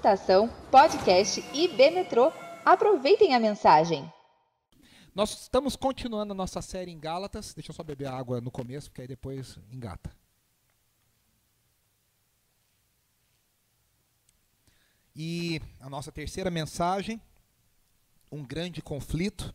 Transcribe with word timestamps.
Estação 0.00 0.48
Podcast 0.70 1.44
IB 1.52 1.90
Metrô. 1.90 2.32
Aproveitem 2.64 3.34
a 3.34 3.38
mensagem. 3.38 4.10
Nós 5.14 5.42
estamos 5.42 5.76
continuando 5.76 6.32
a 6.32 6.34
nossa 6.34 6.62
série 6.62 6.90
em 6.90 6.98
Gálatas. 6.98 7.52
Deixa 7.52 7.70
eu 7.70 7.74
só 7.74 7.82
beber 7.82 8.08
água 8.08 8.40
no 8.40 8.50
começo, 8.50 8.88
porque 8.88 9.02
aí 9.02 9.06
depois 9.06 9.58
engata. 9.70 10.10
E 15.14 15.60
a 15.78 15.90
nossa 15.90 16.10
terceira 16.10 16.50
mensagem, 16.50 17.20
um 18.32 18.42
grande 18.42 18.80
conflito. 18.80 19.54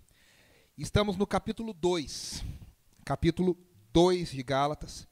Estamos 0.77 1.17
no 1.17 1.25
capítulo 1.25 1.73
2. 1.73 2.45
Capítulo 3.03 3.57
2 3.91 4.29
de 4.29 4.43
Gálatas. 4.43 5.07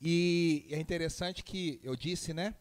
E 0.00 0.66
é 0.68 0.80
interessante 0.80 1.44
que 1.44 1.78
eu 1.84 1.94
disse, 1.94 2.34
né? 2.34 2.56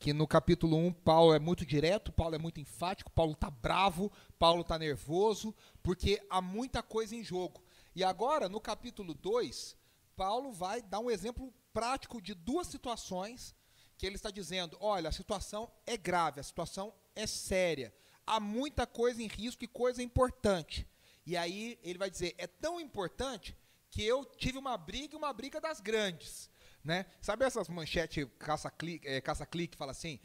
Que 0.00 0.14
no 0.14 0.26
capítulo 0.26 0.78
1, 0.78 0.94
Paulo 0.94 1.34
é 1.34 1.38
muito 1.38 1.66
direto, 1.66 2.10
Paulo 2.10 2.34
é 2.34 2.38
muito 2.38 2.58
enfático, 2.58 3.12
Paulo 3.12 3.32
está 3.32 3.50
bravo, 3.50 4.10
Paulo 4.38 4.62
está 4.62 4.78
nervoso, 4.78 5.54
porque 5.82 6.18
há 6.30 6.40
muita 6.40 6.82
coisa 6.82 7.14
em 7.14 7.22
jogo. 7.22 7.62
E 7.94 8.02
agora, 8.02 8.48
no 8.48 8.62
capítulo 8.62 9.12
2, 9.12 9.76
Paulo 10.16 10.52
vai 10.52 10.80
dar 10.80 11.00
um 11.00 11.10
exemplo 11.10 11.52
prático 11.70 12.18
de 12.22 12.32
duas 12.32 12.66
situações 12.66 13.54
que 13.98 14.06
ele 14.06 14.16
está 14.16 14.30
dizendo: 14.30 14.74
olha, 14.80 15.10
a 15.10 15.12
situação 15.12 15.70
é 15.86 15.98
grave, 15.98 16.40
a 16.40 16.44
situação 16.44 16.94
é 17.14 17.26
séria, 17.26 17.94
há 18.26 18.40
muita 18.40 18.86
coisa 18.86 19.22
em 19.22 19.26
risco 19.26 19.64
e 19.64 19.68
coisa 19.68 20.02
importante. 20.02 20.88
E 21.26 21.36
aí 21.36 21.78
ele 21.82 21.98
vai 21.98 22.10
dizer: 22.10 22.34
é 22.38 22.46
tão 22.46 22.80
importante 22.80 23.54
que 23.90 24.02
eu 24.02 24.24
tive 24.24 24.56
uma 24.56 24.78
briga, 24.78 25.14
uma 25.14 25.30
briga 25.30 25.60
das 25.60 25.78
grandes. 25.78 26.48
Né? 26.82 27.06
Sabe 27.20 27.44
essas 27.44 27.68
manchetes 27.68 28.26
caça-clique, 28.38 29.06
é, 29.06 29.20
caça 29.20 29.46
-clique, 29.46 29.76
fala 29.76 29.92
assim? 29.92 30.18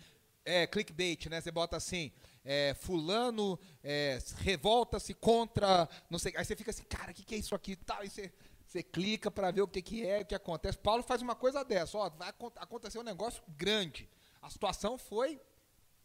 É, 0.43 0.67
clickbait, 0.67 1.27
né? 1.27 1.41
Você 1.41 1.51
bota 1.51 1.75
assim, 1.75 2.11
é, 2.43 2.75
fulano 2.75 3.59
é, 3.83 4.19
revolta-se 4.37 5.13
contra, 5.13 5.89
não 6.09 6.19
sei, 6.19 6.33
aí 6.37 6.45
você 6.45 6.55
fica 6.55 6.69
assim, 6.69 6.83
cara, 6.83 7.11
o 7.11 7.13
que, 7.13 7.23
que 7.23 7.35
é 7.35 7.37
isso 7.39 7.55
aqui? 7.55 7.75
Tá, 7.75 7.97
aí 7.99 8.09
você, 8.09 8.31
você 8.65 8.83
clica 8.83 9.31
para 9.31 9.49
ver 9.51 9.61
o 9.61 9.67
que, 9.67 9.81
que 9.81 10.05
é, 10.05 10.21
o 10.21 10.25
que 10.25 10.35
acontece. 10.35 10.77
Paulo 10.77 11.01
faz 11.01 11.21
uma 11.21 11.35
coisa 11.35 11.63
dessa, 11.65 11.97
ó, 11.97 12.09
vai 12.11 12.29
acontecer 12.57 12.99
um 12.99 13.03
negócio 13.03 13.43
grande. 13.57 14.07
A 14.41 14.49
situação 14.49 14.97
foi 14.97 15.41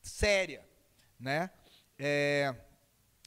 séria, 0.01 0.67
né? 1.19 1.51
É, 1.99 2.55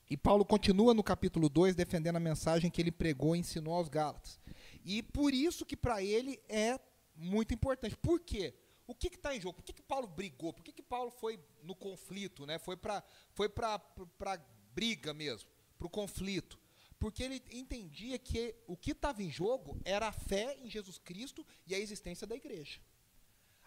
e 0.09 0.17
Paulo 0.17 0.43
continua 0.43 0.93
no 0.93 1.03
capítulo 1.03 1.47
2 1.47 1.75
defendendo 1.75 2.15
a 2.15 2.19
mensagem 2.19 2.69
que 2.71 2.81
ele 2.81 2.91
pregou 2.91 3.35
e 3.35 3.39
ensinou 3.39 3.75
aos 3.75 3.89
Gálatas. 3.89 4.39
E 4.83 5.03
por 5.03 5.33
isso 5.33 5.65
que 5.65 5.77
para 5.77 6.03
ele 6.03 6.41
é 6.49 6.79
muito 7.15 7.53
importante. 7.53 7.95
Por 7.97 8.19
quê? 8.19 8.53
O 8.85 8.93
que 8.93 9.07
está 9.07 9.35
em 9.35 9.39
jogo? 9.39 9.55
Por 9.55 9.63
que, 9.63 9.73
que 9.73 9.81
Paulo 9.81 10.07
brigou? 10.07 10.53
Por 10.53 10.63
que, 10.63 10.71
que 10.71 10.81
Paulo 10.81 11.09
foi 11.09 11.39
no 11.61 11.75
conflito? 11.75 12.45
Né? 12.45 12.59
Foi 12.59 12.75
para 12.75 13.03
foi 13.33 13.49
a 13.57 14.37
briga 14.73 15.13
mesmo, 15.13 15.49
para 15.77 15.87
o 15.87 15.89
conflito. 15.89 16.59
Porque 16.99 17.23
ele 17.23 17.41
entendia 17.51 18.17
que 18.17 18.55
o 18.67 18.77
que 18.77 18.91
estava 18.91 19.21
em 19.21 19.29
jogo 19.29 19.79
era 19.83 20.07
a 20.07 20.11
fé 20.11 20.57
em 20.59 20.69
Jesus 20.69 20.97
Cristo 20.97 21.45
e 21.65 21.75
a 21.75 21.79
existência 21.79 22.25
da 22.25 22.35
igreja. 22.35 22.79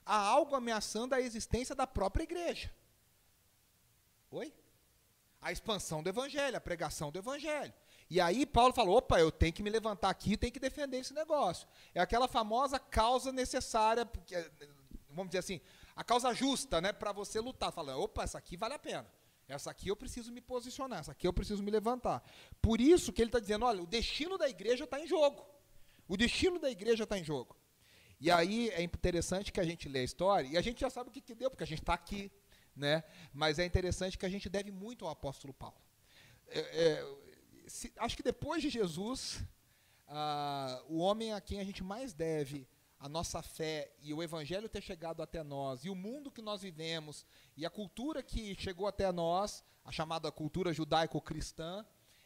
Há 0.04 0.16
algo 0.16 0.54
ameaçando 0.54 1.14
a 1.14 1.20
existência 1.20 1.74
da 1.74 1.86
própria 1.86 2.22
igreja. 2.22 2.72
Oi? 4.30 4.54
A 5.40 5.52
expansão 5.52 6.02
do 6.02 6.08
evangelho, 6.08 6.56
a 6.56 6.60
pregação 6.60 7.10
do 7.10 7.18
evangelho. 7.18 7.74
E 8.08 8.20
aí 8.20 8.46
Paulo 8.46 8.72
falou: 8.72 8.96
opa, 8.98 9.18
eu 9.18 9.30
tenho 9.30 9.52
que 9.52 9.62
me 9.62 9.70
levantar 9.70 10.10
aqui, 10.10 10.36
tenho 10.36 10.52
que 10.52 10.60
defender 10.60 10.98
esse 10.98 11.12
negócio. 11.12 11.66
É 11.94 12.00
aquela 12.00 12.28
famosa 12.28 12.78
causa 12.78 13.32
necessária, 13.32 14.08
vamos 15.10 15.30
dizer 15.30 15.38
assim, 15.38 15.60
a 15.94 16.04
causa 16.04 16.32
justa, 16.32 16.80
né, 16.80 16.92
para 16.92 17.12
você 17.12 17.40
lutar. 17.40 17.72
Falando, 17.72 18.00
opa, 18.00 18.22
essa 18.22 18.38
aqui 18.38 18.56
vale 18.56 18.74
a 18.74 18.78
pena. 18.78 19.06
Essa 19.48 19.70
aqui 19.70 19.88
eu 19.88 19.96
preciso 19.96 20.32
me 20.32 20.40
posicionar, 20.40 21.00
essa 21.00 21.12
aqui 21.12 21.26
eu 21.26 21.32
preciso 21.32 21.62
me 21.62 21.70
levantar. 21.70 22.22
Por 22.60 22.80
isso 22.80 23.12
que 23.12 23.22
ele 23.22 23.28
está 23.28 23.40
dizendo: 23.40 23.64
olha, 23.64 23.82
o 23.82 23.86
destino 23.86 24.36
da 24.38 24.48
igreja 24.48 24.84
está 24.84 25.00
em 25.00 25.06
jogo. 25.06 25.46
O 26.08 26.16
destino 26.16 26.58
da 26.58 26.70
igreja 26.70 27.04
está 27.04 27.18
em 27.18 27.24
jogo. 27.24 27.56
E 28.20 28.30
aí 28.30 28.70
é 28.70 28.82
interessante 28.82 29.52
que 29.52 29.60
a 29.60 29.64
gente 29.64 29.88
lê 29.88 30.00
a 30.00 30.04
história, 30.04 30.48
e 30.48 30.56
a 30.56 30.60
gente 30.60 30.80
já 30.80 30.88
sabe 30.88 31.10
o 31.10 31.12
que, 31.12 31.20
que 31.20 31.34
deu, 31.34 31.50
porque 31.50 31.64
a 31.64 31.66
gente 31.66 31.80
está 31.80 31.94
aqui. 31.94 32.30
Né? 32.74 33.02
Mas 33.32 33.58
é 33.58 33.64
interessante 33.64 34.18
que 34.18 34.26
a 34.26 34.28
gente 34.28 34.48
deve 34.48 34.70
muito 34.70 35.06
ao 35.06 35.10
apóstolo 35.10 35.54
Paulo. 35.54 35.80
É, 36.48 36.60
é, 36.60 37.16
se, 37.66 37.92
acho 37.96 38.16
que 38.16 38.22
depois 38.22 38.62
de 38.62 38.70
Jesus, 38.70 39.42
ah, 40.08 40.82
o 40.88 40.98
homem 40.98 41.32
a 41.32 41.40
quem 41.40 41.60
a 41.60 41.64
gente 41.64 41.82
mais 41.82 42.12
deve 42.12 42.66
a 42.98 43.08
nossa 43.08 43.42
fé 43.42 43.92
e 44.00 44.14
o 44.14 44.22
evangelho 44.22 44.68
ter 44.68 44.80
chegado 44.80 45.22
até 45.22 45.42
nós, 45.42 45.84
e 45.84 45.90
o 45.90 45.94
mundo 45.94 46.30
que 46.30 46.40
nós 46.40 46.62
vivemos, 46.62 47.26
e 47.56 47.66
a 47.66 47.70
cultura 47.70 48.22
que 48.22 48.54
chegou 48.58 48.86
até 48.86 49.10
nós, 49.12 49.62
a 49.84 49.92
chamada 49.92 50.32
cultura 50.32 50.72
judaico-cristã, 50.72 51.84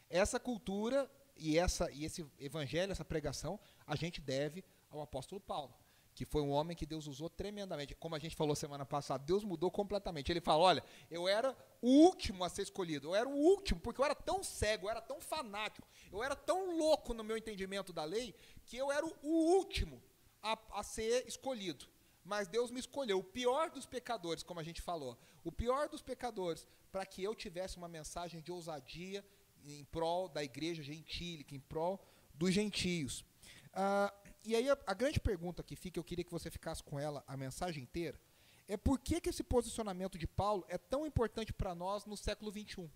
essa 0.09 0.39
cultura 0.39 1.11
e, 1.35 1.57
essa, 1.57 1.91
e 1.91 2.05
esse 2.05 2.25
evangelho, 2.39 2.91
essa 2.91 3.05
pregação, 3.05 3.59
a 3.85 3.95
gente 3.95 4.21
deve 4.21 4.63
ao 4.89 5.01
apóstolo 5.01 5.41
Paulo 5.41 5.80
que 6.21 6.25
foi 6.25 6.43
um 6.43 6.51
homem 6.51 6.77
que 6.77 6.85
Deus 6.85 7.07
usou 7.07 7.27
tremendamente. 7.31 7.95
Como 7.95 8.13
a 8.13 8.19
gente 8.19 8.35
falou 8.35 8.55
semana 8.55 8.85
passada, 8.85 9.23
Deus 9.25 9.43
mudou 9.43 9.71
completamente. 9.71 10.31
Ele 10.31 10.39
fala: 10.39 10.61
olha, 10.61 10.83
eu 11.09 11.27
era 11.27 11.57
o 11.81 11.89
último 11.89 12.43
a 12.43 12.49
ser 12.49 12.61
escolhido, 12.61 13.07
eu 13.07 13.15
era 13.15 13.27
o 13.27 13.35
último, 13.35 13.79
porque 13.79 13.99
eu 13.99 14.05
era 14.05 14.13
tão 14.13 14.43
cego, 14.43 14.85
eu 14.85 14.91
era 14.91 15.01
tão 15.01 15.19
fanático, 15.19 15.87
eu 16.11 16.21
era 16.21 16.35
tão 16.35 16.77
louco 16.77 17.15
no 17.15 17.23
meu 17.23 17.35
entendimento 17.35 17.91
da 17.91 18.03
lei, 18.03 18.35
que 18.67 18.77
eu 18.77 18.91
era 18.91 19.03
o 19.03 19.55
último 19.57 19.99
a, 20.43 20.55
a 20.73 20.83
ser 20.83 21.27
escolhido. 21.27 21.87
Mas 22.23 22.47
Deus 22.47 22.69
me 22.69 22.79
escolheu, 22.79 23.17
o 23.17 23.23
pior 23.23 23.71
dos 23.71 23.87
pecadores, 23.87 24.43
como 24.43 24.59
a 24.59 24.63
gente 24.63 24.79
falou, 24.79 25.17
o 25.43 25.51
pior 25.51 25.89
dos 25.89 26.03
pecadores, 26.03 26.67
para 26.91 27.03
que 27.03 27.23
eu 27.23 27.33
tivesse 27.33 27.77
uma 27.77 27.87
mensagem 27.87 28.41
de 28.41 28.51
ousadia 28.51 29.25
em 29.65 29.83
prol 29.85 30.29
da 30.29 30.43
igreja 30.43 30.83
gentílica, 30.83 31.55
em 31.55 31.59
prol 31.59 31.99
dos 32.35 32.53
gentios. 32.53 33.25
Ah, 33.73 34.13
e 34.43 34.55
aí 34.55 34.69
a, 34.69 34.77
a, 34.87 34.93
grande 34.93 35.19
pergunta 35.19 35.63
que 35.63 35.75
fica, 35.75 35.99
eu 35.99 36.03
queria 36.03 36.25
que 36.25 36.31
você 36.31 36.49
ficasse 36.49 36.83
com 36.83 36.99
ela 36.99 37.23
a 37.27 37.37
mensagem 37.37 37.83
inteira, 37.83 38.19
é 38.67 38.77
por 38.77 38.99
que, 38.99 39.19
que 39.19 39.29
esse 39.29 39.43
posicionamento 39.43 40.17
de 40.17 40.27
Paulo 40.27 40.65
é 40.67 40.77
tão 40.77 41.05
importante 41.05 41.51
para 41.53 41.75
nós 41.75 42.05
no 42.05 42.15
século 42.15 42.51
XXI? 42.51 42.89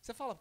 Você 0.00 0.14
fala, 0.14 0.40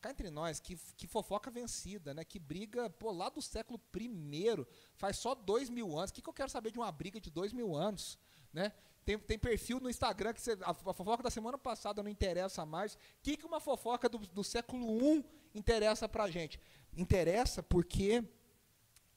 cá 0.00 0.10
entre 0.10 0.30
nós, 0.30 0.58
que, 0.58 0.76
que 0.96 1.06
fofoca 1.06 1.50
vencida, 1.50 2.12
né? 2.12 2.24
que 2.24 2.38
briga 2.38 2.90
pô, 2.90 3.12
lá 3.12 3.28
do 3.28 3.40
século 3.40 3.80
I, 3.94 4.66
faz 4.96 5.16
só 5.18 5.34
dois 5.34 5.70
mil 5.70 5.96
anos. 5.96 6.10
O 6.10 6.14
que, 6.14 6.22
que 6.22 6.28
eu 6.28 6.34
quero 6.34 6.50
saber 6.50 6.72
de 6.72 6.78
uma 6.78 6.90
briga 6.90 7.20
de 7.20 7.30
dois 7.30 7.52
mil 7.52 7.74
anos? 7.74 8.18
Né? 8.52 8.72
Tem, 9.04 9.18
tem 9.18 9.38
perfil 9.38 9.80
no 9.80 9.88
Instagram 9.88 10.32
que 10.32 10.40
você, 10.40 10.52
a, 10.62 10.70
a, 10.70 10.74
fofoca 10.74 11.22
da 11.22 11.30
semana 11.30 11.56
passada 11.56 12.02
não 12.02 12.10
interessa 12.10 12.66
mais. 12.66 12.94
O 12.94 12.98
que, 13.22 13.36
que 13.36 13.46
uma 13.46 13.60
fofoca 13.60 14.08
do, 14.08 14.18
do 14.18 14.44
século 14.44 15.16
I 15.16 15.24
interessa 15.54 16.08
para 16.08 16.28
gente? 16.30 16.60
Interessa 16.96 17.62
porque 17.62 18.24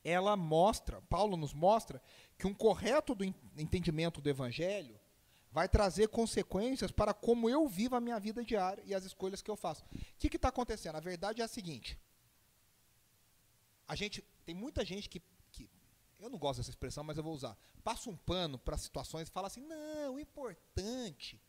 ela 0.05 0.37
mostra, 0.37 1.01
Paulo 1.09 1.35
nos 1.35 1.51
mostra, 1.51 1.99
que 2.37 2.45
um 2.45 2.53
correto 2.53 3.15
do 3.15 3.25
entendimento 3.57 4.21
do 4.21 4.29
Evangelho 4.29 4.99
vai 5.51 5.67
trazer 5.67 6.09
consequências 6.09 6.91
para 6.91 7.11
como 7.11 7.49
eu 7.49 7.67
vivo 7.67 7.95
a 7.95 8.01
minha 8.01 8.19
vida 8.19 8.43
diária 8.43 8.83
e 8.85 8.93
as 8.93 9.03
escolhas 9.03 9.41
que 9.41 9.49
eu 9.49 9.55
faço. 9.55 9.83
O 9.83 10.17
que 10.17 10.35
está 10.35 10.49
acontecendo? 10.49 10.97
A 10.97 10.99
verdade 10.99 11.41
é 11.41 11.45
a 11.45 11.47
seguinte: 11.47 11.99
a 13.87 13.95
gente 13.95 14.23
tem 14.45 14.53
muita 14.53 14.85
gente 14.85 15.09
que, 15.09 15.23
que, 15.51 15.67
eu 16.19 16.29
não 16.29 16.37
gosto 16.37 16.57
dessa 16.57 16.69
expressão, 16.69 17.03
mas 17.03 17.17
eu 17.17 17.23
vou 17.23 17.33
usar, 17.33 17.57
passa 17.83 18.07
um 18.07 18.15
pano 18.15 18.59
para 18.59 18.77
situações 18.77 19.27
e 19.27 19.31
fala 19.31 19.47
assim: 19.47 19.61
não, 19.61 20.15
o 20.15 20.19
importante 20.19 21.41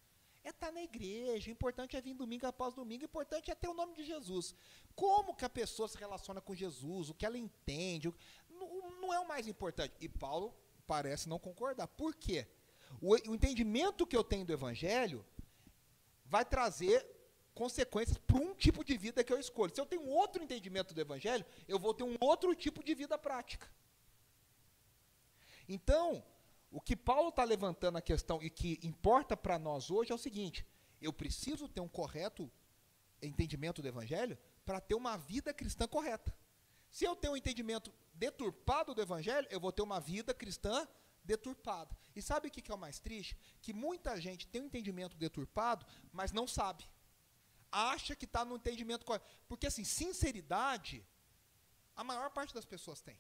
é 0.47 0.51
estar 0.51 0.67
tá 0.67 0.73
na 0.73 0.83
igreja, 0.83 1.49
o 1.49 1.53
importante 1.53 1.97
é 1.97 2.01
vir 2.01 2.15
domingo 2.15 2.47
após 2.47 2.73
domingo, 2.73 3.03
o 3.03 3.07
importante 3.07 3.51
é 3.51 3.55
ter 3.55 3.69
o 3.69 3.75
nome 3.75 3.95
de 3.95 4.05
Jesus. 4.05 4.55
Como 4.95 5.35
que 5.35 5.45
a 5.45 5.51
pessoa 5.51 5.89
se 5.89 5.99
relaciona 5.99 6.41
com 6.41 6.55
Jesus, 6.55 7.11
o 7.11 7.15
que 7.15 7.27
ela 7.27 7.37
entende, 7.37 8.13
não 9.01 9.13
é 9.13 9.21
o 9.21 9.29
mais 9.29 9.47
importante. 9.47 9.95
E 10.01 10.09
Paulo 10.09 10.55
parece 10.87 11.29
não 11.29 11.39
concordar. 11.39 11.87
Por 11.89 12.15
quê? 12.15 12.47
O, 13.01 13.15
o 13.31 13.35
entendimento 13.35 14.07
que 14.07 14.17
eu 14.17 14.25
tenho 14.25 14.45
do 14.45 14.53
evangelho 14.53 15.25
vai 16.25 16.45
trazer 16.45 17.07
consequências 17.55 18.19
para 18.19 18.37
um 18.37 18.55
tipo 18.55 18.85
de 18.85 18.97
vida 18.97 19.25
que 19.25 19.33
eu 19.33 19.39
escolho. 19.39 19.75
Se 19.75 19.81
eu 19.81 19.87
tenho 19.87 20.07
outro 20.07 20.43
entendimento 20.43 20.93
do 20.93 21.01
evangelho, 21.01 21.45
eu 21.67 21.79
vou 21.79 21.95
ter 21.95 22.05
um 22.05 22.17
outro 22.21 22.55
tipo 22.55 22.85
de 22.85 22.95
vida 22.95 23.17
prática. 23.17 23.71
Então, 25.69 26.23
o 26.71 26.81
que 26.81 26.95
Paulo 26.95 27.31
está 27.31 27.45
levantando 27.45 27.97
a 27.99 28.03
questão 28.03 28.43
e 28.43 28.51
que 28.51 28.79
importa 28.83 29.37
para 29.37 29.59
nós 29.59 29.91
hoje 29.91 30.13
é 30.13 30.15
o 30.15 30.19
seguinte: 30.19 30.67
eu 31.01 31.13
preciso 31.13 31.69
ter 31.69 31.81
um 31.81 31.89
correto 31.89 32.51
entendimento 33.23 33.81
do 33.81 33.89
evangelho 33.89 34.39
para 34.65 34.81
ter 34.81 34.95
uma 34.95 35.17
vida 35.17 35.55
cristã 35.55 35.89
correta. 35.89 36.35
Se 36.91 37.05
eu 37.05 37.17
tenho 37.17 37.33
um 37.33 37.37
entendimento 37.37 37.93
deturpado 38.17 38.95
do 38.95 39.03
evangelho, 39.03 39.47
eu 39.51 39.61
vou 39.61 39.73
ter 39.73 39.83
uma 39.83 40.01
vida 40.01 40.35
cristã 40.35 40.87
deturpada. 41.25 41.97
E 42.15 42.23
sabe 42.23 42.49
o 42.49 42.51
que 42.51 42.71
é 42.71 42.75
o 42.75 42.79
mais 42.79 42.99
triste? 42.99 43.37
Que 43.61 43.73
muita 43.73 44.21
gente 44.21 44.47
tem 44.47 44.63
um 44.63 44.67
entendimento 44.67 45.17
deturpado, 45.17 45.85
mas 46.13 46.33
não 46.33 46.47
sabe. 46.47 46.85
Acha 47.71 48.15
que 48.15 48.25
está 48.25 48.45
no 48.45 48.57
entendimento 48.57 49.05
correto. 49.05 49.27
Porque, 49.49 49.67
assim, 49.67 49.85
sinceridade, 49.85 51.05
a 51.95 52.05
maior 52.05 52.31
parte 52.31 52.55
das 52.55 52.65
pessoas 52.65 53.01
tem. 53.01 53.19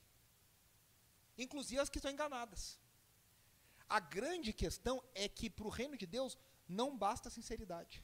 Inclusive 1.37 1.81
as 1.81 1.91
que 1.91 1.99
estão 1.99 2.11
enganadas. 2.11 2.81
A 3.89 4.01
grande 4.01 4.53
questão 4.53 5.03
é 5.15 5.29
que 5.29 5.51
para 5.51 5.67
o 5.67 5.71
reino 5.71 5.97
de 5.97 6.07
Deus 6.07 6.39
não 6.69 6.97
basta 6.97 7.29
sinceridade. 7.29 8.03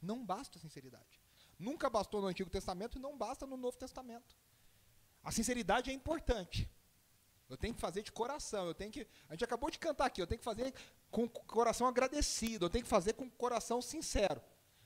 Não 0.00 0.24
basta 0.24 0.58
sinceridade. 0.58 1.20
Nunca 1.58 1.88
bastou 1.88 2.20
no 2.20 2.28
Antigo 2.28 2.50
Testamento 2.50 2.98
e 2.98 3.00
não 3.00 3.16
basta 3.16 3.46
no 3.46 3.56
Novo 3.56 3.76
Testamento. 3.76 4.36
A 5.26 5.32
sinceridade 5.32 5.90
é 5.90 5.92
importante. 5.92 6.70
Eu 7.48 7.56
tenho 7.56 7.74
que 7.74 7.80
fazer 7.80 8.00
de 8.00 8.12
coração, 8.12 8.64
eu 8.68 8.74
tenho 8.74 8.92
que. 8.92 9.04
A 9.28 9.32
gente 9.32 9.44
acabou 9.44 9.68
de 9.68 9.76
cantar 9.76 10.06
aqui, 10.06 10.22
eu 10.22 10.26
tenho 10.26 10.38
que 10.38 10.44
fazer 10.44 10.72
com 11.10 11.28
coração 11.28 11.88
agradecido, 11.88 12.66
eu 12.66 12.70
tenho 12.70 12.84
que 12.84 12.88
fazer 12.88 13.12
com 13.14 13.28
coração 13.28 13.82
sincero. 13.82 14.40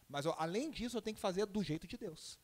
Mas 0.09 0.25
ó, 0.25 0.35
além 0.39 0.71
disso, 0.71 0.97
eu 0.97 1.03
tenho 1.03 1.15
que 1.15 1.21
fazer 1.21 1.45
do 1.45 1.63
jeito 1.63 1.87
de 1.87 1.99
Deus. 1.99 2.39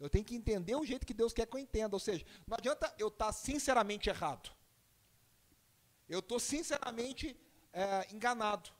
Eu 0.00 0.08
tenho 0.08 0.24
que 0.24 0.34
entender 0.34 0.74
o 0.74 0.86
jeito 0.86 1.06
que 1.06 1.12
Deus 1.12 1.34
quer 1.34 1.46
que 1.46 1.54
eu 1.54 1.60
entenda. 1.60 1.94
Ou 1.94 2.00
seja, 2.00 2.24
não 2.46 2.56
adianta 2.56 2.94
eu 2.98 3.08
estar 3.08 3.30
sinceramente 3.30 4.08
errado. 4.08 4.50
Eu 6.08 6.20
estou 6.20 6.40
sinceramente 6.40 7.36
é, 7.74 8.08
enganado. 8.10 8.70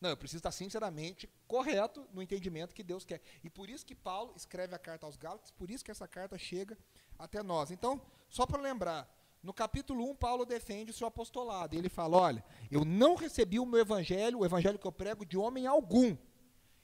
Não, 0.00 0.08
eu 0.08 0.16
preciso 0.16 0.38
estar 0.38 0.52
sinceramente 0.52 1.28
correto 1.46 2.08
no 2.14 2.22
entendimento 2.22 2.74
que 2.74 2.82
Deus 2.82 3.04
quer. 3.04 3.20
E 3.44 3.50
por 3.50 3.68
isso 3.68 3.84
que 3.84 3.94
Paulo 3.94 4.32
escreve 4.34 4.74
a 4.74 4.78
carta 4.78 5.04
aos 5.04 5.16
Gálatas, 5.16 5.50
por 5.50 5.70
isso 5.70 5.84
que 5.84 5.90
essa 5.90 6.08
carta 6.08 6.38
chega 6.38 6.78
até 7.18 7.42
nós. 7.42 7.70
Então, 7.70 8.00
só 8.28 8.46
para 8.46 8.60
lembrar, 8.60 9.08
no 9.42 9.52
capítulo 9.52 10.08
1, 10.10 10.14
Paulo 10.14 10.44
defende 10.44 10.90
o 10.90 10.94
seu 10.94 11.06
apostolado. 11.06 11.76
Ele 11.76 11.88
fala: 11.88 12.16
Olha, 12.16 12.44
eu 12.70 12.84
não 12.84 13.14
recebi 13.14 13.58
o 13.58 13.66
meu 13.66 13.80
evangelho, 13.80 14.38
o 14.38 14.44
evangelho 14.44 14.78
que 14.78 14.86
eu 14.86 14.92
prego, 14.92 15.26
de 15.26 15.36
homem 15.36 15.66
algum. 15.66 16.16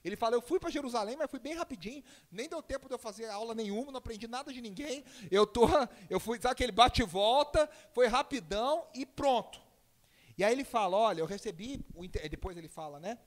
Ele 0.04 0.16
fala: 0.16 0.34
Eu 0.34 0.42
fui 0.42 0.58
para 0.58 0.70
Jerusalém, 0.70 1.16
mas 1.16 1.30
fui 1.30 1.38
bem 1.38 1.54
rapidinho, 1.54 2.02
nem 2.30 2.48
deu 2.48 2.62
tempo 2.62 2.88
de 2.88 2.94
eu 2.94 2.98
fazer 2.98 3.28
aula 3.28 3.54
nenhuma, 3.54 3.92
não 3.92 3.98
aprendi 3.98 4.26
nada 4.26 4.52
de 4.52 4.60
ninguém. 4.60 5.04
Eu, 5.30 5.46
tô, 5.46 5.66
eu 6.10 6.18
fui, 6.18 6.40
sabe 6.40 6.52
aquele 6.52 6.72
bate-volta, 6.72 7.68
foi 7.92 8.06
rapidão 8.06 8.86
e 8.94 9.06
pronto. 9.06 9.60
E 10.36 10.42
aí 10.42 10.52
ele 10.52 10.64
fala: 10.64 10.96
Olha, 10.96 11.20
eu 11.20 11.26
recebi, 11.26 11.84
depois 12.30 12.56
ele 12.56 12.68
fala, 12.68 12.98
né? 12.98 13.18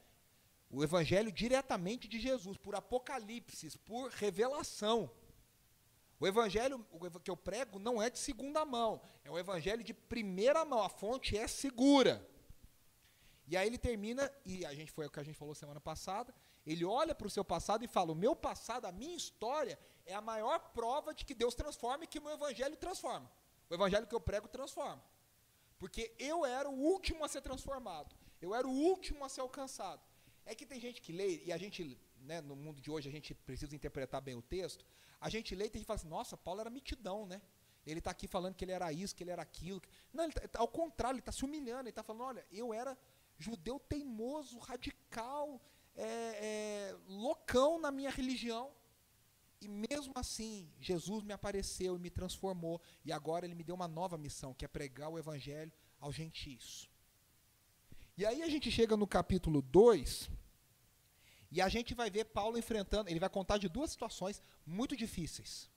O 0.70 0.84
evangelho 0.84 1.32
diretamente 1.32 2.08
de 2.08 2.20
Jesus, 2.20 2.58
por 2.58 2.76
Apocalipse, 2.76 3.78
por 3.80 4.10
revelação. 4.12 5.12
O 6.22 6.28
evangelho 6.28 6.86
que 7.24 7.32
eu 7.32 7.36
prego 7.36 7.80
não 7.80 8.00
é 8.00 8.08
de 8.08 8.20
segunda 8.20 8.64
mão, 8.64 9.02
é 9.24 9.32
um 9.32 9.40
evangelho 9.40 9.84
de 9.84 9.92
primeira 9.92 10.64
mão, 10.64 10.84
a 10.84 10.88
fonte 10.88 11.36
é 11.36 11.48
segura. 11.48 12.24
E 13.48 13.58
aí 13.58 13.66
ele 13.66 13.80
termina, 13.80 14.32
e 14.46 14.64
a 14.64 14.72
gente 14.72 14.92
foi 14.92 15.08
o 15.08 15.10
que 15.10 15.20
a 15.20 15.24
gente 15.24 15.36
falou 15.36 15.56
semana 15.56 15.82
passada, 15.82 16.32
ele 16.64 16.86
olha 16.86 17.16
para 17.16 17.26
o 17.26 17.30
seu 17.30 17.44
passado 17.44 17.84
e 17.84 17.88
fala: 17.88 18.12
O 18.12 18.16
meu 18.16 18.36
passado, 18.36 18.86
a 18.86 18.92
minha 18.92 19.16
história, 19.16 19.80
é 20.06 20.14
a 20.14 20.22
maior 20.22 20.60
prova 20.76 21.12
de 21.12 21.26
que 21.26 21.34
Deus 21.34 21.56
transforma 21.56 22.04
e 22.04 22.08
que 22.08 22.20
o 22.20 22.22
meu 22.22 22.34
evangelho 22.34 22.78
transforma. 22.78 23.28
O 23.68 23.74
evangelho 23.74 24.06
que 24.06 24.14
eu 24.14 24.22
prego 24.22 24.48
transforma. 24.48 25.04
Porque 25.80 26.14
eu 26.20 26.46
era 26.46 26.70
o 26.70 26.80
último 26.94 27.26
a 27.26 27.28
ser 27.28 27.42
transformado. 27.42 28.16
Eu 28.40 28.54
era 28.54 28.68
o 28.68 28.72
último 28.72 29.26
a 29.26 29.30
ser 29.30 29.42
alcançado. 29.42 30.04
É 30.46 30.54
que 30.54 30.68
tem 30.68 30.80
gente 30.80 31.02
que 31.02 31.12
lê, 31.12 31.44
e 31.46 31.52
a 31.52 31.58
gente, 31.58 32.00
né, 32.22 32.42
no 32.42 32.56
mundo 32.56 32.82
de 32.82 32.90
hoje, 32.90 33.10
a 33.10 33.12
gente 33.12 33.34
precisa 33.34 33.76
interpretar 33.76 34.22
bem 34.22 34.36
o 34.36 34.42
texto. 34.42 34.86
A 35.20 35.30
gente 35.30 35.54
lê 35.56 35.66
e 35.66 35.70
tem 35.70 35.80
gente 35.80 35.88
fala 35.88 36.00
assim: 36.00 36.08
nossa, 36.08 36.38
Paulo 36.38 36.62
era 36.62 36.70
mitidão, 36.70 37.26
né? 37.26 37.42
Ele 37.86 38.00
está 38.00 38.12
aqui 38.12 38.28
falando 38.28 38.56
que 38.56 38.64
ele 38.64 38.72
era 38.72 38.92
isso, 38.92 39.16
que 39.16 39.24
ele 39.24 39.32
era 39.32 39.42
aquilo. 39.42 39.82
Não, 40.14 40.24
ele 40.26 40.34
tá, 40.34 40.60
ao 40.60 40.68
contrário, 40.68 41.16
ele 41.16 41.22
está 41.22 41.32
se 41.32 41.44
humilhando. 41.44 41.82
Ele 41.82 41.90
está 41.90 42.04
falando: 42.04 42.24
olha, 42.24 42.46
eu 42.52 42.74
era 42.74 42.98
judeu 43.38 43.80
teimoso, 43.80 44.60
radical, 44.60 45.60
é, 45.96 46.04
é, 46.06 46.96
loucão 47.08 47.80
na 47.80 47.92
minha 47.92 48.10
religião. 48.10 48.72
E 49.60 49.68
mesmo 49.68 50.14
assim, 50.16 50.68
Jesus 50.80 51.24
me 51.24 51.34
apareceu 51.34 51.96
e 51.96 52.00
me 52.00 52.10
transformou. 52.10 52.82
E 53.06 53.12
agora 53.12 53.46
ele 53.46 53.56
me 53.56 53.64
deu 53.64 53.76
uma 53.76 53.88
nova 53.88 54.18
missão, 54.18 54.54
que 54.54 54.66
é 54.66 54.68
pregar 54.68 55.10
o 55.10 55.20
evangelho 55.20 55.72
aos 56.00 56.16
gentios. 56.16 56.90
E 58.18 58.26
aí 58.26 58.42
a 58.42 58.50
gente 58.50 58.70
chega 58.72 58.98
no 58.98 59.08
capítulo 59.08 59.62
2, 59.62 60.30
e 61.52 61.62
a 61.62 61.68
gente 61.68 61.94
vai 61.94 62.10
ver 62.10 62.26
Paulo 62.26 62.58
enfrentando, 62.58 63.10
ele 63.10 63.20
vai 63.20 63.30
contar 63.30 63.58
de 63.58 63.68
duas 63.68 63.92
situações 63.92 64.42
muito 64.66 64.96
difíceis. 64.96 65.70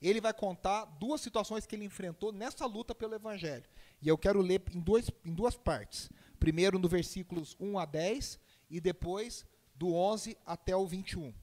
Ele 0.00 0.20
vai 0.20 0.32
contar 0.32 0.84
duas 0.84 1.20
situações 1.20 1.66
que 1.66 1.74
ele 1.74 1.84
enfrentou 1.84 2.30
nessa 2.30 2.64
luta 2.66 2.94
pelo 2.94 3.14
evangelho. 3.14 3.64
E 4.00 4.06
eu 4.06 4.16
quero 4.16 4.40
ler 4.40 4.62
em, 4.72 4.80
dois, 4.80 5.10
em 5.24 5.34
duas 5.34 5.56
partes. 5.56 6.08
Primeiro 6.38 6.78
no 6.78 6.88
versículos 6.88 7.56
1 7.58 7.78
a 7.78 7.84
10 7.84 8.38
e 8.70 8.80
depois 8.80 9.44
do 9.74 9.92
11 9.94 10.36
até 10.46 10.76
o 10.76 10.86
21. 10.86 11.34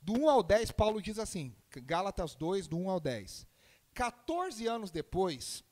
Do 0.00 0.12
1 0.12 0.30
ao 0.30 0.42
10, 0.42 0.70
Paulo 0.70 1.02
diz 1.02 1.18
assim, 1.18 1.52
Gálatas 1.70 2.36
2, 2.36 2.68
do 2.68 2.76
1 2.76 2.90
ao 2.90 3.00
10. 3.00 3.46
14 3.92 4.66
anos 4.66 4.90
depois, 4.92 5.64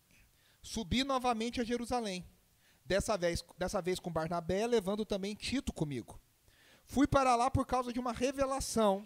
subi 0.60 1.04
novamente 1.04 1.60
a 1.60 1.64
Jerusalém, 1.64 2.26
dessa 2.84 3.16
vez, 3.16 3.44
dessa 3.56 3.80
vez 3.80 4.00
com 4.00 4.10
Barnabé, 4.10 4.66
levando 4.66 5.04
também 5.04 5.34
Tito 5.34 5.72
comigo. 5.72 6.18
Fui 6.84 7.06
para 7.06 7.34
lá 7.34 7.50
por 7.50 7.66
causa 7.66 7.92
de 7.92 7.98
uma 7.98 8.12
revelação 8.12 9.04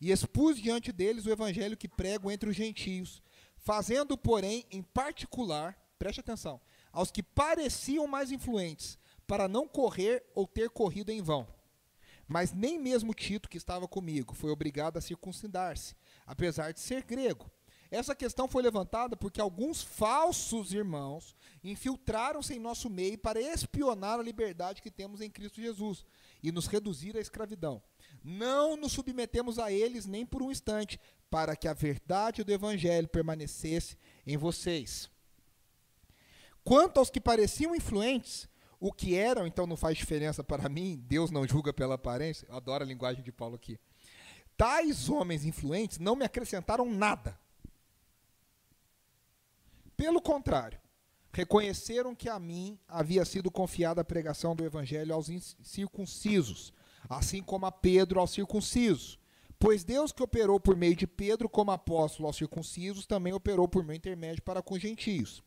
e 0.00 0.10
expus 0.10 0.58
diante 0.58 0.92
deles 0.92 1.26
o 1.26 1.30
evangelho 1.30 1.76
que 1.76 1.88
prego 1.88 2.30
entre 2.30 2.50
os 2.50 2.56
gentios, 2.56 3.22
fazendo, 3.56 4.16
porém, 4.18 4.66
em 4.70 4.82
particular, 4.82 5.76
preste 5.98 6.20
atenção, 6.20 6.60
aos 6.92 7.10
que 7.10 7.22
pareciam 7.22 8.06
mais 8.06 8.30
influentes, 8.30 8.98
para 9.26 9.48
não 9.48 9.66
correr 9.66 10.22
ou 10.34 10.46
ter 10.46 10.68
corrido 10.68 11.10
em 11.10 11.22
vão. 11.22 11.46
Mas 12.28 12.52
nem 12.52 12.78
mesmo 12.78 13.14
Tito, 13.14 13.48
que 13.48 13.56
estava 13.56 13.88
comigo, 13.88 14.34
foi 14.34 14.50
obrigado 14.50 14.96
a 14.96 15.00
circuncidar-se, 15.00 15.94
apesar 16.26 16.72
de 16.72 16.80
ser 16.80 17.02
grego. 17.02 17.50
Essa 17.90 18.14
questão 18.14 18.48
foi 18.48 18.62
levantada 18.62 19.16
porque 19.16 19.40
alguns 19.40 19.82
falsos 19.82 20.72
irmãos 20.72 21.34
infiltraram-se 21.62 22.54
em 22.54 22.58
nosso 22.58 22.90
meio 22.90 23.16
para 23.16 23.40
espionar 23.40 24.18
a 24.18 24.22
liberdade 24.22 24.82
que 24.82 24.90
temos 24.90 25.20
em 25.20 25.30
Cristo 25.30 25.60
Jesus 25.60 26.04
e 26.44 26.52
nos 26.52 26.66
reduzir 26.66 27.16
à 27.16 27.20
escravidão. 27.20 27.82
Não 28.22 28.76
nos 28.76 28.92
submetemos 28.92 29.58
a 29.58 29.72
eles 29.72 30.04
nem 30.04 30.26
por 30.26 30.42
um 30.42 30.50
instante, 30.52 31.00
para 31.30 31.56
que 31.56 31.66
a 31.66 31.72
verdade 31.72 32.44
do 32.44 32.52
Evangelho 32.52 33.08
permanecesse 33.08 33.96
em 34.26 34.36
vocês. 34.36 35.10
Quanto 36.62 36.98
aos 36.98 37.08
que 37.08 37.18
pareciam 37.18 37.74
influentes, 37.74 38.46
o 38.78 38.92
que 38.92 39.16
eram, 39.16 39.46
então, 39.46 39.66
não 39.66 39.76
faz 39.76 39.96
diferença 39.96 40.44
para 40.44 40.68
mim, 40.68 41.02
Deus 41.08 41.30
não 41.30 41.48
julga 41.48 41.72
pela 41.72 41.94
aparência. 41.94 42.46
Eu 42.46 42.56
adoro 42.56 42.84
a 42.84 42.86
linguagem 42.86 43.24
de 43.24 43.32
Paulo 43.32 43.54
aqui. 43.54 43.80
Tais 44.54 45.08
homens 45.08 45.46
influentes 45.46 45.98
não 45.98 46.14
me 46.14 46.26
acrescentaram 46.26 46.90
nada. 46.90 47.40
Pelo 49.96 50.20
contrário, 50.20 50.78
reconheceram 51.34 52.14
que 52.14 52.28
a 52.28 52.38
mim 52.38 52.78
havia 52.86 53.24
sido 53.24 53.50
confiada 53.50 54.00
a 54.00 54.04
pregação 54.04 54.54
do 54.54 54.64
evangelho 54.64 55.12
aos 55.12 55.28
circuncisos, 55.60 56.72
assim 57.08 57.42
como 57.42 57.66
a 57.66 57.72
Pedro 57.72 58.20
aos 58.20 58.30
circuncisos. 58.30 59.18
Pois 59.58 59.82
Deus 59.82 60.12
que 60.12 60.22
operou 60.22 60.60
por 60.60 60.76
meio 60.76 60.94
de 60.94 61.08
Pedro 61.08 61.48
como 61.48 61.72
apóstolo 61.72 62.28
aos 62.28 62.36
circuncisos, 62.36 63.04
também 63.04 63.32
operou 63.32 63.66
por 63.66 63.84
meu 63.84 63.96
intermédio 63.96 64.42
para 64.42 64.62
com 64.62 64.74
os 64.74 64.80
gentios. 64.80 65.42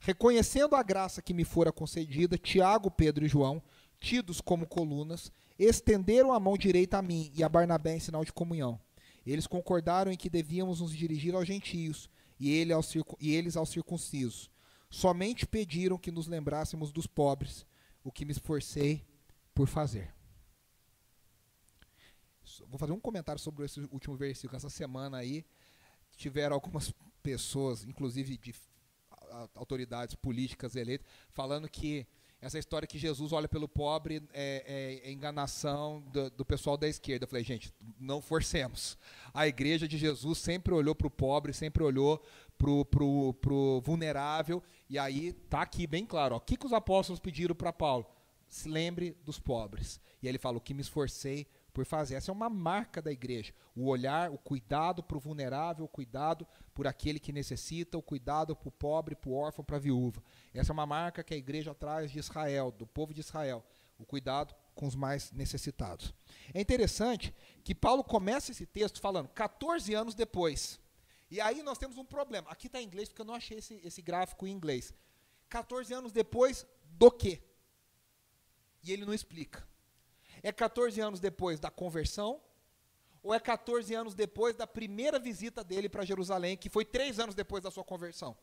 Reconhecendo 0.00 0.76
a 0.76 0.82
graça 0.82 1.22
que 1.22 1.32
me 1.32 1.44
fora 1.44 1.72
concedida, 1.72 2.36
Tiago, 2.36 2.90
Pedro 2.90 3.24
e 3.24 3.28
João, 3.28 3.62
tidos 3.98 4.38
como 4.38 4.66
colunas, 4.66 5.32
estenderam 5.58 6.32
a 6.34 6.40
mão 6.40 6.58
direita 6.58 6.98
a 6.98 7.02
mim 7.02 7.32
e 7.34 7.42
a 7.42 7.48
Barnabé 7.48 7.96
em 7.96 8.00
sinal 8.00 8.22
de 8.22 8.32
comunhão. 8.32 8.78
Eles 9.24 9.46
concordaram 9.46 10.12
em 10.12 10.16
que 10.16 10.28
devíamos 10.28 10.82
nos 10.82 10.94
dirigir 10.94 11.34
aos 11.34 11.46
gentios 11.46 12.10
e, 12.38 12.50
ele 12.50 12.72
aos 12.72 12.94
e 13.18 13.34
eles 13.34 13.56
aos 13.56 13.70
circuncisos. 13.70 14.51
Somente 14.92 15.46
pediram 15.46 15.96
que 15.96 16.10
nos 16.12 16.26
lembrássemos 16.26 16.92
dos 16.92 17.06
pobres, 17.06 17.64
o 18.04 18.12
que 18.12 18.26
me 18.26 18.32
esforcei 18.32 19.02
por 19.54 19.66
fazer. 19.66 20.12
Vou 22.68 22.78
fazer 22.78 22.92
um 22.92 23.00
comentário 23.00 23.40
sobre 23.40 23.64
esse 23.64 23.80
último 23.90 24.14
versículo. 24.14 24.54
Essa 24.54 24.68
semana 24.68 25.16
aí 25.16 25.46
tiveram 26.14 26.54
algumas 26.54 26.92
pessoas, 27.22 27.84
inclusive 27.84 28.36
de 28.36 28.54
autoridades 29.54 30.14
políticas 30.14 30.76
eleitas, 30.76 31.06
falando 31.32 31.70
que 31.70 32.06
essa 32.42 32.58
história 32.58 32.88
que 32.88 32.98
Jesus 32.98 33.32
olha 33.32 33.48
pelo 33.48 33.68
pobre 33.68 34.20
é, 34.34 35.00
é, 35.04 35.08
é 35.08 35.12
enganação 35.12 36.02
do, 36.12 36.28
do, 36.28 36.44
pessoal 36.44 36.76
da 36.76 36.88
esquerda. 36.88 37.24
Eu 37.24 37.28
falei, 37.28 37.44
gente, 37.44 37.72
não 38.00 38.20
forcemos. 38.20 38.98
A 39.32 39.46
igreja 39.46 39.86
de 39.86 39.96
Jesus 39.96 40.38
sempre 40.38 40.74
olhou 40.74 40.92
para 40.92 41.06
o 41.06 41.10
pobre, 41.10 41.54
sempre 41.54 41.84
olhou 41.84 42.20
para 42.62 43.04
o 43.04 43.80
vulnerável. 43.80 44.62
E 44.88 44.98
aí 44.98 45.28
está 45.28 45.62
aqui 45.62 45.86
bem 45.86 46.06
claro: 46.06 46.36
ó, 46.36 46.38
o 46.38 46.40
que, 46.40 46.56
que 46.56 46.66
os 46.66 46.72
apóstolos 46.72 47.18
pediram 47.18 47.54
para 47.54 47.72
Paulo? 47.72 48.06
Se 48.48 48.68
lembre 48.68 49.16
dos 49.24 49.38
pobres. 49.38 50.00
E 50.22 50.28
ele 50.28 50.38
fala: 50.38 50.58
o 50.58 50.60
que 50.60 50.74
me 50.74 50.82
esforcei 50.82 51.48
por 51.72 51.86
fazer. 51.86 52.14
Essa 52.14 52.30
é 52.30 52.34
uma 52.34 52.50
marca 52.50 53.00
da 53.00 53.10
igreja. 53.10 53.52
O 53.74 53.88
olhar, 53.88 54.30
o 54.30 54.38
cuidado 54.38 55.02
para 55.02 55.16
o 55.16 55.20
vulnerável, 55.20 55.84
o 55.84 55.88
cuidado 55.88 56.46
por 56.74 56.86
aquele 56.86 57.18
que 57.18 57.32
necessita, 57.32 57.96
o 57.96 58.02
cuidado 58.02 58.54
para 58.54 58.68
o 58.68 58.72
pobre, 58.72 59.14
para 59.14 59.30
o 59.30 59.34
órfão, 59.34 59.64
para 59.64 59.76
a 59.76 59.80
viúva. 59.80 60.22
Essa 60.52 60.72
é 60.72 60.74
uma 60.74 60.86
marca 60.86 61.24
que 61.24 61.34
a 61.34 61.36
igreja 61.36 61.74
traz 61.74 62.10
de 62.10 62.18
Israel, 62.18 62.70
do 62.70 62.86
povo 62.86 63.14
de 63.14 63.20
Israel. 63.20 63.64
O 63.98 64.04
cuidado 64.04 64.54
com 64.74 64.86
os 64.86 64.94
mais 64.94 65.32
necessitados. 65.32 66.14
É 66.52 66.60
interessante 66.60 67.34
que 67.62 67.74
Paulo 67.74 68.02
começa 68.02 68.50
esse 68.50 68.66
texto 68.66 69.00
falando 69.00 69.28
14 69.28 69.94
anos 69.94 70.14
depois. 70.14 70.80
E 71.32 71.40
aí 71.40 71.62
nós 71.62 71.78
temos 71.78 71.96
um 71.96 72.04
problema. 72.04 72.50
Aqui 72.50 72.66
está 72.66 72.78
em 72.78 72.84
inglês, 72.84 73.08
porque 73.08 73.22
eu 73.22 73.24
não 73.24 73.34
achei 73.34 73.56
esse, 73.56 73.80
esse 73.82 74.02
gráfico 74.02 74.46
em 74.46 74.50
inglês. 74.50 74.92
14 75.48 75.94
anos 75.94 76.12
depois 76.12 76.66
do 76.84 77.10
quê? 77.10 77.42
E 78.84 78.92
ele 78.92 79.06
não 79.06 79.14
explica. 79.14 79.66
É 80.42 80.52
14 80.52 81.00
anos 81.00 81.20
depois 81.20 81.58
da 81.58 81.70
conversão? 81.70 82.38
Ou 83.22 83.32
é 83.32 83.40
14 83.40 83.94
anos 83.94 84.14
depois 84.14 84.54
da 84.54 84.66
primeira 84.66 85.18
visita 85.18 85.64
dele 85.64 85.88
para 85.88 86.04
Jerusalém, 86.04 86.54
que 86.54 86.68
foi 86.68 86.84
três 86.84 87.18
anos 87.18 87.34
depois 87.34 87.62
da 87.62 87.70
sua 87.70 87.82
conversão? 87.82 88.36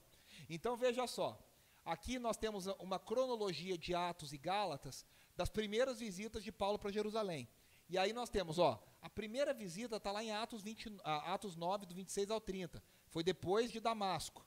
Então 0.49 0.75
veja 0.75 1.05
só. 1.05 1.37
Aqui 1.85 2.17
nós 2.17 2.37
temos 2.37 2.65
uma 2.79 2.97
cronologia 2.97 3.77
de 3.77 3.93
Atos 3.93 4.33
e 4.33 4.37
Gálatas 4.39 5.05
das 5.37 5.47
primeiras 5.49 5.99
visitas 5.99 6.43
de 6.43 6.51
Paulo 6.51 6.79
para 6.79 6.91
Jerusalém. 6.91 7.47
E 7.89 7.97
aí 7.97 8.13
nós 8.13 8.29
temos, 8.29 8.59
ó, 8.59 8.81
a 9.01 9.09
primeira 9.09 9.53
visita 9.53 9.95
está 9.95 10.11
lá 10.11 10.23
em 10.23 10.31
Atos, 10.31 10.61
20, 10.61 10.99
Atos 11.03 11.55
9, 11.55 11.85
do 11.85 11.95
26 11.95 12.29
ao 12.29 12.39
30. 12.39 12.83
Foi 13.09 13.23
depois 13.23 13.71
de 13.71 13.79
Damasco. 13.79 14.45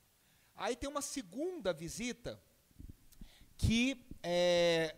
Aí 0.54 0.76
tem 0.76 0.88
uma 0.88 1.02
segunda 1.02 1.72
visita 1.72 2.40
que 3.56 4.04
é, 4.22 4.94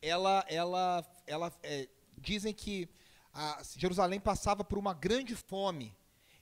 ela, 0.00 0.44
ela, 0.48 1.04
ela 1.26 1.52
é, 1.62 1.88
dizem 2.16 2.54
que 2.54 2.88
Jerusalém 3.76 4.20
passava 4.20 4.64
por 4.64 4.78
uma 4.78 4.94
grande 4.94 5.36
fome. 5.36 5.94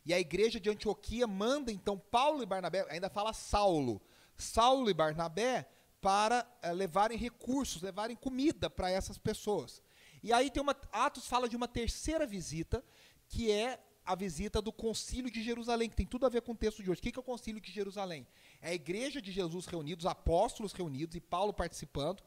E 0.04 0.14
a 0.14 0.20
igreja 0.20 0.60
de 0.60 0.70
Antioquia 0.70 1.26
manda 1.26 1.72
então 1.72 1.98
Paulo 1.98 2.42
e 2.42 2.46
Barnabé, 2.46 2.86
ainda 2.88 3.10
fala 3.10 3.32
Saulo, 3.32 4.00
Saulo 4.36 4.88
e 4.88 4.94
Barnabé 4.94 5.68
para 6.00 6.46
é, 6.62 6.72
levarem 6.72 7.18
recursos, 7.18 7.82
levarem 7.82 8.14
comida 8.14 8.70
para 8.70 8.90
essas 8.90 9.18
pessoas. 9.18 9.82
E 10.26 10.32
aí 10.32 10.50
tem 10.50 10.60
uma 10.60 10.76
Atos 10.90 11.28
fala 11.28 11.48
de 11.48 11.54
uma 11.54 11.68
terceira 11.68 12.26
visita, 12.26 12.84
que 13.28 13.48
é 13.48 13.80
a 14.04 14.16
visita 14.16 14.60
do 14.60 14.72
Concílio 14.72 15.30
de 15.30 15.40
Jerusalém, 15.40 15.88
que 15.88 15.94
tem 15.94 16.04
tudo 16.04 16.26
a 16.26 16.28
ver 16.28 16.42
com 16.42 16.50
o 16.50 16.56
texto 16.56 16.82
de 16.82 16.90
hoje. 16.90 16.98
O 16.98 17.02
que 17.04 17.16
é 17.16 17.20
o 17.20 17.22
Concílio 17.22 17.60
de 17.60 17.70
Jerusalém? 17.70 18.26
É 18.60 18.70
a 18.70 18.74
igreja 18.74 19.22
de 19.22 19.30
Jesus 19.30 19.66
reunidos, 19.66 20.04
os 20.04 20.10
apóstolos 20.10 20.72
reunidos 20.72 21.14
e 21.14 21.20
Paulo 21.20 21.52
participando, 21.52 22.24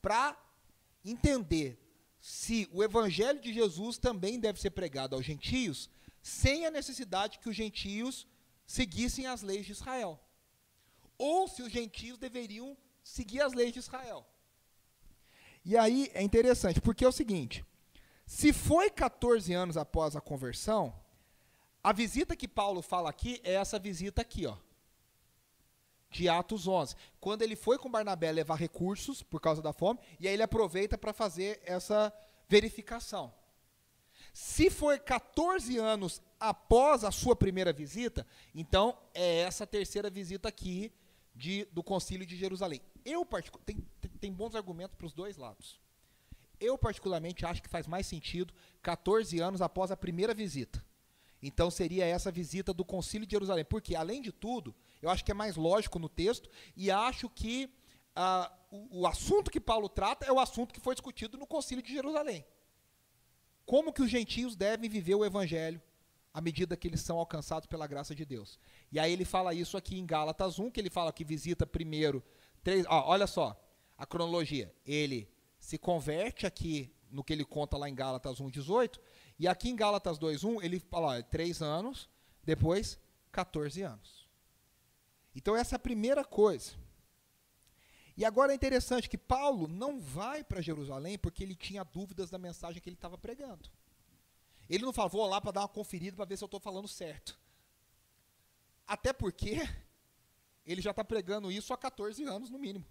para 0.00 0.34
entender 1.04 1.78
se 2.18 2.66
o 2.72 2.82
evangelho 2.82 3.38
de 3.38 3.52
Jesus 3.52 3.98
também 3.98 4.40
deve 4.40 4.58
ser 4.58 4.70
pregado 4.70 5.14
aos 5.14 5.26
gentios, 5.26 5.90
sem 6.22 6.64
a 6.64 6.70
necessidade 6.70 7.38
que 7.38 7.50
os 7.50 7.56
gentios 7.56 8.26
seguissem 8.66 9.26
as 9.26 9.42
leis 9.42 9.66
de 9.66 9.72
Israel. 9.72 10.18
Ou 11.18 11.46
se 11.46 11.60
os 11.60 11.70
gentios 11.70 12.16
deveriam 12.16 12.78
seguir 13.04 13.42
as 13.42 13.52
leis 13.52 13.74
de 13.74 13.80
Israel. 13.80 14.26
E 15.64 15.76
aí 15.76 16.10
é 16.14 16.22
interessante, 16.22 16.80
porque 16.80 17.04
é 17.04 17.08
o 17.08 17.12
seguinte: 17.12 17.64
se 18.26 18.52
foi 18.52 18.90
14 18.90 19.52
anos 19.52 19.76
após 19.76 20.16
a 20.16 20.20
conversão, 20.20 20.94
a 21.82 21.92
visita 21.92 22.36
que 22.36 22.48
Paulo 22.48 22.80
fala 22.82 23.10
aqui 23.10 23.40
é 23.44 23.54
essa 23.54 23.78
visita 23.78 24.22
aqui, 24.22 24.46
ó. 24.46 24.56
De 26.10 26.28
Atos 26.28 26.68
11. 26.68 26.94
Quando 27.18 27.42
ele 27.42 27.56
foi 27.56 27.78
com 27.78 27.90
Barnabé 27.90 28.30
levar 28.30 28.56
recursos 28.56 29.22
por 29.22 29.40
causa 29.40 29.62
da 29.62 29.72
fome, 29.72 29.98
e 30.20 30.28
aí 30.28 30.34
ele 30.34 30.42
aproveita 30.42 30.98
para 30.98 31.12
fazer 31.12 31.60
essa 31.64 32.12
verificação. 32.48 33.32
Se 34.32 34.70
foi 34.70 34.98
14 34.98 35.78
anos 35.78 36.22
após 36.38 37.04
a 37.04 37.10
sua 37.10 37.34
primeira 37.36 37.72
visita, 37.72 38.26
então 38.54 38.96
é 39.14 39.40
essa 39.40 39.66
terceira 39.66 40.10
visita 40.10 40.48
aqui 40.48 40.92
de, 41.34 41.66
do 41.72 41.82
Concílio 41.82 42.26
de 42.26 42.36
Jerusalém. 42.36 42.80
Eu, 43.04 43.26
tem, 43.64 43.84
tem 44.22 44.32
bons 44.32 44.54
argumentos 44.54 44.94
para 44.96 45.06
os 45.06 45.12
dois 45.12 45.36
lados. 45.36 45.80
Eu, 46.60 46.78
particularmente, 46.78 47.44
acho 47.44 47.60
que 47.60 47.68
faz 47.68 47.88
mais 47.88 48.06
sentido 48.06 48.54
14 48.80 49.40
anos 49.40 49.60
após 49.60 49.90
a 49.90 49.96
primeira 49.96 50.32
visita. 50.32 50.84
Então, 51.42 51.72
seria 51.72 52.06
essa 52.06 52.30
visita 52.30 52.72
do 52.72 52.84
Concílio 52.84 53.26
de 53.26 53.32
Jerusalém. 53.32 53.64
Porque, 53.64 53.96
além 53.96 54.22
de 54.22 54.30
tudo, 54.30 54.72
eu 55.02 55.10
acho 55.10 55.24
que 55.24 55.32
é 55.32 55.34
mais 55.34 55.56
lógico 55.56 55.98
no 55.98 56.08
texto 56.08 56.48
e 56.76 56.88
acho 56.88 57.28
que 57.28 57.68
ah, 58.14 58.52
o, 58.70 59.00
o 59.00 59.06
assunto 59.08 59.50
que 59.50 59.60
Paulo 59.60 59.88
trata 59.88 60.24
é 60.24 60.30
o 60.30 60.38
assunto 60.38 60.72
que 60.72 60.78
foi 60.78 60.94
discutido 60.94 61.36
no 61.36 61.48
Concílio 61.48 61.82
de 61.82 61.92
Jerusalém. 61.92 62.46
Como 63.66 63.92
que 63.92 64.02
os 64.02 64.10
gentios 64.10 64.54
devem 64.54 64.88
viver 64.88 65.16
o 65.16 65.24
Evangelho 65.24 65.82
à 66.32 66.40
medida 66.40 66.76
que 66.76 66.86
eles 66.86 67.00
são 67.00 67.18
alcançados 67.18 67.66
pela 67.66 67.88
graça 67.88 68.14
de 68.14 68.24
Deus. 68.24 68.56
E 68.92 69.00
aí 69.00 69.12
ele 69.12 69.24
fala 69.24 69.52
isso 69.52 69.76
aqui 69.76 69.98
em 69.98 70.06
Gálatas 70.06 70.60
1, 70.60 70.70
que 70.70 70.80
ele 70.80 70.90
fala 70.90 71.12
que 71.12 71.24
visita 71.24 71.66
primeiro 71.66 72.22
três. 72.62 72.86
Ó, 72.88 73.10
olha 73.10 73.26
só, 73.26 73.60
a 74.02 74.06
cronologia. 74.06 74.74
Ele 74.84 75.30
se 75.60 75.78
converte 75.78 76.44
aqui 76.44 76.92
no 77.08 77.22
que 77.22 77.32
ele 77.32 77.44
conta 77.44 77.76
lá 77.76 77.88
em 77.88 77.94
Gálatas 77.94 78.40
1,18, 78.40 78.98
e 79.38 79.46
aqui 79.46 79.68
em 79.70 79.76
Gálatas 79.76 80.18
2,1 80.18 80.60
ele 80.64 80.80
fala 80.80 81.22
três 81.22 81.62
anos, 81.62 82.10
depois 82.42 82.98
14 83.30 83.80
anos. 83.82 84.28
Então 85.36 85.54
essa 85.54 85.76
é 85.76 85.76
a 85.76 85.78
primeira 85.78 86.24
coisa. 86.24 86.72
E 88.16 88.24
agora 88.24 88.50
é 88.50 88.56
interessante 88.56 89.08
que 89.08 89.16
Paulo 89.16 89.68
não 89.68 90.00
vai 90.00 90.42
para 90.42 90.60
Jerusalém 90.60 91.16
porque 91.16 91.44
ele 91.44 91.54
tinha 91.54 91.84
dúvidas 91.84 92.28
da 92.28 92.38
mensagem 92.38 92.82
que 92.82 92.88
ele 92.88 92.96
estava 92.96 93.16
pregando. 93.16 93.70
Ele 94.68 94.84
não 94.84 94.92
falou, 94.92 95.28
lá 95.28 95.40
para 95.40 95.52
dar 95.52 95.60
uma 95.60 95.68
conferida 95.68 96.16
para 96.16 96.24
ver 96.24 96.36
se 96.36 96.42
eu 96.42 96.46
estou 96.46 96.60
falando 96.60 96.88
certo. 96.88 97.38
Até 98.84 99.12
porque 99.12 99.60
ele 100.66 100.82
já 100.82 100.90
está 100.90 101.04
pregando 101.04 101.52
isso 101.52 101.72
há 101.72 101.78
14 101.78 102.24
anos, 102.24 102.50
no 102.50 102.58
mínimo. 102.58 102.84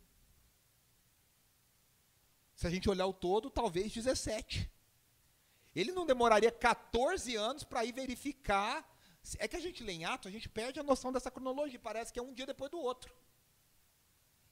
Se 2.61 2.67
a 2.67 2.69
gente 2.69 2.87
olhar 2.87 3.07
o 3.07 3.13
todo, 3.13 3.49
talvez 3.49 3.91
17. 3.91 4.69
Ele 5.75 5.91
não 5.91 6.05
demoraria 6.05 6.51
14 6.51 7.35
anos 7.35 7.63
para 7.63 7.83
ir 7.83 7.91
verificar. 7.91 8.87
É 9.39 9.47
que 9.47 9.55
a 9.55 9.59
gente 9.59 9.83
lê 9.83 9.93
em 9.93 10.05
Atos, 10.05 10.27
a 10.27 10.31
gente 10.31 10.47
perde 10.47 10.79
a 10.79 10.83
noção 10.83 11.11
dessa 11.11 11.31
cronologia. 11.31 11.79
Parece 11.79 12.13
que 12.13 12.19
é 12.19 12.21
um 12.21 12.35
dia 12.35 12.45
depois 12.45 12.69
do 12.69 12.79
outro. 12.79 13.11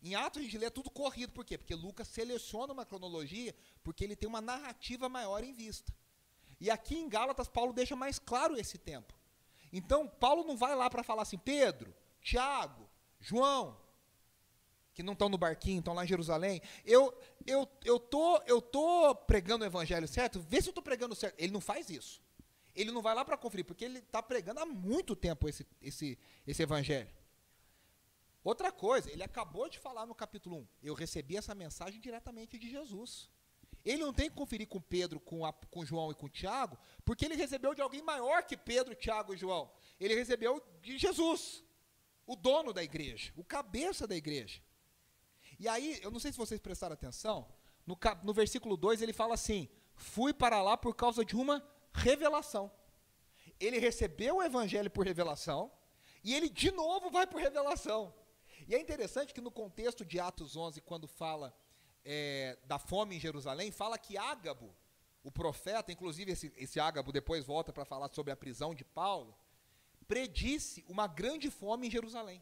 Em 0.02 0.16
Atos 0.16 0.42
a 0.42 0.44
gente 0.44 0.58
lê 0.58 0.72
tudo 0.72 0.90
corrido. 0.90 1.32
Por 1.34 1.46
quê? 1.46 1.56
Porque 1.56 1.76
Lucas 1.76 2.08
seleciona 2.08 2.74
uma 2.74 2.84
cronologia 2.84 3.54
porque 3.84 4.04
ele 4.04 4.16
tem 4.16 4.28
uma 4.28 4.42
narrativa 4.42 5.08
maior 5.08 5.44
em 5.44 5.54
vista. 5.54 5.94
E 6.60 6.72
aqui 6.72 6.98
em 6.98 7.08
Gálatas, 7.08 7.48
Paulo 7.48 7.74
deixa 7.74 7.96
mais 7.96 8.18
claro 8.18 8.58
esse 8.58 8.80
tempo. 8.80 9.14
Então, 9.72 10.08
Paulo 10.08 10.44
não 10.44 10.58
vai 10.58 10.76
lá 10.76 10.90
para 10.90 11.04
falar 11.04 11.22
assim, 11.22 11.38
Pedro, 11.38 11.96
Tiago, 12.24 12.90
João, 13.20 13.80
que 15.00 15.04
não 15.04 15.14
estão 15.14 15.30
no 15.30 15.38
barquinho, 15.38 15.80
estão 15.80 15.94
lá 15.94 16.04
em 16.04 16.08
Jerusalém, 16.10 16.62
eu 16.84 17.18
eu 17.48 17.66
eu 17.86 17.98
tô 17.98 18.38
eu 18.46 18.62
tô 18.62 19.16
pregando 19.16 19.64
o 19.64 19.68
evangelho 19.68 20.06
certo? 20.06 20.42
Vê 20.42 20.62
se 20.62 20.68
eu 20.68 20.72
estou 20.72 20.84
pregando 20.84 21.16
certo. 21.16 21.36
Ele 21.40 21.54
não 21.54 21.62
faz 21.62 21.90
isso. 21.90 22.22
Ele 22.76 22.92
não 22.92 23.02
vai 23.02 23.16
lá 23.16 23.24
para 23.24 23.38
conferir, 23.38 23.66
porque 23.66 23.86
ele 23.86 24.00
está 24.00 24.22
pregando 24.22 24.60
há 24.60 24.66
muito 24.66 25.16
tempo 25.16 25.48
esse, 25.48 25.66
esse, 25.82 26.20
esse 26.46 26.62
evangelho. 26.62 27.10
Outra 28.44 28.74
coisa, 28.74 29.10
ele 29.10 29.24
acabou 29.24 29.70
de 29.70 29.80
falar 29.80 30.06
no 30.06 30.14
capítulo 30.14 30.58
1, 30.58 30.68
eu 30.84 30.94
recebi 30.94 31.38
essa 31.38 31.56
mensagem 31.56 32.02
diretamente 32.02 32.60
de 32.60 32.70
Jesus. 32.70 33.30
Ele 33.86 34.04
não 34.04 34.14
tem 34.14 34.30
que 34.30 34.36
conferir 34.36 34.68
com 34.68 34.82
Pedro, 34.82 35.18
com, 35.22 35.46
a, 35.46 35.54
com 35.54 35.86
João 35.86 36.12
e 36.12 36.16
com 36.16 36.28
Tiago, 36.28 36.78
porque 37.06 37.24
ele 37.24 37.36
recebeu 37.36 37.74
de 37.74 37.82
alguém 37.82 38.02
maior 38.02 38.44
que 38.44 38.58
Pedro, 38.58 38.96
Tiago 38.96 39.34
e 39.34 39.38
João. 39.38 39.72
Ele 39.98 40.14
recebeu 40.14 40.62
de 40.82 40.98
Jesus, 40.98 41.64
o 42.28 42.36
dono 42.36 42.74
da 42.74 42.84
igreja, 42.84 43.34
o 43.38 43.44
cabeça 43.44 44.06
da 44.06 44.16
igreja. 44.16 44.62
E 45.60 45.68
aí, 45.68 46.00
eu 46.02 46.10
não 46.10 46.20
sei 46.20 46.32
se 46.32 46.38
vocês 46.38 46.60
prestaram 46.60 46.94
atenção, 46.94 47.48
no, 47.86 47.98
no 48.24 48.34
versículo 48.34 48.78
2 48.78 49.02
ele 49.02 49.12
fala 49.12 49.34
assim: 49.34 49.68
Fui 49.94 50.34
para 50.34 50.62
lá 50.62 50.78
por 50.78 50.96
causa 50.96 51.26
de 51.26 51.36
uma 51.36 51.62
revelação. 51.94 52.72
Ele 53.60 53.78
recebeu 53.78 54.38
o 54.38 54.44
evangelho 54.44 54.90
por 54.90 55.06
revelação, 55.06 55.70
e 56.24 56.34
ele 56.34 56.48
de 56.48 56.72
novo 56.72 57.10
vai 57.10 57.28
por 57.28 57.42
revelação. 57.42 58.14
E 58.68 58.74
é 58.74 58.80
interessante 58.80 59.34
que 59.34 59.42
no 59.42 59.52
contexto 59.52 60.06
de 60.06 60.20
Atos 60.20 60.56
11, 60.56 60.80
quando 60.82 61.08
fala 61.08 61.54
é, 62.06 62.58
da 62.66 62.80
fome 62.80 63.18
em 63.18 63.20
Jerusalém, 63.20 63.72
fala 63.72 63.98
que 63.98 64.18
Ágabo, 64.18 64.74
o 65.24 65.32
profeta, 65.32 65.92
inclusive 65.92 66.32
esse, 66.32 66.54
esse 66.56 66.80
Ágabo 66.80 67.12
depois 67.12 67.44
volta 67.44 67.74
para 67.74 67.84
falar 67.84 68.10
sobre 68.14 68.32
a 68.32 68.38
prisão 68.38 68.74
de 68.74 68.86
Paulo, 68.86 69.36
predisse 70.08 70.86
uma 70.88 71.08
grande 71.08 71.52
fome 71.52 71.88
em 71.88 71.92
Jerusalém. 71.92 72.42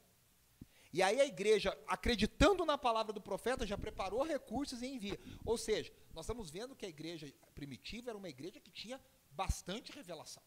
E 0.98 1.04
aí 1.04 1.22
a 1.22 1.26
igreja, 1.28 1.78
acreditando 1.86 2.66
na 2.66 2.76
palavra 2.76 3.14
do 3.14 3.22
profeta, 3.22 3.68
já 3.68 3.78
preparou 3.78 4.24
recursos 4.24 4.82
e 4.82 4.88
envia. 4.88 5.20
Ou 5.46 5.56
seja, 5.56 5.94
nós 6.12 6.26
estamos 6.26 6.50
vendo 6.50 6.76
que 6.76 6.88
a 6.88 6.90
igreja 6.90 7.32
primitiva 7.54 8.10
era 8.10 8.18
uma 8.18 8.30
igreja 8.30 8.60
que 8.60 8.72
tinha 8.72 9.00
bastante 9.30 9.92
revelação. 9.92 10.42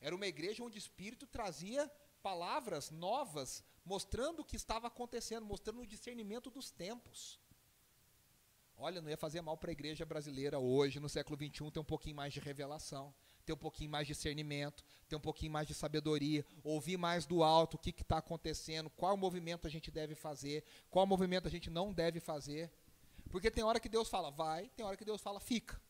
Era 0.00 0.16
uma 0.16 0.26
igreja 0.26 0.64
onde 0.64 0.78
o 0.78 0.84
Espírito 0.84 1.26
trazia 1.26 1.86
palavras 2.22 2.90
novas, 2.90 3.62
mostrando 3.84 4.40
o 4.40 4.44
que 4.44 4.56
estava 4.56 4.86
acontecendo, 4.86 5.44
mostrando 5.44 5.82
o 5.82 5.86
discernimento 5.86 6.48
dos 6.50 6.70
tempos. 6.70 7.38
Olha, 8.74 9.02
não 9.02 9.10
ia 9.10 9.18
fazer 9.18 9.42
mal 9.42 9.58
para 9.58 9.70
a 9.70 9.72
igreja 9.72 10.06
brasileira 10.06 10.58
hoje, 10.58 10.98
no 10.98 11.10
século 11.10 11.36
XXI, 11.36 11.70
ter 11.70 11.80
um 11.80 11.84
pouquinho 11.84 12.16
mais 12.16 12.32
de 12.32 12.40
revelação, 12.40 13.14
ter 13.48 13.54
um 13.54 13.56
pouquinho 13.56 13.90
mais 13.90 14.06
de 14.06 14.12
discernimento, 14.12 14.84
ter 15.08 15.16
um 15.16 15.20
pouquinho 15.20 15.50
mais 15.50 15.66
de 15.66 15.72
sabedoria, 15.72 16.44
ouvir 16.62 16.98
mais 16.98 17.24
do 17.24 17.42
alto 17.42 17.76
o 17.76 17.78
que 17.78 17.90
está 17.90 18.18
acontecendo, 18.18 18.90
qual 18.90 19.16
movimento 19.16 19.66
a 19.66 19.70
gente 19.70 19.90
deve 19.90 20.14
fazer, 20.14 20.62
qual 20.90 21.06
movimento 21.06 21.48
a 21.48 21.50
gente 21.50 21.70
não 21.70 21.90
deve 21.90 22.20
fazer. 22.20 22.70
Porque 23.30 23.50
tem 23.50 23.64
hora 23.64 23.80
que 23.80 23.88
Deus 23.88 24.06
fala, 24.06 24.30
vai, 24.30 24.68
tem 24.76 24.84
hora 24.84 24.98
que 24.98 25.04
Deus 25.04 25.22
fala, 25.22 25.40
fica. 25.40 25.80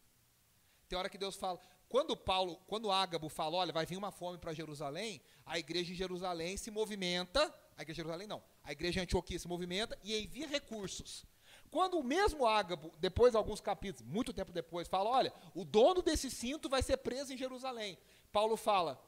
Tem 0.88 0.96
hora 0.96 1.08
que 1.08 1.18
Deus 1.18 1.34
fala, 1.34 1.58
Quando 1.88 2.16
Paulo, 2.16 2.56
quando 2.68 2.92
Ágabo 2.92 3.28
fala, 3.28 3.56
olha, 3.56 3.72
vai 3.72 3.84
vir 3.84 3.96
uma 3.96 4.12
fome 4.12 4.38
para 4.38 4.54
Jerusalém, 4.54 5.20
a 5.44 5.58
igreja 5.58 5.92
em 5.92 5.96
Jerusalém 5.96 6.56
se 6.56 6.70
movimenta, 6.70 7.42
a 7.76 7.82
igreja 7.82 7.94
de 7.94 8.06
Jerusalém 8.06 8.28
não, 8.28 8.40
a 8.62 8.70
igreja 8.70 9.00
em 9.00 9.02
Antioquia 9.02 9.38
se 9.38 9.48
movimenta 9.48 9.98
e 10.04 10.16
envia 10.16 10.46
recursos. 10.46 11.26
Quando 11.70 11.98
o 11.98 12.02
mesmo 12.02 12.46
Ágabo, 12.46 12.92
depois 12.98 13.34
alguns 13.34 13.60
capítulos, 13.60 14.10
muito 14.10 14.32
tempo 14.32 14.52
depois, 14.52 14.88
fala, 14.88 15.10
olha, 15.10 15.32
o 15.54 15.64
dono 15.64 16.02
desse 16.02 16.30
cinto 16.30 16.68
vai 16.68 16.82
ser 16.82 16.96
preso 16.98 17.32
em 17.32 17.36
Jerusalém. 17.36 17.98
Paulo 18.32 18.56
fala, 18.56 19.02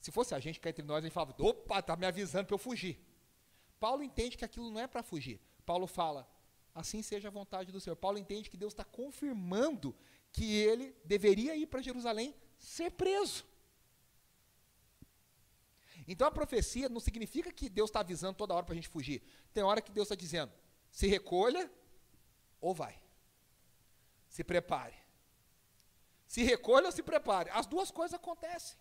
se 0.00 0.10
fosse 0.10 0.34
a 0.34 0.40
gente 0.40 0.58
cá 0.58 0.70
entre 0.70 0.84
nós, 0.84 1.02
gente 1.02 1.12
falava, 1.12 1.34
opa, 1.38 1.82
tá 1.82 1.96
me 1.96 2.06
avisando 2.06 2.46
para 2.46 2.54
eu 2.54 2.58
fugir. 2.58 2.98
Paulo 3.78 4.02
entende 4.02 4.36
que 4.36 4.44
aquilo 4.44 4.70
não 4.70 4.80
é 4.80 4.86
para 4.86 5.02
fugir. 5.02 5.40
Paulo 5.66 5.86
fala, 5.86 6.28
assim 6.74 7.02
seja 7.02 7.28
a 7.28 7.30
vontade 7.30 7.70
do 7.70 7.80
Senhor. 7.80 7.96
Paulo 7.96 8.18
entende 8.18 8.48
que 8.48 8.56
Deus 8.56 8.72
está 8.72 8.84
confirmando 8.84 9.94
que 10.32 10.56
ele 10.56 10.96
deveria 11.04 11.56
ir 11.56 11.66
para 11.66 11.82
Jerusalém 11.82 12.34
ser 12.58 12.90
preso. 12.92 13.44
Então 16.08 16.26
a 16.26 16.30
profecia 16.30 16.88
não 16.88 17.00
significa 17.00 17.52
que 17.52 17.68
Deus 17.68 17.90
está 17.90 18.00
avisando 18.00 18.34
toda 18.34 18.54
hora 18.54 18.64
para 18.64 18.72
a 18.72 18.76
gente 18.76 18.88
fugir. 18.88 19.22
Tem 19.52 19.62
hora 19.62 19.80
que 19.80 19.92
Deus 19.92 20.06
está 20.06 20.14
dizendo: 20.14 20.52
se 20.90 21.06
recolha 21.06 21.70
ou 22.60 22.74
vai. 22.74 23.00
Se 24.28 24.44
prepare. 24.44 24.94
Se 26.26 26.42
recolha 26.42 26.86
ou 26.86 26.92
se 26.92 27.02
prepare. 27.02 27.50
As 27.50 27.66
duas 27.66 27.90
coisas 27.90 28.14
acontecem. 28.14 28.78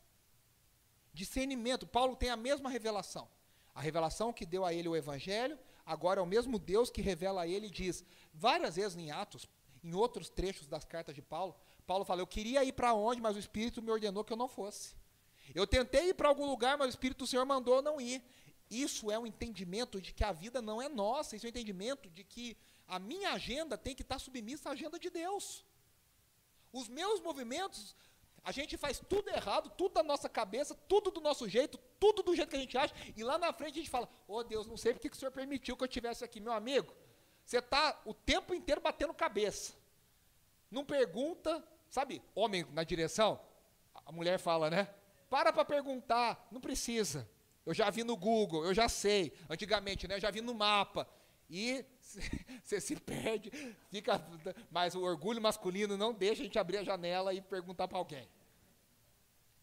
Discernimento. 1.14 1.88
Paulo 1.88 2.16
tem 2.16 2.30
a 2.30 2.38
mesma 2.38 2.70
revelação. 2.70 3.28
A 3.74 3.82
revelação 3.82 4.34
que 4.34 4.46
deu 4.46 4.66
a 4.66 4.74
ele 4.74 4.88
o 4.88 4.96
Evangelho, 4.96 5.58
agora 5.86 6.20
é 6.20 6.24
o 6.24 6.28
mesmo 6.28 6.60
Deus 6.60 6.90
que 6.90 7.02
revela 7.02 7.42
a 7.42 7.48
ele 7.48 7.68
e 7.68 7.72
diz, 7.72 8.04
várias 8.34 8.76
vezes 8.76 8.98
em 8.98 9.10
Atos, 9.10 9.48
em 9.84 9.94
outros 9.94 10.30
trechos 10.30 10.68
das 10.68 10.84
cartas 10.84 11.16
de 11.16 11.22
Paulo, 11.22 11.56
Paulo 11.88 12.06
fala: 12.06 12.22
Eu 12.22 12.28
queria 12.28 12.64
ir 12.64 12.74
para 12.74 12.94
onde, 12.94 13.22
mas 13.22 13.36
o 13.36 13.40
Espírito 13.40 13.82
me 13.82 13.90
ordenou 13.90 14.24
que 14.24 14.32
eu 14.32 14.38
não 14.38 14.48
fosse. 14.48 14.96
Eu 15.56 15.66
tentei 15.66 16.10
ir 16.10 16.14
para 16.14 16.28
algum 16.28 16.46
lugar, 16.46 16.78
mas 16.78 16.88
o 16.88 16.90
Espírito 16.92 17.20
do 17.20 17.28
Senhor 17.28 17.46
mandou 17.46 17.82
não 17.82 18.00
ir. 18.00 18.22
Isso 18.70 19.10
é 19.10 19.18
um 19.18 19.26
entendimento 19.26 20.00
de 20.00 20.14
que 20.14 20.24
a 20.24 20.32
vida 20.32 20.62
não 20.62 20.80
é 20.80 20.88
nossa, 20.88 21.36
isso 21.36 21.48
é 21.48 21.48
um 21.48 21.50
entendimento 21.50 22.08
de 22.08 22.24
que 22.24 22.56
a 22.90 23.00
minha 23.00 23.32
agenda 23.32 23.78
tem 23.78 23.96
que 23.96 24.02
estar 24.02 24.20
submissa 24.20 24.70
à 24.70 24.72
agenda 24.72 24.98
de 24.98 25.10
Deus. 25.10 25.64
Os 26.74 26.88
meus 26.88 27.22
movimentos, 27.22 27.96
a 28.44 28.52
gente 28.52 28.78
faz 28.78 29.00
tudo 29.00 29.30
errado, 29.30 29.70
tudo 29.78 29.94
da 29.94 30.04
nossa 30.04 30.28
cabeça, 30.28 30.76
tudo 30.88 31.12
do 31.12 31.22
nosso 31.22 31.48
jeito, 31.48 31.78
tudo 32.00 32.24
do 32.24 32.36
jeito 32.36 32.50
que 32.50 32.56
a 32.56 32.60
gente 32.60 32.78
acha, 32.78 32.94
e 33.16 33.24
lá 33.24 33.38
na 33.38 33.54
frente 33.54 33.74
a 33.76 33.82
gente 33.82 33.90
fala: 33.90 34.10
Oh 34.28 34.44
Deus, 34.44 34.68
não 34.68 34.78
sei 34.78 34.94
porque 34.94 35.10
que 35.10 35.16
o 35.16 35.20
Senhor 35.20 35.32
permitiu 35.32 35.78
que 35.78 35.84
eu 35.84 35.88
estivesse 35.88 36.24
aqui, 36.24 36.40
meu 36.40 36.54
amigo. 36.54 36.94
Você 37.46 37.60
está 37.60 38.00
o 38.06 38.14
tempo 38.14 38.54
inteiro 38.54 38.82
batendo 38.82 39.14
cabeça. 39.14 39.74
Não 40.70 40.86
pergunta, 40.86 41.64
sabe, 41.90 42.22
homem 42.36 42.64
na 42.72 42.84
direção, 42.84 43.40
a 44.06 44.12
mulher 44.12 44.40
fala, 44.40 44.70
né? 44.70 44.94
Para 45.30 45.54
para 45.54 45.66
perguntar, 45.66 46.48
não 46.52 46.62
precisa. 46.62 47.30
Eu 47.66 47.74
já 47.74 47.90
vi 47.90 48.04
no 48.04 48.16
Google, 48.16 48.66
eu 48.66 48.74
já 48.74 48.90
sei. 48.90 49.34
Antigamente, 49.50 50.08
né? 50.08 50.16
Eu 50.16 50.20
já 50.20 50.32
vi 50.32 50.42
no 50.42 50.56
mapa. 50.56 51.08
E 51.50 51.84
você 52.64 52.80
se 52.80 52.96
perde, 52.96 53.52
fica. 53.90 54.22
Mas 54.70 54.96
o 54.96 55.02
orgulho 55.02 55.42
masculino 55.42 55.98
não 55.98 56.14
deixa 56.14 56.42
a 56.42 56.46
gente 56.46 56.60
abrir 56.60 56.78
a 56.78 56.84
janela 56.84 57.34
e 57.34 57.42
perguntar 57.42 57.88
para 57.88 57.98
alguém. 57.98 58.30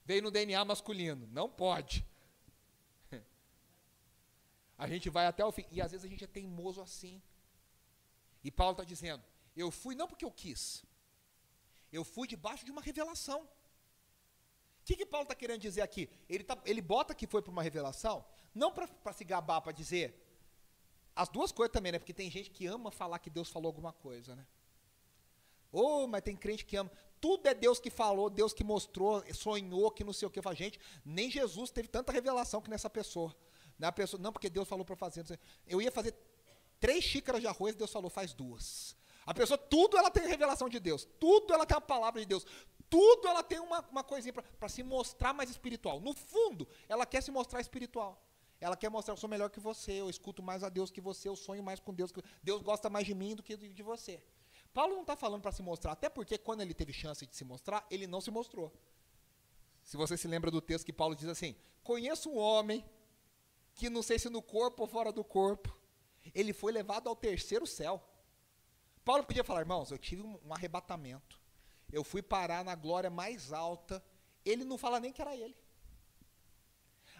Veio 0.04 0.22
no 0.22 0.30
DNA 0.30 0.64
masculino, 0.64 1.28
não 1.32 1.48
pode. 1.48 2.04
A 4.78 4.86
gente 4.86 5.10
vai 5.10 5.26
até 5.26 5.44
o 5.44 5.50
fim. 5.50 5.66
E 5.70 5.80
às 5.80 5.90
vezes 5.90 6.04
a 6.04 6.08
gente 6.08 6.22
é 6.22 6.28
teimoso 6.28 6.80
assim. 6.80 7.20
E 8.44 8.50
Paulo 8.50 8.72
está 8.72 8.84
dizendo: 8.84 9.24
eu 9.56 9.70
fui 9.70 9.94
não 9.96 10.06
porque 10.06 10.24
eu 10.24 10.30
quis, 10.30 10.84
eu 11.92 12.04
fui 12.04 12.28
debaixo 12.28 12.64
de 12.64 12.70
uma 12.70 12.82
revelação. 12.82 13.42
O 13.42 14.84
que, 14.84 14.94
que 14.94 15.06
Paulo 15.06 15.24
está 15.24 15.34
querendo 15.34 15.60
dizer 15.60 15.80
aqui? 15.80 16.08
Ele, 16.28 16.44
tá, 16.44 16.56
ele 16.64 16.80
bota 16.80 17.12
que 17.12 17.26
foi 17.26 17.42
para 17.42 17.50
uma 17.50 17.62
revelação, 17.62 18.24
não 18.54 18.70
para 18.70 19.12
se 19.12 19.24
gabar, 19.24 19.60
para 19.60 19.72
dizer. 19.72 20.25
As 21.16 21.30
duas 21.30 21.50
coisas 21.50 21.72
também, 21.72 21.92
né? 21.92 21.98
Porque 21.98 22.12
tem 22.12 22.30
gente 22.30 22.50
que 22.50 22.66
ama 22.66 22.90
falar 22.90 23.18
que 23.18 23.30
Deus 23.30 23.48
falou 23.48 23.68
alguma 23.68 23.90
coisa, 23.90 24.36
né? 24.36 24.46
Oh, 25.72 26.06
mas 26.06 26.20
tem 26.20 26.36
crente 26.36 26.64
que 26.64 26.76
ama. 26.76 26.92
Tudo 27.18 27.46
é 27.48 27.54
Deus 27.54 27.80
que 27.80 27.88
falou, 27.88 28.28
Deus 28.28 28.52
que 28.52 28.62
mostrou, 28.62 29.24
sonhou, 29.32 29.90
que 29.90 30.04
não 30.04 30.12
sei 30.12 30.28
o 30.28 30.30
que. 30.30 30.42
Fala, 30.42 30.54
gente, 30.54 30.78
nem 31.02 31.30
Jesus 31.30 31.70
teve 31.70 31.88
tanta 31.88 32.12
revelação 32.12 32.60
que 32.60 32.68
nessa 32.68 32.90
pessoa. 32.90 33.34
Na 33.78 33.90
pessoa 33.90 34.20
não, 34.20 34.30
porque 34.30 34.50
Deus 34.50 34.68
falou 34.68 34.84
para 34.84 34.94
fazer. 34.94 35.24
Eu 35.66 35.80
ia 35.80 35.90
fazer 35.90 36.14
três 36.78 37.02
xícaras 37.02 37.40
de 37.40 37.46
arroz, 37.46 37.74
Deus 37.74 37.90
falou, 37.90 38.10
faz 38.10 38.34
duas. 38.34 38.94
A 39.24 39.32
pessoa, 39.32 39.56
tudo 39.56 39.96
ela 39.96 40.10
tem 40.10 40.26
revelação 40.26 40.68
de 40.68 40.78
Deus, 40.78 41.08
tudo 41.18 41.52
ela 41.52 41.64
tem 41.64 41.76
a 41.76 41.80
palavra 41.80 42.20
de 42.20 42.26
Deus, 42.26 42.46
tudo 42.88 43.26
ela 43.26 43.42
tem 43.42 43.58
uma, 43.58 43.80
uma 43.90 44.04
coisinha 44.04 44.32
para 44.32 44.68
se 44.68 44.82
mostrar 44.82 45.32
mais 45.32 45.48
espiritual. 45.50 45.98
No 45.98 46.12
fundo, 46.12 46.68
ela 46.88 47.06
quer 47.06 47.22
se 47.22 47.30
mostrar 47.30 47.60
espiritual. 47.60 48.22
Ela 48.60 48.76
quer 48.76 48.90
mostrar, 48.90 49.12
eu 49.12 49.18
sou 49.18 49.28
melhor 49.28 49.50
que 49.50 49.60
você, 49.60 49.92
eu 49.92 50.08
escuto 50.08 50.42
mais 50.42 50.62
a 50.62 50.68
Deus 50.68 50.90
que 50.90 51.00
você, 51.00 51.28
eu 51.28 51.36
sonho 51.36 51.62
mais 51.62 51.78
com 51.78 51.92
Deus, 51.92 52.12
Deus 52.42 52.62
gosta 52.62 52.88
mais 52.88 53.06
de 53.06 53.14
mim 53.14 53.34
do 53.34 53.42
que 53.42 53.56
de 53.56 53.82
você. 53.82 54.22
Paulo 54.72 54.94
não 54.94 55.02
está 55.02 55.16
falando 55.16 55.42
para 55.42 55.52
se 55.52 55.62
mostrar, 55.62 55.92
até 55.92 56.08
porque 56.08 56.36
quando 56.38 56.60
ele 56.60 56.74
teve 56.74 56.92
chance 56.92 57.26
de 57.26 57.34
se 57.34 57.44
mostrar, 57.44 57.86
ele 57.90 58.06
não 58.06 58.20
se 58.20 58.30
mostrou. 58.30 58.72
Se 59.82 59.96
você 59.96 60.16
se 60.16 60.26
lembra 60.26 60.50
do 60.50 60.60
texto 60.60 60.84
que 60.84 60.92
Paulo 60.92 61.14
diz 61.14 61.28
assim: 61.28 61.54
Conheço 61.82 62.28
um 62.30 62.36
homem 62.36 62.84
que 63.74 63.88
não 63.88 64.02
sei 64.02 64.18
se 64.18 64.28
no 64.28 64.42
corpo 64.42 64.82
ou 64.82 64.88
fora 64.88 65.12
do 65.12 65.22
corpo, 65.22 65.74
ele 66.34 66.52
foi 66.52 66.72
levado 66.72 67.08
ao 67.08 67.16
terceiro 67.16 67.66
céu. 67.66 68.02
Paulo 69.04 69.24
podia 69.24 69.44
falar, 69.44 69.60
irmãos, 69.60 69.90
eu 69.90 69.98
tive 69.98 70.22
um 70.22 70.52
arrebatamento. 70.52 71.40
Eu 71.92 72.02
fui 72.02 72.20
parar 72.20 72.64
na 72.64 72.74
glória 72.74 73.08
mais 73.08 73.52
alta. 73.52 74.04
Ele 74.44 74.64
não 74.64 74.76
fala 74.76 74.98
nem 74.98 75.12
que 75.12 75.22
era 75.22 75.36
ele. 75.36 75.56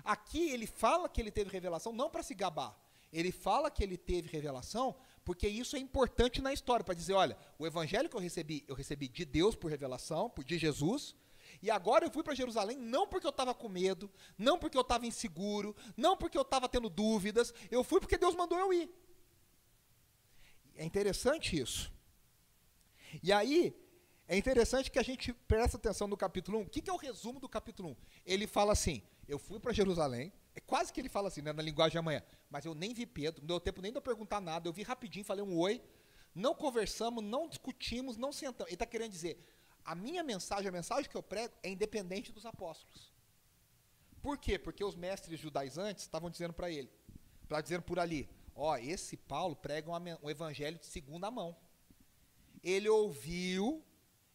Aqui 0.07 0.51
ele 0.51 0.67
fala 0.67 1.09
que 1.09 1.21
ele 1.21 1.31
teve 1.31 1.51
revelação 1.51 1.93
não 1.93 2.09
para 2.09 2.23
se 2.23 2.35
gabar. 2.35 2.75
Ele 3.13 3.33
fala 3.33 3.71
que 3.71 3.83
ele 3.83 3.97
teve 3.97 4.29
revelação 4.29 4.95
porque 5.25 5.49
isso 5.49 5.75
é 5.75 5.81
importante 5.81 6.41
na 6.41 6.53
história 6.53 6.85
para 6.85 6.95
dizer, 6.95 7.15
olha, 7.15 7.37
o 7.59 7.67
evangelho 7.67 8.09
que 8.09 8.15
eu 8.15 8.21
recebi, 8.21 8.65
eu 8.69 8.77
recebi 8.77 9.09
de 9.09 9.25
Deus 9.25 9.57
por 9.57 9.69
revelação, 9.69 10.31
por 10.31 10.45
de 10.45 10.57
Jesus, 10.57 11.17
e 11.61 11.69
agora 11.69 12.07
eu 12.07 12.11
fui 12.13 12.23
para 12.23 12.33
Jerusalém 12.33 12.77
não 12.77 13.09
porque 13.09 13.27
eu 13.27 13.31
estava 13.31 13.53
com 13.53 13.69
medo, 13.69 14.09
não 14.39 14.57
porque 14.57 14.77
eu 14.77 14.83
estava 14.83 15.05
inseguro, 15.05 15.75
não 15.97 16.17
porque 16.17 16.39
eu 16.39 16.43
estava 16.43 16.69
tendo 16.69 16.89
dúvidas, 16.89 17.53
eu 17.73 17.83
fui 17.83 17.99
porque 17.99 18.17
Deus 18.17 18.37
mandou 18.37 18.57
eu 18.57 18.73
ir. 18.73 18.89
É 20.77 20.85
interessante 20.85 21.59
isso. 21.59 21.93
E 23.21 23.33
aí, 23.33 23.75
é 24.29 24.37
interessante 24.37 24.91
que 24.91 24.99
a 25.01 25.03
gente 25.03 25.33
presta 25.33 25.77
atenção 25.77 26.07
no 26.07 26.17
capítulo 26.17 26.59
1. 26.59 26.63
O 26.63 26.69
que, 26.69 26.83
que 26.83 26.91
é 26.91 26.93
o 26.93 26.97
resumo 26.97 27.41
do 27.41 27.49
capítulo 27.49 27.91
1? 27.91 27.97
Ele 28.25 28.47
fala 28.47 28.73
assim: 28.73 29.03
Eu 29.29 29.39
fui 29.39 29.59
para 29.59 29.73
Jerusalém. 29.73 30.33
É 30.55 30.61
quase 30.61 30.93
que 30.93 31.01
ele 31.01 31.09
fala 31.09 31.29
assim, 31.29 31.43
né, 31.43 31.53
na 31.53 31.63
linguagem 31.63 31.93
de 31.93 31.99
amanhã. 31.99 32.23
Mas 32.49 32.65
eu 32.65 32.75
nem 32.75 32.95
vi 32.95 33.05
Pedro, 33.05 33.41
não 33.43 33.49
deu 33.49 33.61
tempo 33.61 33.83
nem 33.83 33.93
de 33.93 33.99
eu 33.99 34.03
perguntar 34.03 34.41
nada. 34.41 34.69
Eu 34.69 34.73
vi 34.73 34.83
rapidinho, 34.83 35.25
falei 35.25 35.45
um 35.45 35.59
oi. 35.59 35.83
Não 36.35 36.55
conversamos, 36.55 37.23
não 37.23 37.49
discutimos, 37.49 38.17
não 38.17 38.33
sentamos. 38.33 38.69
Ele 38.69 38.75
está 38.75 38.87
querendo 38.87 39.11
dizer: 39.11 39.39
a 39.85 39.95
minha 39.95 40.23
mensagem, 40.23 40.69
a 40.69 40.73
mensagem 40.73 41.11
que 41.11 41.17
eu 41.17 41.23
prego, 41.23 41.55
é 41.63 41.69
independente 41.71 42.33
dos 42.33 42.47
apóstolos. 42.47 43.13
Por 44.23 44.39
quê? 44.39 44.59
Porque 44.59 44.85
os 44.85 44.97
mestres 44.97 45.39
judaizantes 45.39 46.05
estavam 46.05 46.29
dizendo 46.29 46.53
para 46.53 46.71
ele, 46.71 46.91
para 47.47 47.61
dizendo 47.61 47.83
por 47.83 47.99
ali, 47.99 48.29
ó, 48.55 48.77
esse 48.77 49.17
Paulo 49.17 49.55
prega 49.55 49.91
um, 49.91 49.95
um 50.27 50.31
evangelho 50.31 50.79
de 50.79 50.87
segunda 50.87 51.31
mão. 51.31 51.57
Ele 52.63 52.89
ouviu 52.89 53.85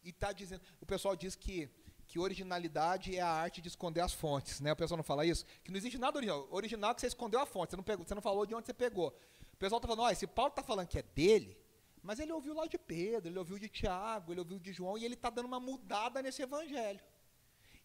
e 0.04 0.10
está 0.10 0.32
dizendo. 0.32 0.62
O 0.80 0.86
pessoal 0.86 1.16
diz 1.16 1.36
que 1.36 1.70
que 2.12 2.20
originalidade 2.20 3.16
é 3.16 3.22
a 3.22 3.30
arte 3.30 3.62
de 3.62 3.70
esconder 3.70 4.02
as 4.02 4.12
fontes, 4.12 4.60
né? 4.60 4.74
O 4.74 4.76
pessoal 4.76 4.98
não 4.98 5.04
fala 5.04 5.26
isso? 5.26 5.46
Que 5.64 5.72
não 5.72 5.78
existe 5.78 5.98
nada 5.98 6.18
original. 6.18 6.46
Original 6.52 6.92
é 6.92 6.94
que 6.94 7.00
você 7.00 7.08
escondeu 7.08 7.40
a 7.40 7.46
fonte, 7.46 7.70
você 7.70 7.78
não, 7.78 7.84
pegou, 7.86 8.06
você 8.06 8.14
não 8.14 8.22
falou 8.22 8.46
de 8.46 8.54
onde 8.54 8.66
você 8.66 8.74
pegou. 8.74 9.18
O 9.54 9.56
pessoal 9.56 9.78
está 9.78 9.88
falando, 9.88 10.06
ó, 10.06 10.12
esse 10.12 10.28
Paulo 10.28 10.50
está 10.50 10.62
falando 10.62 10.90
que 10.90 11.00
é 11.00 11.04
dele, 11.04 11.58
mas 12.04 12.20
ele 12.20 12.34
ouviu 12.34 12.54
lá 12.54 12.68
de 12.68 12.78
Pedro, 12.78 13.30
ele 13.30 13.40
ouviu 13.40 13.58
de 13.58 13.70
Tiago, 13.70 14.34
ele 14.34 14.42
ouviu 14.42 14.60
de 14.60 14.74
João, 14.74 14.98
e 14.98 15.06
ele 15.06 15.14
está 15.14 15.30
dando 15.30 15.46
uma 15.46 15.58
mudada 15.58 16.22
nesse 16.22 16.42
evangelho. 16.42 17.00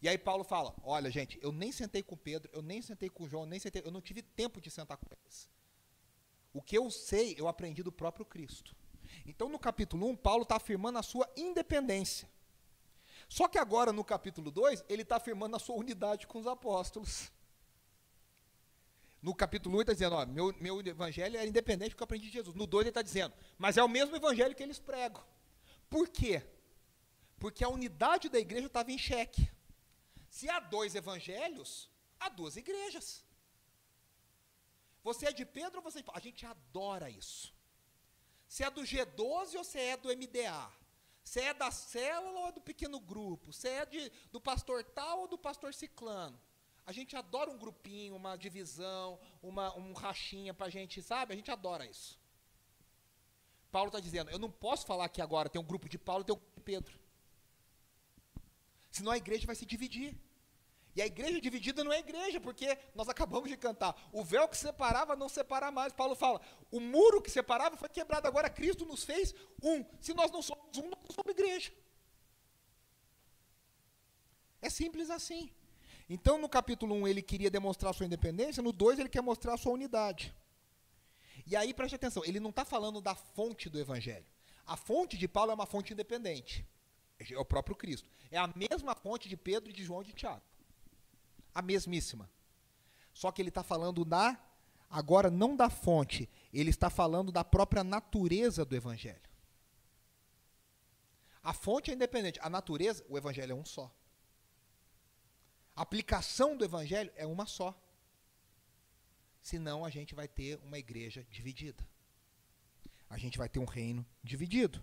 E 0.02 0.08
aí 0.08 0.18
Paulo 0.18 0.42
fala: 0.42 0.74
Olha, 0.82 1.08
gente, 1.08 1.38
eu 1.40 1.52
nem 1.52 1.70
sentei 1.70 2.02
com 2.02 2.16
Pedro, 2.16 2.50
eu 2.52 2.62
nem 2.62 2.82
sentei 2.82 3.08
com 3.08 3.28
João, 3.28 3.46
nem 3.46 3.60
sentei, 3.60 3.80
eu 3.84 3.92
não 3.92 4.00
tive 4.00 4.22
tempo 4.22 4.60
de 4.60 4.72
sentar 4.72 4.96
com 4.96 5.06
eles. 5.08 5.48
O 6.52 6.60
que 6.60 6.76
eu 6.76 6.90
sei, 6.90 7.36
eu 7.38 7.46
aprendi 7.46 7.80
do 7.84 7.92
próprio 7.92 8.26
Cristo. 8.26 8.74
Então, 9.24 9.48
no 9.48 9.58
capítulo 9.58 10.08
1, 10.08 10.16
Paulo 10.16 10.42
está 10.42 10.56
afirmando 10.56 10.98
a 10.98 11.02
sua 11.04 11.30
independência. 11.36 12.28
Só 13.28 13.48
que 13.48 13.58
agora, 13.58 13.92
no 13.92 14.04
capítulo 14.04 14.50
2, 14.50 14.84
ele 14.88 15.02
está 15.02 15.16
afirmando 15.16 15.56
a 15.56 15.58
sua 15.58 15.76
unidade 15.76 16.26
com 16.26 16.38
os 16.38 16.46
apóstolos. 16.46 17.30
No 19.20 19.34
capítulo 19.34 19.74
1 19.74 19.78
ele 19.78 19.82
está 19.82 19.92
dizendo, 19.92 20.14
ó, 20.14 20.26
meu, 20.26 20.54
meu 20.60 20.80
evangelho 20.80 21.36
é 21.36 21.46
independente 21.46 21.90
do 21.90 21.96
que 21.96 22.02
eu 22.02 22.04
aprendi 22.04 22.26
de 22.26 22.32
Jesus. 22.32 22.54
No 22.54 22.66
2 22.66 22.82
ele 22.82 22.90
está 22.90 23.02
dizendo, 23.02 23.34
mas 23.58 23.76
é 23.76 23.82
o 23.82 23.88
mesmo 23.88 24.14
evangelho 24.14 24.54
que 24.54 24.62
eles 24.62 24.78
pregam. 24.78 25.24
Por 25.90 26.08
quê? 26.08 26.42
Porque 27.38 27.64
a 27.64 27.68
unidade 27.68 28.28
da 28.28 28.38
igreja 28.38 28.66
estava 28.66 28.92
em 28.92 28.98
xeque. 28.98 29.50
Se 30.28 30.48
há 30.48 30.60
dois 30.60 30.94
evangelhos, 30.94 31.90
há 32.20 32.28
duas 32.28 32.56
igrejas. 32.56 33.24
Você 35.02 35.26
é 35.26 35.32
de 35.32 35.44
Pedro 35.44 35.78
ou 35.78 35.82
você 35.82 36.00
é 36.00 36.02
de... 36.02 36.10
A 36.12 36.20
gente 36.20 36.44
adora 36.44 37.08
isso. 37.10 37.54
Se 38.46 38.62
é 38.62 38.70
do 38.70 38.82
G12 38.82 39.56
ou 39.56 39.64
se 39.64 39.78
é 39.78 39.96
do 39.96 40.08
MDA. 40.08 40.72
Você 41.26 41.40
é 41.40 41.52
da 41.52 41.72
célula 41.72 42.38
ou 42.38 42.46
é 42.46 42.52
do 42.52 42.60
pequeno 42.60 43.00
grupo? 43.00 43.52
Você 43.52 43.68
é 43.68 43.84
de, 43.84 44.12
do 44.30 44.40
pastor 44.40 44.84
tal 44.84 45.22
ou 45.22 45.28
do 45.28 45.36
pastor 45.36 45.74
ciclano? 45.74 46.40
A 46.86 46.92
gente 46.92 47.16
adora 47.16 47.50
um 47.50 47.58
grupinho, 47.58 48.14
uma 48.14 48.36
divisão, 48.36 49.18
uma, 49.42 49.76
um 49.76 49.92
rachinha 49.92 50.54
para 50.54 50.66
a 50.66 50.70
gente, 50.70 51.02
sabe? 51.02 51.34
A 51.34 51.36
gente 51.36 51.50
adora 51.50 51.84
isso. 51.84 52.16
Paulo 53.72 53.88
está 53.88 53.98
dizendo, 53.98 54.30
eu 54.30 54.38
não 54.38 54.48
posso 54.48 54.86
falar 54.86 55.08
que 55.08 55.20
agora 55.20 55.48
tem 55.48 55.60
um 55.60 55.64
grupo 55.64 55.88
de 55.88 55.98
Paulo 55.98 56.22
e 56.22 56.26
tem 56.26 56.36
um 56.36 56.38
grupo 56.38 56.54
de 56.54 56.62
Pedro. 56.62 56.96
Senão 58.92 59.10
a 59.10 59.16
igreja 59.16 59.48
vai 59.48 59.56
se 59.56 59.66
dividir. 59.66 60.16
E 60.96 61.02
a 61.02 61.06
igreja 61.06 61.38
dividida 61.38 61.84
não 61.84 61.92
é 61.92 61.98
igreja, 61.98 62.40
porque 62.40 62.78
nós 62.94 63.06
acabamos 63.06 63.50
de 63.50 63.56
cantar. 63.58 63.94
O 64.10 64.24
véu 64.24 64.48
que 64.48 64.56
separava 64.56 65.14
não 65.14 65.28
separa 65.28 65.70
mais. 65.70 65.92
Paulo 65.92 66.14
fala: 66.14 66.40
o 66.70 66.80
muro 66.80 67.20
que 67.20 67.30
separava 67.30 67.76
foi 67.76 67.90
quebrado. 67.90 68.26
Agora 68.26 68.48
Cristo 68.48 68.86
nos 68.86 69.04
fez 69.04 69.34
um. 69.62 69.84
Se 70.00 70.14
nós 70.14 70.30
não 70.30 70.40
somos 70.40 70.78
um, 70.78 70.88
nós 70.88 70.98
não 71.02 71.14
somos 71.14 71.30
igreja. 71.32 71.70
É 74.62 74.70
simples 74.70 75.10
assim. 75.10 75.50
Então, 76.08 76.38
no 76.38 76.48
capítulo 76.48 76.94
1, 76.94 77.08
ele 77.08 77.20
queria 77.20 77.50
demonstrar 77.50 77.92
sua 77.92 78.06
independência, 78.06 78.62
no 78.62 78.72
2, 78.72 79.00
ele 79.00 79.08
quer 79.08 79.20
mostrar 79.20 79.56
sua 79.58 79.72
unidade. 79.72 80.34
E 81.46 81.54
aí, 81.54 81.74
preste 81.74 81.96
atenção, 81.96 82.24
ele 82.24 82.40
não 82.40 82.50
está 82.50 82.64
falando 82.64 83.02
da 83.02 83.14
fonte 83.14 83.68
do 83.68 83.78
evangelho. 83.78 84.24
A 84.64 84.76
fonte 84.76 85.18
de 85.18 85.28
Paulo 85.28 85.50
é 85.50 85.54
uma 85.54 85.66
fonte 85.66 85.92
independente. 85.92 86.66
É 87.18 87.36
o 87.36 87.44
próprio 87.44 87.76
Cristo. 87.76 88.08
É 88.30 88.38
a 88.38 88.46
mesma 88.46 88.94
fonte 88.94 89.28
de 89.28 89.36
Pedro, 89.36 89.72
de 89.72 89.84
João 89.84 90.00
e 90.00 90.06
de 90.06 90.12
Tiago 90.14 90.42
a 91.56 91.62
mesmíssima. 91.62 92.30
Só 93.14 93.32
que 93.32 93.40
ele 93.40 93.48
está 93.48 93.62
falando 93.62 94.04
da, 94.04 94.38
agora 94.90 95.30
não 95.30 95.56
da 95.56 95.70
fonte, 95.70 96.28
ele 96.52 96.68
está 96.68 96.90
falando 96.90 97.32
da 97.32 97.42
própria 97.42 97.82
natureza 97.82 98.62
do 98.62 98.76
Evangelho. 98.76 99.26
A 101.42 101.54
fonte 101.54 101.90
é 101.90 101.94
independente, 101.94 102.38
a 102.42 102.50
natureza, 102.50 103.02
o 103.08 103.16
Evangelho 103.16 103.52
é 103.52 103.54
um 103.54 103.64
só. 103.64 103.90
A 105.74 105.80
aplicação 105.80 106.54
do 106.54 106.64
Evangelho 106.64 107.10
é 107.16 107.26
uma 107.26 107.46
só. 107.46 107.74
Senão 109.40 109.82
a 109.82 109.88
gente 109.88 110.14
vai 110.14 110.28
ter 110.28 110.58
uma 110.62 110.78
igreja 110.78 111.26
dividida. 111.30 111.82
A 113.08 113.16
gente 113.16 113.38
vai 113.38 113.48
ter 113.48 113.60
um 113.60 113.64
reino 113.64 114.04
dividido. 114.22 114.82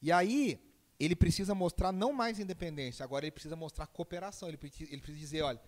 E 0.00 0.12
aí, 0.12 0.60
ele 0.98 1.14
precisa 1.14 1.54
mostrar 1.54 1.92
não 1.92 2.12
mais 2.12 2.40
independência, 2.40 3.04
agora 3.04 3.24
ele 3.24 3.30
precisa 3.30 3.54
mostrar 3.54 3.86
cooperação. 3.86 4.48
Ele 4.48 4.56
precisa, 4.56 4.90
ele 4.90 5.00
precisa 5.00 5.20
dizer, 5.20 5.42
olha, 5.42 5.60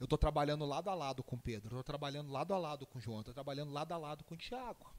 eu 0.00 0.04
estou 0.04 0.16
trabalhando 0.16 0.64
lado 0.64 0.88
a 0.88 0.94
lado 0.94 1.22
com 1.22 1.36
Pedro, 1.36 1.68
estou 1.68 1.82
trabalhando 1.82 2.32
lado 2.32 2.54
a 2.54 2.58
lado 2.58 2.86
com 2.86 2.98
João, 2.98 3.20
estou 3.20 3.34
trabalhando 3.34 3.70
lado 3.70 3.92
a 3.92 3.98
lado 3.98 4.24
com 4.24 4.36
Tiago. 4.36 4.90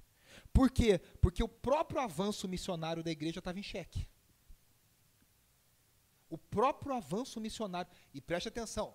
Por 0.54 0.70
quê? 0.70 1.00
Porque 1.22 1.44
o 1.44 1.48
próprio 1.48 2.02
avanço 2.02 2.48
missionário 2.48 3.02
da 3.02 3.10
igreja 3.10 3.40
estava 3.40 3.58
em 3.58 3.64
xeque. 3.64 4.08
O 6.30 6.38
próprio 6.38 6.94
avanço 6.94 7.42
missionário. 7.42 7.90
E 8.14 8.22
preste 8.22 8.48
atenção, 8.48 8.94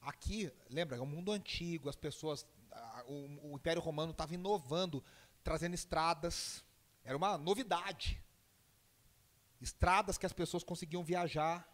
aqui, 0.00 0.50
lembra, 0.68 0.96
é 0.96 1.00
um 1.00 1.06
mundo 1.06 1.30
antigo, 1.30 1.88
as 1.88 1.94
pessoas, 1.94 2.44
a, 2.72 3.04
o, 3.06 3.52
o 3.52 3.54
Império 3.54 3.80
Romano 3.80 4.10
estava 4.10 4.34
inovando, 4.34 5.04
trazendo 5.44 5.74
estradas, 5.74 6.64
era 7.04 7.16
uma 7.16 7.38
novidade 7.38 8.20
estradas 9.60 10.18
que 10.18 10.26
as 10.26 10.32
pessoas 10.32 10.64
conseguiam 10.64 11.02
viajar. 11.02 11.68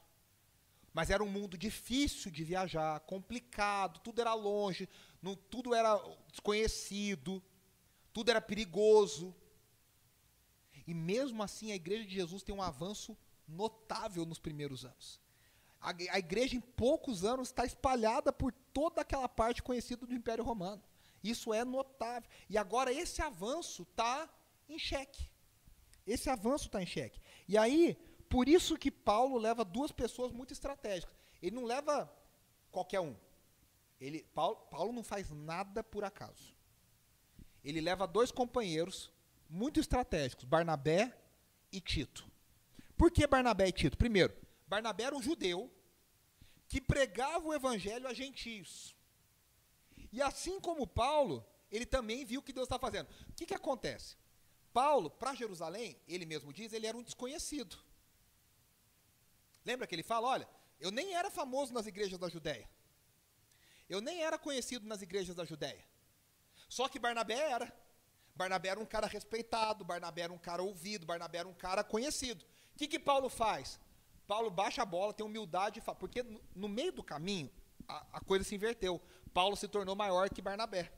Mas 0.93 1.09
era 1.11 1.23
um 1.23 1.31
mundo 1.31 1.57
difícil 1.57 2.31
de 2.31 2.43
viajar, 2.43 2.99
complicado, 3.01 4.01
tudo 4.01 4.21
era 4.21 4.35
longe, 4.35 4.88
não, 5.23 5.37
tudo 5.37 5.73
era 5.73 5.97
desconhecido, 6.29 7.43
tudo 8.12 8.31
era 8.31 8.40
perigoso. 8.40 9.35
E 10.87 10.93
mesmo 10.93 11.43
assim 11.43 11.71
a 11.71 11.77
igreja 11.77 12.05
de 12.05 12.14
Jesus 12.14 12.43
tem 12.43 12.55
um 12.55 12.62
avanço 12.62 13.16
notável 13.47 14.25
nos 14.25 14.40
primeiros 14.40 14.85
anos. 14.85 15.21
A, 15.81 15.90
a 15.90 16.19
igreja 16.19 16.57
em 16.57 16.61
poucos 16.61 17.25
anos 17.25 17.49
está 17.49 17.64
espalhada 17.64 18.33
por 18.33 18.53
toda 18.73 19.01
aquela 19.01 19.29
parte 19.29 19.62
conhecida 19.62 20.05
do 20.07 20.14
Império 20.14 20.45
Romano. 20.45 20.83
Isso 21.23 21.53
é 21.53 21.64
notável. 21.64 22.29
E 22.49 22.59
agora 22.59 22.93
esse 22.93 23.23
avanço 23.23 23.83
está 23.83 24.29
em 24.69 24.79
xeque. 24.79 25.31
Esse 26.07 26.29
avanço 26.29 26.66
está 26.66 26.83
em 26.83 26.87
xeque. 26.87 27.21
E 27.50 27.58
aí, 27.58 27.98
por 28.28 28.48
isso 28.48 28.78
que 28.78 28.92
Paulo 28.92 29.36
leva 29.36 29.64
duas 29.64 29.90
pessoas 29.90 30.30
muito 30.30 30.52
estratégicas. 30.52 31.12
Ele 31.42 31.56
não 31.56 31.64
leva 31.64 32.08
qualquer 32.70 33.00
um. 33.00 33.16
Ele, 34.00 34.22
Paulo, 34.32 34.54
Paulo 34.70 34.92
não 34.92 35.02
faz 35.02 35.32
nada 35.32 35.82
por 35.82 36.04
acaso. 36.04 36.54
Ele 37.64 37.80
leva 37.80 38.06
dois 38.06 38.30
companheiros 38.30 39.10
muito 39.48 39.80
estratégicos, 39.80 40.44
Barnabé 40.44 41.12
e 41.72 41.80
Tito. 41.80 42.24
Por 42.96 43.10
que 43.10 43.26
Barnabé 43.26 43.66
e 43.66 43.72
Tito? 43.72 43.98
Primeiro, 43.98 44.32
Barnabé 44.68 45.02
era 45.02 45.16
um 45.16 45.22
judeu 45.22 45.68
que 46.68 46.80
pregava 46.80 47.48
o 47.48 47.52
evangelho 47.52 48.06
a 48.06 48.14
gentios. 48.14 48.94
E 50.12 50.22
assim 50.22 50.60
como 50.60 50.86
Paulo, 50.86 51.44
ele 51.68 51.84
também 51.84 52.24
viu 52.24 52.38
o 52.38 52.44
que 52.44 52.52
Deus 52.52 52.66
está 52.66 52.78
fazendo. 52.78 53.08
O 53.28 53.32
que, 53.32 53.44
que 53.44 53.54
acontece? 53.54 54.16
Paulo, 54.72 55.11
para 55.11 55.35
Jerusalém, 55.35 56.00
ele 56.06 56.24
mesmo 56.24 56.52
diz, 56.52 56.72
ele 56.72 56.87
era 56.87 56.96
um 56.96 57.02
desconhecido. 57.02 57.76
Lembra 59.64 59.87
que 59.87 59.94
ele 59.94 60.02
fala: 60.02 60.28
olha, 60.28 60.48
eu 60.78 60.90
nem 60.90 61.14
era 61.14 61.30
famoso 61.30 61.72
nas 61.72 61.87
igrejas 61.87 62.18
da 62.18 62.28
Judéia. 62.28 62.68
Eu 63.88 64.00
nem 64.00 64.22
era 64.22 64.38
conhecido 64.38 64.87
nas 64.87 65.02
igrejas 65.02 65.35
da 65.35 65.44
Judéia. 65.44 65.85
Só 66.68 66.88
que 66.88 66.98
Barnabé 66.98 67.35
era. 67.35 67.72
Barnabé 68.35 68.68
era 68.68 68.80
um 68.80 68.87
cara 68.87 69.06
respeitado, 69.06 69.85
Barnabé 69.85 70.22
era 70.22 70.33
um 70.33 70.38
cara 70.38 70.62
ouvido, 70.62 71.04
Barnabé 71.04 71.38
era 71.38 71.48
um 71.48 71.52
cara 71.52 71.83
conhecido. 71.85 72.44
O 72.74 72.78
que, 72.78 72.88
que 72.88 72.98
Paulo 72.98 73.28
faz? 73.28 73.78
Paulo 74.26 74.48
baixa 74.50 74.83
a 74.83 74.87
bola, 74.87 75.12
tem 75.12 75.26
humildade, 75.26 75.83
porque 75.98 76.22
no, 76.54 76.68
meio 76.68 76.92
do 76.92 77.02
caminho 77.02 77.50
a, 77.88 78.06
a 78.18 78.20
coisa 78.20 78.44
se 78.44 78.54
inverteu. 78.54 79.02
Paulo 79.35 79.56
se 79.56 79.68
tornou 79.68 79.96
maior 79.96 80.30
que 80.30 80.40
Barnabé. 80.40 80.90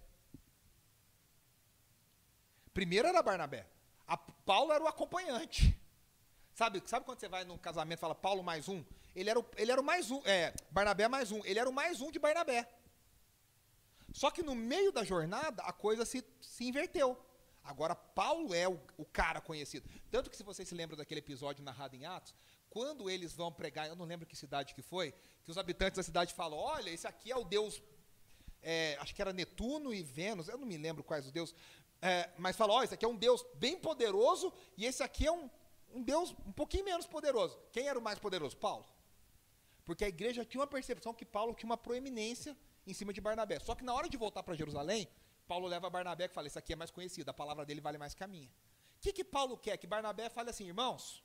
Primeiro 2.73 3.09
era 3.09 3.23
Barnabé. 3.23 3.67
A, 4.07 4.17
Paulo 4.17 4.73
era 4.73 4.83
o 4.83 4.89
acompanhante. 4.89 5.79
Sabe, 6.55 6.83
sabe 6.87 7.07
quando 7.07 7.19
você 7.21 7.29
vai 7.29 7.45
num 7.45 7.57
casamento 7.57 7.99
e 7.99 8.01
fala 8.01 8.15
Paulo 8.15 8.43
mais 8.43 8.69
um? 8.69 8.85
Ele 9.15 9.31
era 9.31 9.39
o, 9.39 9.47
ele 9.57 9.73
era 9.73 9.81
o 9.81 9.85
mais 9.85 10.11
um, 10.11 10.21
é, 10.25 10.55
Barnabé 10.71 11.09
mais 11.09 11.33
um. 11.33 11.45
Ele 11.45 11.59
era 11.59 11.69
o 11.69 11.73
mais 11.73 12.01
um 12.01 12.11
de 12.11 12.19
Barnabé. 12.19 12.69
Só 14.13 14.31
que 14.31 14.43
no 14.43 14.55
meio 14.55 14.93
da 14.93 15.05
jornada 15.05 15.63
a 15.63 15.73
coisa 15.73 16.05
se, 16.05 16.25
se 16.41 16.65
inverteu. 16.65 17.19
Agora 17.65 17.95
Paulo 17.95 18.55
é 18.55 18.69
o, 18.69 18.79
o 18.97 19.05
cara 19.05 19.41
conhecido. 19.41 19.89
Tanto 20.11 20.29
que 20.29 20.37
se 20.37 20.43
vocês 20.43 20.69
se 20.69 20.75
lembram 20.75 20.97
daquele 20.97 21.21
episódio 21.21 21.65
narrado 21.65 21.97
em 21.97 22.05
Atos, 22.05 22.35
quando 22.69 23.09
eles 23.09 23.35
vão 23.35 23.53
pregar, 23.53 23.87
eu 23.87 23.95
não 23.95 24.05
lembro 24.05 24.27
que 24.27 24.37
cidade 24.37 24.75
que 24.75 24.83
foi, 24.83 25.13
que 25.45 25.51
os 25.51 25.59
habitantes 25.59 25.97
da 25.97 26.03
cidade 26.03 26.35
falam, 26.35 26.59
olha, 26.59 26.91
esse 26.91 27.07
aqui 27.07 27.31
é 27.31 27.37
o 27.37 27.45
Deus, 27.45 27.83
é, 28.63 28.97
acho 28.99 29.15
que 29.15 29.21
era 29.21 29.33
Netuno 29.33 29.93
e 29.93 30.03
Vênus, 30.03 30.49
eu 30.49 30.57
não 30.57 30.67
me 30.67 30.79
lembro 30.79 31.05
quais 31.05 31.27
os 31.27 31.33
deuses, 31.33 31.55
é, 32.03 32.29
mas 32.37 32.57
fala, 32.57 32.73
ó, 32.73 32.79
oh, 32.81 32.83
esse 32.83 32.95
aqui 32.95 33.05
é 33.05 33.09
um 33.09 33.15
Deus 33.17 33.47
bem 33.55 33.79
poderoso 33.79 34.53
e 34.77 34.85
esse 34.85 35.05
aqui 35.05 35.25
é 35.25 35.31
um, 35.31 35.49
um 35.95 36.03
Deus 36.03 36.35
um 36.45 36.51
pouquinho 36.53 36.85
menos 36.85 37.07
poderoso. 37.07 37.57
Quem 37.71 37.87
era 37.87 37.97
o 37.97 38.03
mais 38.03 38.19
poderoso? 38.19 38.57
Paulo. 38.57 38.85
Porque 39.85 40.05
a 40.05 40.09
igreja 40.09 40.45
tinha 40.45 40.61
uma 40.61 40.67
percepção 40.67 41.15
que 41.15 41.25
Paulo 41.25 41.55
tinha 41.55 41.71
uma 41.71 41.77
proeminência 41.77 42.59
em 42.85 42.93
cima 42.93 43.13
de 43.13 43.21
Barnabé. 43.21 43.61
Só 43.61 43.77
que 43.77 43.85
na 43.85 43.95
hora 43.95 44.09
de 44.09 44.17
voltar 44.17 44.43
para 44.43 44.57
Jerusalém, 44.57 45.09
Paulo 45.47 45.69
leva 45.69 45.89
Barnabé 45.89 46.25
e 46.25 46.29
fala, 46.29 46.49
esse 46.49 46.59
aqui 46.59 46.73
é 46.73 46.77
mais 46.77 46.91
conhecido, 46.91 47.29
a 47.29 47.35
palavra 47.35 47.65
dele 47.65 47.81
vale 47.81 47.99
mais 47.99 48.15
que 48.15 48.25
a 48.25 48.27
minha. 48.27 48.49
O 48.97 49.01
que, 49.01 49.13
que 49.13 49.23
Paulo 49.23 49.57
quer? 49.57 49.77
Que 49.77 49.87
Barnabé 49.87 50.29
fale 50.29 50.51
assim, 50.51 50.67
irmãos, 50.67 51.25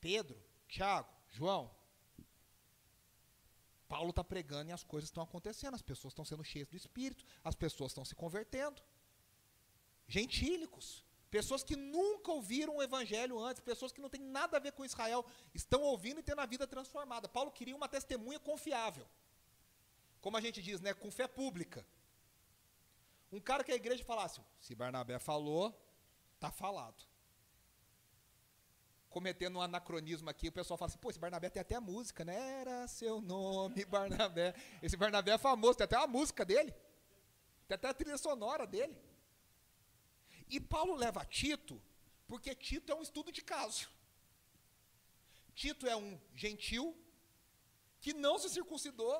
Pedro, 0.00 0.40
Tiago, 0.68 1.08
João, 1.28 1.74
Paulo 3.88 4.10
está 4.10 4.22
pregando 4.22 4.70
e 4.70 4.72
as 4.72 4.84
coisas 4.84 5.08
estão 5.08 5.24
acontecendo, 5.24 5.74
as 5.74 5.82
pessoas 5.82 6.12
estão 6.12 6.24
sendo 6.24 6.44
cheias 6.44 6.68
do 6.68 6.76
Espírito, 6.76 7.24
as 7.42 7.56
pessoas 7.56 7.90
estão 7.90 8.04
se 8.04 8.14
convertendo 8.14 8.80
gentílicos, 10.16 10.86
pessoas 11.30 11.62
que 11.68 11.74
nunca 11.74 12.30
ouviram 12.30 12.76
o 12.76 12.82
evangelho 12.82 13.38
antes, 13.40 13.60
pessoas 13.62 13.92
que 13.94 14.02
não 14.04 14.10
têm 14.14 14.20
nada 14.20 14.58
a 14.58 14.60
ver 14.60 14.72
com 14.72 14.84
Israel, 14.84 15.24
estão 15.54 15.80
ouvindo 15.80 16.20
e 16.20 16.22
tendo 16.22 16.42
a 16.42 16.46
vida 16.54 16.66
transformada. 16.66 17.26
Paulo 17.36 17.50
queria 17.50 17.74
uma 17.74 17.88
testemunha 17.88 18.38
confiável. 18.38 19.06
Como 20.20 20.36
a 20.36 20.40
gente 20.42 20.60
diz, 20.60 20.82
né, 20.82 20.92
com 20.92 21.10
fé 21.10 21.26
pública. 21.26 21.86
Um 23.32 23.40
cara 23.40 23.64
que 23.64 23.72
a 23.72 23.74
igreja 23.74 24.04
falasse, 24.04 24.38
se 24.60 24.74
Barnabé 24.74 25.18
falou, 25.18 25.74
tá 26.38 26.50
falado. 26.50 27.02
Cometendo 29.08 29.56
um 29.56 29.62
anacronismo 29.62 30.28
aqui, 30.28 30.48
o 30.48 30.52
pessoal 30.52 30.76
fala 30.76 30.90
assim, 30.90 30.98
pô, 30.98 31.08
esse 31.08 31.18
Barnabé 31.18 31.48
tem 31.48 31.62
até 31.62 31.74
a 31.74 31.80
música, 31.80 32.22
né? 32.22 32.60
Era 32.60 32.86
seu 32.86 33.22
nome, 33.22 33.86
Barnabé. 33.86 34.54
Esse 34.82 34.96
Barnabé 34.98 35.32
é 35.32 35.38
famoso, 35.38 35.78
tem 35.78 35.86
até 35.86 35.96
a 35.96 36.06
música 36.06 36.44
dele. 36.44 36.74
Tem 37.66 37.76
até 37.76 37.88
a 37.88 37.94
trilha 37.94 38.18
sonora 38.18 38.66
dele. 38.66 38.94
E 40.54 40.60
Paulo 40.60 40.94
leva 40.94 41.24
Tito, 41.24 41.76
porque 42.28 42.54
Tito 42.54 42.92
é 42.92 42.94
um 42.94 43.02
estudo 43.02 43.32
de 43.32 43.40
caso. 43.40 43.88
Tito 45.54 45.86
é 45.86 45.96
um 45.96 46.20
gentil 46.34 46.86
que 48.02 48.12
não 48.12 48.38
se 48.38 48.50
circuncidou 48.50 49.16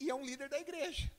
e 0.00 0.08
é 0.08 0.14
um 0.14 0.24
líder 0.24 0.48
da 0.48 0.58
igreja. 0.58 1.12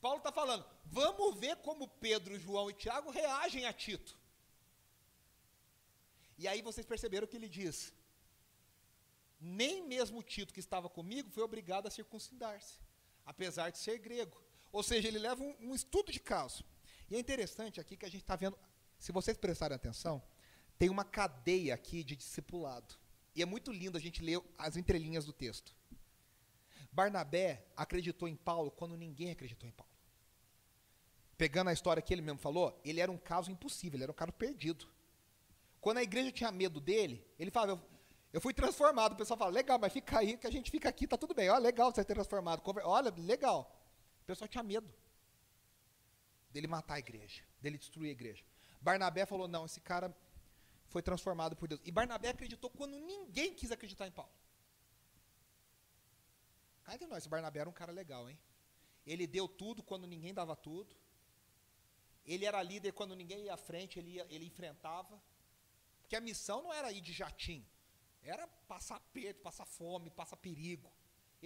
Paulo 0.00 0.18
está 0.18 0.32
falando, 0.32 0.64
vamos 0.86 1.38
ver 1.38 1.56
como 1.56 1.86
Pedro, 2.06 2.38
João 2.38 2.70
e 2.70 2.74
Tiago 2.74 3.10
reagem 3.10 3.66
a 3.66 3.72
Tito. 3.72 4.16
E 6.38 6.48
aí 6.48 6.62
vocês 6.62 6.86
perceberam 6.86 7.26
que 7.26 7.36
ele 7.36 7.48
diz: 7.48 7.92
nem 9.38 9.82
mesmo 9.82 10.22
Tito, 10.22 10.54
que 10.54 10.60
estava 10.60 10.88
comigo, 10.88 11.30
foi 11.30 11.42
obrigado 11.42 11.86
a 11.86 11.90
circuncidar-se, 11.90 12.78
apesar 13.26 13.68
de 13.68 13.78
ser 13.78 13.98
grego. 13.98 14.43
Ou 14.74 14.82
seja, 14.82 15.06
ele 15.06 15.20
leva 15.20 15.40
um, 15.40 15.54
um 15.60 15.72
estudo 15.72 16.10
de 16.10 16.18
caso. 16.18 16.64
E 17.08 17.14
é 17.14 17.18
interessante 17.18 17.80
aqui 17.80 17.96
que 17.96 18.04
a 18.04 18.10
gente 18.10 18.22
está 18.22 18.34
vendo, 18.34 18.58
se 18.98 19.12
vocês 19.12 19.36
prestarem 19.36 19.76
atenção, 19.76 20.20
tem 20.76 20.90
uma 20.90 21.04
cadeia 21.04 21.72
aqui 21.72 22.02
de 22.02 22.16
discipulado. 22.16 22.96
E 23.36 23.40
é 23.40 23.46
muito 23.46 23.70
lindo 23.70 23.96
a 23.96 24.00
gente 24.00 24.20
ler 24.20 24.42
as 24.58 24.76
entrelinhas 24.76 25.24
do 25.24 25.32
texto. 25.32 25.72
Barnabé 26.90 27.64
acreditou 27.76 28.26
em 28.26 28.34
Paulo 28.34 28.72
quando 28.72 28.96
ninguém 28.96 29.30
acreditou 29.30 29.68
em 29.68 29.72
Paulo. 29.72 29.92
Pegando 31.38 31.70
a 31.70 31.72
história 31.72 32.02
que 32.02 32.12
ele 32.12 32.22
mesmo 32.22 32.40
falou, 32.40 32.76
ele 32.84 33.00
era 33.00 33.12
um 33.12 33.18
caso 33.18 33.52
impossível, 33.52 33.96
ele 33.96 34.02
era 34.02 34.12
um 34.12 34.16
cara 34.16 34.32
perdido. 34.32 34.88
Quando 35.80 35.98
a 35.98 36.02
igreja 36.02 36.32
tinha 36.32 36.50
medo 36.50 36.80
dele, 36.80 37.24
ele 37.38 37.52
falava, 37.52 37.72
eu, 37.72 37.80
eu 38.32 38.40
fui 38.40 38.52
transformado. 38.52 39.12
O 39.12 39.16
pessoal 39.16 39.38
fala, 39.38 39.52
legal, 39.52 39.78
mas 39.78 39.92
fica 39.92 40.18
aí, 40.18 40.36
que 40.36 40.48
a 40.48 40.50
gente 40.50 40.68
fica 40.68 40.88
aqui, 40.88 41.06
tá 41.06 41.16
tudo 41.16 41.32
bem. 41.32 41.48
Olha, 41.48 41.60
legal 41.60 41.92
você 41.92 42.04
ter 42.04 42.14
transformado. 42.14 42.60
Olha, 42.82 43.14
legal. 43.16 43.83
O 44.24 44.26
pessoal 44.26 44.48
tinha 44.48 44.62
medo 44.62 44.90
dele 46.50 46.66
matar 46.66 46.94
a 46.94 46.98
igreja, 46.98 47.42
dele 47.60 47.76
destruir 47.76 48.08
a 48.08 48.12
igreja. 48.12 48.42
Barnabé 48.80 49.26
falou, 49.26 49.46
não, 49.46 49.66
esse 49.66 49.80
cara 49.80 50.14
foi 50.86 51.02
transformado 51.02 51.54
por 51.54 51.68
Deus. 51.68 51.80
E 51.84 51.90
Barnabé 51.90 52.30
acreditou 52.30 52.70
quando 52.70 52.98
ninguém 52.98 53.54
quis 53.54 53.70
acreditar 53.70 54.06
em 54.06 54.12
Paulo. 54.12 54.32
Cá 56.84 56.94
entre 56.94 57.06
nós, 57.06 57.26
Barnabé 57.26 57.60
era 57.60 57.68
um 57.68 57.72
cara 57.72 57.92
legal, 57.92 58.28
hein? 58.30 58.38
Ele 59.06 59.26
deu 59.26 59.46
tudo 59.46 59.82
quando 59.82 60.06
ninguém 60.06 60.32
dava 60.32 60.56
tudo. 60.56 60.96
Ele 62.24 62.46
era 62.46 62.62
líder 62.62 62.92
quando 62.92 63.14
ninguém 63.14 63.44
ia 63.44 63.54
à 63.54 63.58
frente, 63.58 63.98
ele, 63.98 64.12
ia, 64.12 64.26
ele 64.30 64.46
enfrentava. 64.46 65.20
Porque 66.00 66.16
a 66.16 66.20
missão 66.20 66.62
não 66.62 66.72
era 66.72 66.90
ir 66.90 67.02
de 67.02 67.12
jatinho. 67.12 67.66
Era 68.22 68.46
passar 68.66 69.00
perto, 69.12 69.42
passar 69.42 69.66
fome, 69.66 70.08
passar 70.08 70.36
perigo. 70.38 70.90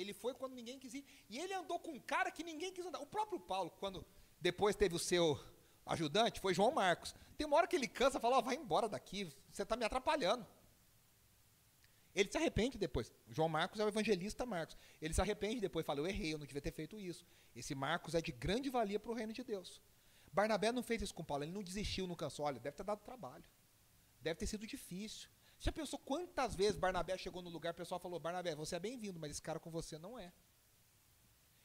Ele 0.00 0.12
foi 0.12 0.32
quando 0.34 0.54
ninguém 0.54 0.78
quis 0.78 0.94
ir. 0.94 1.04
E 1.28 1.38
ele 1.38 1.52
andou 1.52 1.78
com 1.78 1.92
um 1.92 2.00
cara 2.00 2.30
que 2.30 2.44
ninguém 2.44 2.72
quis 2.72 2.86
andar. 2.86 3.00
O 3.00 3.06
próprio 3.06 3.40
Paulo, 3.40 3.70
quando 3.80 4.06
depois 4.40 4.76
teve 4.76 4.94
o 4.94 4.98
seu 4.98 5.38
ajudante, 5.84 6.40
foi 6.40 6.54
João 6.54 6.70
Marcos. 6.70 7.14
Tem 7.36 7.46
uma 7.46 7.56
hora 7.56 7.66
que 7.66 7.76
ele 7.76 7.88
cansa 7.88 8.18
e 8.18 8.20
fala: 8.20 8.38
oh, 8.38 8.42
vai 8.42 8.54
embora 8.54 8.88
daqui, 8.88 9.24
você 9.52 9.62
está 9.62 9.76
me 9.76 9.84
atrapalhando. 9.84 10.46
Ele 12.14 12.30
se 12.30 12.36
arrepende 12.36 12.78
depois. 12.78 13.12
João 13.28 13.48
Marcos 13.48 13.78
é 13.80 13.84
o 13.84 13.88
evangelista 13.88 14.46
Marcos. 14.46 14.76
Ele 15.00 15.14
se 15.14 15.20
arrepende 15.20 15.60
depois, 15.60 15.84
fala: 15.84 16.00
Eu 16.00 16.06
errei, 16.06 16.34
eu 16.34 16.38
não 16.38 16.46
devia 16.46 16.62
ter 16.62 16.72
feito 16.72 16.98
isso. 16.98 17.26
Esse 17.54 17.74
Marcos 17.74 18.14
é 18.14 18.20
de 18.20 18.32
grande 18.32 18.70
valia 18.70 18.98
para 18.98 19.10
o 19.10 19.14
reino 19.14 19.32
de 19.32 19.42
Deus. 19.42 19.80
Barnabé 20.32 20.70
não 20.72 20.82
fez 20.82 21.02
isso 21.02 21.14
com 21.14 21.24
Paulo, 21.24 21.44
ele 21.44 21.52
não 21.52 21.62
desistiu, 21.62 22.06
não 22.06 22.14
cansou. 22.14 22.44
Olha, 22.44 22.60
deve 22.60 22.76
ter 22.76 22.84
dado 22.84 23.00
trabalho. 23.00 23.44
Deve 24.20 24.38
ter 24.38 24.46
sido 24.46 24.66
difícil. 24.66 25.28
Já 25.58 25.72
pensou 25.72 25.98
quantas 25.98 26.54
vezes 26.54 26.78
Barnabé 26.78 27.18
chegou 27.18 27.42
no 27.42 27.50
lugar, 27.50 27.72
o 27.72 27.76
pessoal 27.76 27.98
falou: 27.98 28.20
Barnabé, 28.20 28.54
você 28.54 28.76
é 28.76 28.80
bem-vindo, 28.80 29.18
mas 29.18 29.32
esse 29.32 29.42
cara 29.42 29.58
com 29.58 29.70
você 29.70 29.98
não 29.98 30.18
é. 30.18 30.32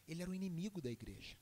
Ele 0.07 0.21
era 0.21 0.31
o 0.31 0.33
inimigo 0.33 0.81
da 0.81 0.89
igreja. 0.89 1.37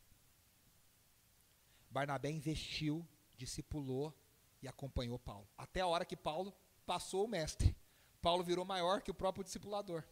Barnabé 1.89 2.29
investiu, 2.29 3.07
discipulou 3.35 4.13
e 4.61 4.67
acompanhou 4.67 5.17
Paulo. 5.17 5.47
Até 5.57 5.81
a 5.81 5.87
hora 5.87 6.05
que 6.05 6.15
Paulo 6.15 6.53
passou 6.85 7.25
o 7.25 7.27
mestre. 7.27 7.75
Paulo 8.21 8.43
virou 8.43 8.63
maior 8.63 9.01
que 9.01 9.11
o 9.11 9.15
próprio 9.15 9.43
discipulador. 9.43 10.03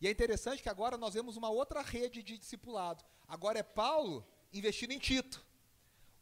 E 0.00 0.06
é 0.06 0.10
interessante 0.10 0.62
que 0.62 0.68
agora 0.68 0.98
nós 0.98 1.14
vemos 1.14 1.36
uma 1.36 1.48
outra 1.48 1.80
rede 1.80 2.22
de 2.22 2.36
discipulado. 2.36 3.04
Agora 3.26 3.58
é 3.58 3.62
Paulo 3.62 4.26
investindo 4.52 4.92
em 4.92 4.98
Tito. 4.98 5.44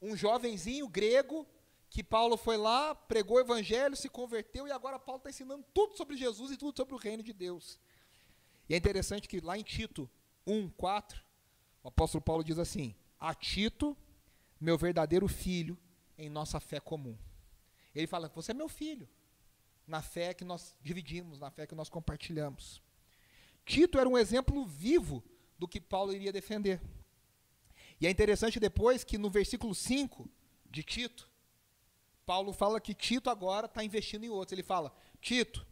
Um 0.00 0.16
jovenzinho 0.16 0.88
grego 0.88 1.46
que 1.94 2.02
Paulo 2.02 2.36
foi 2.36 2.56
lá, 2.56 2.92
pregou 2.92 3.36
o 3.36 3.40
evangelho, 3.40 3.94
se 3.94 4.08
converteu 4.08 4.66
e 4.66 4.72
agora 4.72 4.98
Paulo 4.98 5.18
está 5.18 5.30
ensinando 5.30 5.64
tudo 5.72 5.96
sobre 5.96 6.16
Jesus 6.16 6.50
e 6.50 6.56
tudo 6.56 6.76
sobre 6.76 6.92
o 6.92 6.98
reino 6.98 7.22
de 7.22 7.32
Deus. 7.32 7.78
E 8.68 8.74
é 8.74 8.76
interessante 8.76 9.28
que 9.28 9.40
lá 9.40 9.56
em 9.56 9.62
Tito 9.62 10.10
1, 10.44 10.70
4, 10.70 11.22
o 11.84 11.88
apóstolo 11.88 12.20
Paulo 12.20 12.42
diz 12.42 12.58
assim: 12.58 12.96
A 13.16 13.32
Tito, 13.32 13.96
meu 14.60 14.76
verdadeiro 14.76 15.28
filho, 15.28 15.78
em 16.18 16.28
nossa 16.28 16.58
fé 16.58 16.80
comum. 16.80 17.16
Ele 17.94 18.08
fala: 18.08 18.28
Você 18.34 18.50
é 18.50 18.54
meu 18.54 18.68
filho, 18.68 19.08
na 19.86 20.02
fé 20.02 20.34
que 20.34 20.44
nós 20.44 20.76
dividimos, 20.82 21.38
na 21.38 21.48
fé 21.48 21.64
que 21.64 21.76
nós 21.76 21.88
compartilhamos. 21.88 22.82
Tito 23.64 24.00
era 24.00 24.08
um 24.08 24.18
exemplo 24.18 24.66
vivo 24.66 25.22
do 25.56 25.68
que 25.68 25.80
Paulo 25.80 26.12
iria 26.12 26.32
defender. 26.32 26.80
E 28.00 28.06
é 28.08 28.10
interessante 28.10 28.58
depois 28.58 29.04
que 29.04 29.16
no 29.16 29.30
versículo 29.30 29.72
5 29.72 30.28
de 30.68 30.82
Tito, 30.82 31.32
Paulo 32.26 32.52
fala 32.52 32.80
que 32.80 32.94
Tito 32.94 33.28
agora 33.30 33.66
está 33.66 33.84
investindo 33.84 34.24
em 34.24 34.30
outros. 34.30 34.52
Ele 34.52 34.62
fala: 34.62 34.94
Tito, 35.20 35.66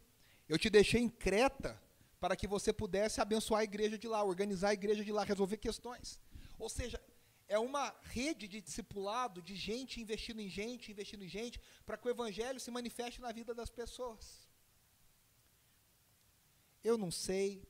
eu 0.47 0.57
te 0.57 0.69
deixei 0.69 1.01
em 1.01 1.09
Creta 1.09 1.81
para 2.19 2.35
que 2.35 2.47
você 2.47 2.71
pudesse 2.71 3.19
abençoar 3.19 3.61
a 3.61 3.63
igreja 3.63 3.97
de 3.97 4.07
lá, 4.07 4.23
organizar 4.23 4.69
a 4.69 4.73
igreja 4.73 5.03
de 5.03 5.11
lá, 5.11 5.23
resolver 5.23 5.57
questões. 5.57 6.19
Ou 6.57 6.69
seja, 6.69 7.01
é 7.47 7.59
uma 7.59 7.93
rede 8.03 8.47
de 8.47 8.61
discipulado, 8.61 9.41
de 9.41 9.55
gente 9.55 9.99
investindo 9.99 10.39
em 10.39 10.49
gente, 10.49 10.91
investindo 10.91 11.23
em 11.23 11.27
gente, 11.27 11.59
para 11.85 11.97
que 11.97 12.07
o 12.07 12.11
evangelho 12.11 12.59
se 12.59 12.71
manifeste 12.71 13.19
na 13.19 13.31
vida 13.31 13.53
das 13.53 13.69
pessoas. 13.69 14.47
Eu 16.83 16.97
não 16.97 17.11
sei 17.11 17.63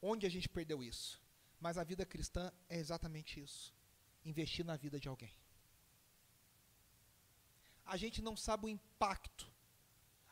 onde 0.00 0.26
a 0.26 0.30
gente 0.30 0.48
perdeu 0.48 0.82
isso, 0.82 1.20
mas 1.60 1.78
a 1.78 1.84
vida 1.84 2.04
cristã 2.06 2.52
é 2.68 2.78
exatamente 2.78 3.40
isso: 3.40 3.74
investir 4.24 4.64
na 4.64 4.76
vida 4.76 4.98
de 4.98 5.08
alguém. 5.08 5.34
A 7.84 7.96
gente 7.96 8.22
não 8.22 8.36
sabe 8.36 8.66
o 8.66 8.68
impacto, 8.68 9.50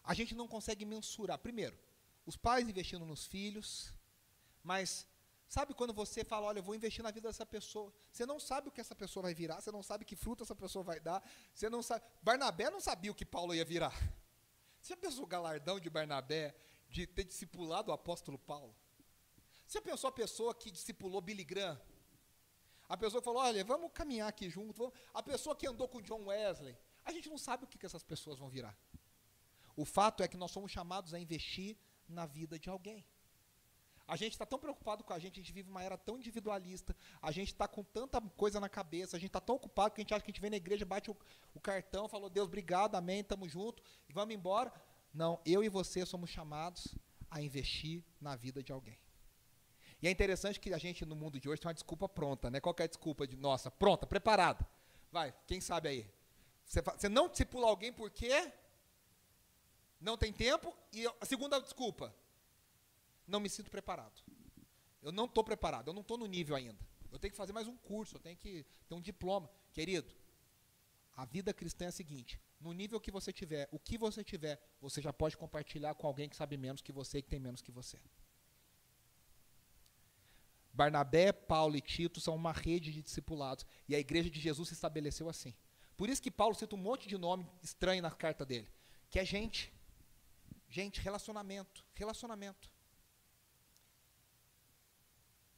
a 0.02 0.14
gente 0.14 0.34
não 0.34 0.48
consegue 0.48 0.84
mensurar. 0.84 1.38
Primeiro, 1.38 1.78
os 2.24 2.36
pais 2.36 2.68
investindo 2.68 3.04
nos 3.04 3.26
filhos, 3.26 3.92
mas 4.62 5.06
Sabe 5.52 5.74
quando 5.74 5.92
você 5.92 6.24
fala, 6.24 6.46
olha, 6.46 6.60
eu 6.60 6.62
vou 6.62 6.74
investir 6.74 7.02
na 7.02 7.10
vida 7.10 7.28
dessa 7.28 7.44
pessoa. 7.44 7.92
Você 8.10 8.24
não 8.24 8.40
sabe 8.40 8.68
o 8.68 8.70
que 8.72 8.80
essa 8.80 8.94
pessoa 8.94 9.24
vai 9.24 9.34
virar, 9.34 9.60
você 9.60 9.70
não 9.70 9.82
sabe 9.82 10.02
que 10.02 10.16
fruto 10.16 10.44
essa 10.44 10.54
pessoa 10.54 10.82
vai 10.82 10.98
dar. 10.98 11.22
Você 11.52 11.68
não 11.68 11.82
sabe. 11.82 12.02
Barnabé 12.22 12.70
não 12.70 12.80
sabia 12.80 13.12
o 13.12 13.14
que 13.14 13.26
Paulo 13.26 13.54
ia 13.54 13.62
virar. 13.62 13.92
Você 14.80 14.94
já 14.94 14.96
pensou 14.96 15.24
o 15.24 15.26
galardão 15.26 15.78
de 15.78 15.90
Barnabé 15.90 16.56
de 16.88 17.06
ter 17.06 17.24
discipulado 17.24 17.90
o 17.90 17.92
apóstolo 17.92 18.38
Paulo? 18.38 18.74
Você 19.66 19.76
já 19.76 19.82
pensou 19.82 20.08
a 20.08 20.12
pessoa 20.12 20.54
que 20.54 20.70
discipulou 20.70 21.20
Billy 21.20 21.44
Graham? 21.44 21.78
A 22.88 22.96
pessoa 22.96 23.20
que 23.20 23.24
falou, 23.26 23.42
olha, 23.42 23.62
vamos 23.62 23.92
caminhar 23.92 24.30
aqui 24.30 24.48
junto. 24.48 24.72
Vamos... 24.72 24.94
A 25.12 25.22
pessoa 25.22 25.54
que 25.54 25.66
andou 25.66 25.86
com 25.86 26.00
John 26.00 26.24
Wesley. 26.28 26.74
A 27.04 27.12
gente 27.12 27.28
não 27.28 27.38
sabe 27.38 27.64
o 27.64 27.66
que, 27.66 27.78
que 27.78 27.86
essas 27.86 28.02
pessoas 28.02 28.38
vão 28.38 28.48
virar. 28.48 28.76
O 29.76 29.84
fato 29.84 30.22
é 30.22 30.28
que 30.28 30.36
nós 30.36 30.50
somos 30.50 30.70
chamados 30.70 31.14
a 31.14 31.18
investir 31.18 31.76
na 32.08 32.26
vida 32.26 32.58
de 32.58 32.68
alguém. 32.68 33.04
A 34.06 34.16
gente 34.16 34.32
está 34.32 34.44
tão 34.44 34.58
preocupado 34.58 35.04
com 35.04 35.12
a 35.12 35.18
gente, 35.18 35.40
a 35.40 35.42
gente 35.42 35.52
vive 35.52 35.70
uma 35.70 35.82
era 35.82 35.96
tão 35.96 36.16
individualista, 36.16 36.94
a 37.20 37.30
gente 37.30 37.48
está 37.48 37.68
com 37.68 37.82
tanta 37.82 38.20
coisa 38.20 38.60
na 38.60 38.68
cabeça, 38.68 39.16
a 39.16 39.20
gente 39.20 39.28
está 39.28 39.40
tão 39.40 39.54
ocupado 39.56 39.94
que 39.94 40.00
a 40.00 40.04
gente 40.04 40.12
acha 40.12 40.24
que 40.24 40.30
a 40.30 40.32
gente 40.32 40.40
vem 40.40 40.50
na 40.50 40.56
igreja, 40.56 40.84
bate 40.84 41.10
o, 41.10 41.16
o 41.54 41.60
cartão, 41.60 42.08
falou, 42.08 42.28
Deus, 42.28 42.46
obrigado, 42.46 42.94
amém, 42.96 43.20
estamos 43.20 43.50
juntos, 43.50 43.82
e 44.08 44.12
vamos 44.12 44.34
embora. 44.34 44.72
Não, 45.14 45.40
eu 45.46 45.62
e 45.62 45.68
você 45.68 46.04
somos 46.04 46.30
chamados 46.30 46.88
a 47.30 47.40
investir 47.40 48.04
na 48.20 48.34
vida 48.34 48.62
de 48.62 48.72
alguém. 48.72 48.98
E 50.02 50.08
é 50.08 50.10
interessante 50.10 50.58
que 50.58 50.74
a 50.74 50.78
gente, 50.78 51.06
no 51.06 51.14
mundo 51.14 51.38
de 51.38 51.48
hoje, 51.48 51.60
tem 51.60 51.68
uma 51.68 51.74
desculpa 51.74 52.08
pronta, 52.08 52.50
né? 52.50 52.60
Qual 52.60 52.74
é 52.78 52.82
a 52.82 52.86
desculpa 52.88 53.26
de, 53.26 53.36
nossa, 53.36 53.70
pronta, 53.70 54.04
preparada? 54.04 54.66
Vai, 55.12 55.32
quem 55.46 55.60
sabe 55.60 55.88
aí? 55.88 56.10
Você, 56.64 56.80
você 56.80 57.08
não 57.08 57.28
discipula 57.28 57.66
alguém 57.66 57.92
porque 57.92 58.52
não 60.00 60.16
tem 60.16 60.32
tempo, 60.32 60.76
e 60.92 61.06
a 61.06 61.26
segunda 61.26 61.60
desculpa, 61.60 62.14
não 63.26 63.40
me 63.40 63.48
sinto 63.48 63.70
preparado. 63.70 64.20
Eu 65.02 65.12
não 65.12 65.24
estou 65.24 65.44
preparado, 65.44 65.88
eu 65.88 65.94
não 65.94 66.02
estou 66.02 66.18
no 66.18 66.26
nível 66.26 66.56
ainda. 66.56 66.78
Eu 67.10 67.18
tenho 67.18 67.30
que 67.30 67.36
fazer 67.36 67.52
mais 67.52 67.68
um 67.68 67.76
curso, 67.76 68.16
eu 68.16 68.20
tenho 68.20 68.36
que 68.36 68.64
ter 68.88 68.94
um 68.94 69.00
diploma. 69.00 69.50
Querido, 69.72 70.12
a 71.16 71.24
vida 71.24 71.52
cristã 71.52 71.86
é 71.86 71.88
a 71.88 71.92
seguinte: 71.92 72.40
no 72.60 72.72
nível 72.72 73.00
que 73.00 73.10
você 73.10 73.32
tiver, 73.32 73.68
o 73.70 73.78
que 73.78 73.98
você 73.98 74.24
tiver, 74.24 74.60
você 74.80 75.00
já 75.00 75.12
pode 75.12 75.36
compartilhar 75.36 75.94
com 75.94 76.06
alguém 76.06 76.28
que 76.28 76.36
sabe 76.36 76.56
menos 76.56 76.80
que 76.80 76.92
você 76.92 77.18
e 77.18 77.22
que 77.22 77.28
tem 77.28 77.40
menos 77.40 77.60
que 77.60 77.70
você. 77.70 77.98
Barnabé, 80.72 81.32
Paulo 81.32 81.76
e 81.76 81.80
Tito 81.80 82.18
são 82.18 82.34
uma 82.34 82.52
rede 82.52 82.90
de 82.92 83.02
discipulados. 83.02 83.66
E 83.86 83.94
a 83.94 83.98
igreja 83.98 84.30
de 84.30 84.40
Jesus 84.40 84.68
se 84.68 84.74
estabeleceu 84.74 85.28
assim. 85.28 85.54
Por 86.02 86.10
isso 86.10 86.20
que 86.20 86.32
Paulo 86.32 86.52
cita 86.52 86.74
um 86.74 86.78
monte 86.78 87.06
de 87.06 87.16
nome 87.16 87.48
estranho 87.62 88.02
na 88.02 88.10
carta 88.10 88.44
dele. 88.44 88.68
Que 89.08 89.20
é 89.20 89.24
gente. 89.24 89.72
Gente, 90.68 91.00
relacionamento. 91.00 91.84
Relacionamento. 91.94 92.68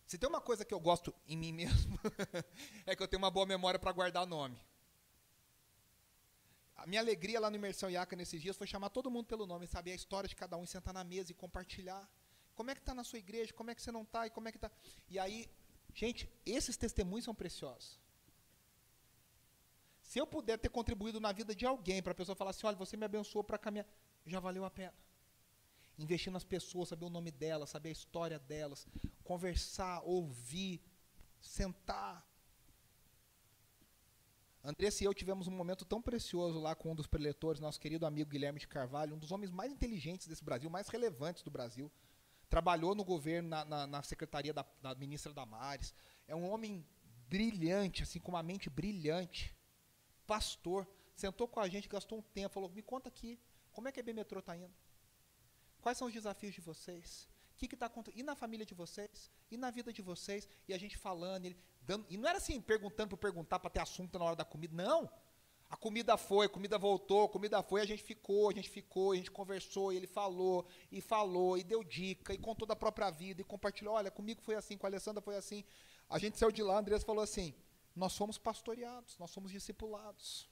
Se 0.07 0.18
tem 0.18 0.28
uma 0.28 0.42
coisa 0.42 0.62
que 0.62 0.74
eu 0.74 0.78
gosto 0.78 1.14
em 1.26 1.35
mim 1.35 1.50
mesmo, 1.50 1.98
é 2.85 2.94
que 2.94 3.02
eu 3.02 3.09
tenho 3.09 3.22
uma 3.22 3.30
boa 3.30 3.46
memória 3.46 3.80
para 3.80 3.90
guardar 3.90 4.26
nome. 4.26 4.62
A 6.76 6.87
minha 6.87 7.00
alegria 7.00 7.40
lá 7.40 7.48
no 7.48 7.57
Imersão 7.57 7.88
Iaca 7.88 8.14
nesses 8.14 8.42
dias 8.42 8.54
foi 8.54 8.66
chamar 8.66 8.90
todo 8.90 9.11
mundo 9.11 9.24
pelo 9.24 9.46
nome, 9.46 9.66
saber 9.66 9.92
a 9.92 9.94
história 9.94 10.28
de 10.28 10.37
cada 10.37 10.59
um, 10.59 10.64
e 10.64 10.66
sentar 10.66 10.92
na 10.92 11.04
mesa 11.04 11.33
e 11.33 11.35
compartilhar. 11.35 12.07
Como 12.54 12.70
é 12.70 12.74
que 12.74 12.83
está 12.83 12.92
na 12.92 13.02
sua 13.02 13.18
igreja? 13.18 13.54
Como 13.54 13.70
é 13.70 13.74
que 13.74 13.80
você 13.80 13.90
não 13.90 14.02
está? 14.02 14.26
E 14.26 14.30
como 14.30 14.46
é 14.46 14.52
que 14.52 14.59
está? 14.59 14.70
E 15.09 15.18
aí, 15.18 15.48
Gente, 15.94 16.28
esses 16.44 16.76
testemunhos 16.76 17.24
são 17.24 17.35
preciosos. 17.35 18.00
Se 20.14 20.20
eu 20.20 20.29
puder 20.29 20.57
ter 20.57 20.68
contribuído 20.68 21.18
na 21.18 21.33
vida 21.33 21.53
de 21.57 21.66
alguém, 21.66 22.00
para 22.00 22.12
a 22.12 22.14
pessoa 22.14 22.37
falar 22.37 22.50
assim: 22.50 22.64
olha, 22.68 22.77
você 22.77 22.96
me 22.96 23.05
abençoou 23.05 23.42
para 23.42 23.59
caminhar, 23.59 23.85
já 24.24 24.38
valeu 24.38 24.64
a 24.64 24.70
pena. 24.70 24.94
Investir 25.98 26.33
nas 26.33 26.44
pessoas, 26.44 26.90
saber 26.90 27.07
o 27.07 27.11
nome 27.11 27.33
delas, 27.33 27.70
saber 27.70 27.88
a 27.88 27.92
história 27.92 28.38
delas, 28.38 28.87
conversar, 29.24 30.03
ouvir, 30.05 30.81
sentar. 31.40 32.24
Andressa 34.62 35.03
e 35.03 35.07
eu 35.09 35.12
tivemos 35.12 35.48
um 35.48 35.50
momento 35.50 35.85
tão 35.85 36.00
precioso 36.00 36.61
lá 36.61 36.77
com 36.77 36.92
um 36.92 36.94
dos 36.94 37.09
preletores, 37.09 37.61
nosso 37.61 37.81
querido 37.81 38.07
amigo 38.07 38.31
Guilherme 38.31 38.61
de 38.61 38.68
Carvalho, 38.68 39.16
um 39.16 39.18
dos 39.18 39.33
homens 39.33 39.50
mais 39.50 39.72
inteligentes 39.72 40.29
desse 40.29 40.44
Brasil, 40.44 40.70
mais 40.70 40.87
relevantes 40.87 41.42
do 41.42 41.50
Brasil. 41.50 41.90
Trabalhou 42.48 42.94
no 42.94 43.05
governo, 43.05 43.48
na, 43.48 43.64
na, 43.64 43.85
na 43.85 44.03
secretaria 44.05 44.55
da, 44.55 44.64
da 44.81 44.94
ministra 44.94 45.33
Damares. 45.33 45.92
É 46.29 46.37
um 46.37 46.48
homem 46.48 46.87
brilhante, 47.29 48.05
assim, 48.05 48.20
com 48.20 48.31
uma 48.31 48.44
mente 48.44 48.70
brilhante. 48.70 49.53
Pastor. 50.26 50.87
Sentou 51.14 51.46
com 51.46 51.60
a 51.60 51.68
gente, 51.68 51.88
gastou 51.88 52.18
um 52.18 52.22
tempo, 52.22 52.54
falou: 52.54 52.68
Me 52.70 52.82
conta 52.82 53.08
aqui, 53.08 53.38
como 53.72 53.88
é 53.88 53.92
que 53.92 54.00
a 54.00 54.02
B-Metrô 54.02 54.40
está 54.40 54.56
indo? 54.56 54.74
Quais 55.80 55.98
são 55.98 56.08
os 56.08 56.14
desafios 56.14 56.54
de 56.54 56.60
vocês? 56.60 57.28
O 57.52 57.56
que 57.56 57.74
está 57.74 57.87
acontecendo? 57.87 58.20
E 58.20 58.22
na 58.22 58.34
família 58.34 58.66
de 58.66 58.74
vocês? 58.74 59.30
E 59.50 59.56
na 59.56 59.70
vida 59.70 59.92
de 59.92 60.02
vocês? 60.02 60.48
E 60.66 60.74
a 60.74 60.78
gente 60.78 60.96
falando, 60.96 61.46
ele 61.46 61.56
dando. 61.82 62.04
E 62.08 62.16
não 62.16 62.28
era 62.28 62.38
assim, 62.38 62.60
perguntando 62.60 63.10
para 63.10 63.18
perguntar, 63.18 63.58
para 63.60 63.70
ter 63.70 63.80
assunto 63.80 64.18
na 64.18 64.24
hora 64.24 64.37
da 64.37 64.44
comida. 64.44 64.74
Não. 64.74 65.08
A 65.70 65.76
comida 65.76 66.16
foi, 66.16 66.46
a 66.46 66.48
comida 66.48 66.78
voltou, 66.78 67.24
a 67.24 67.28
comida 67.28 67.62
foi, 67.62 67.80
a 67.80 67.84
gente 67.84 68.02
ficou, 68.02 68.48
a 68.48 68.52
gente 68.52 68.68
ficou, 68.68 69.12
a 69.12 69.16
gente 69.16 69.30
conversou, 69.30 69.92
ele 69.92 70.06
falou, 70.06 70.66
e 70.92 71.00
falou, 71.00 71.58
e 71.58 71.64
deu 71.64 71.82
dica, 71.82 72.32
e 72.32 72.38
contou 72.38 72.66
da 72.66 72.76
própria 72.76 73.10
vida, 73.10 73.40
e 73.40 73.44
compartilhou, 73.44 73.94
olha, 73.94 74.10
comigo 74.10 74.40
foi 74.42 74.54
assim, 74.54 74.76
com 74.76 74.87
a 74.87 74.88
Alessandra 74.88 75.20
foi 75.20 75.37
assim. 75.37 75.64
A 76.08 76.18
gente 76.18 76.38
saiu 76.38 76.52
de 76.52 76.62
lá, 76.62 76.76
a 76.76 76.78
Andressa 76.78 77.04
falou 77.04 77.24
assim, 77.24 77.54
nós 77.94 78.12
somos 78.12 78.38
pastoreados, 78.38 79.16
nós 79.18 79.30
somos 79.30 79.50
discipulados. 79.50 80.48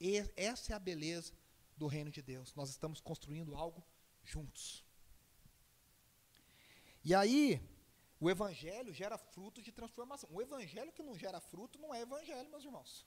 E 0.00 0.18
essa 0.36 0.72
é 0.72 0.76
a 0.76 0.78
beleza 0.78 1.32
do 1.76 1.86
reino 1.86 2.10
de 2.10 2.22
Deus. 2.22 2.54
Nós 2.54 2.70
estamos 2.70 3.00
construindo 3.00 3.54
algo 3.56 3.84
juntos. 4.22 4.84
E 7.04 7.14
aí, 7.14 7.60
o 8.20 8.30
evangelho 8.30 8.92
gera 8.92 9.16
fruto 9.16 9.62
de 9.62 9.72
transformação. 9.72 10.28
O 10.32 10.40
evangelho 10.40 10.92
que 10.92 11.02
não 11.02 11.18
gera 11.18 11.40
fruto 11.40 11.78
não 11.78 11.94
é 11.94 12.02
evangelho, 12.02 12.50
meus 12.50 12.64
irmãos. 12.64 13.06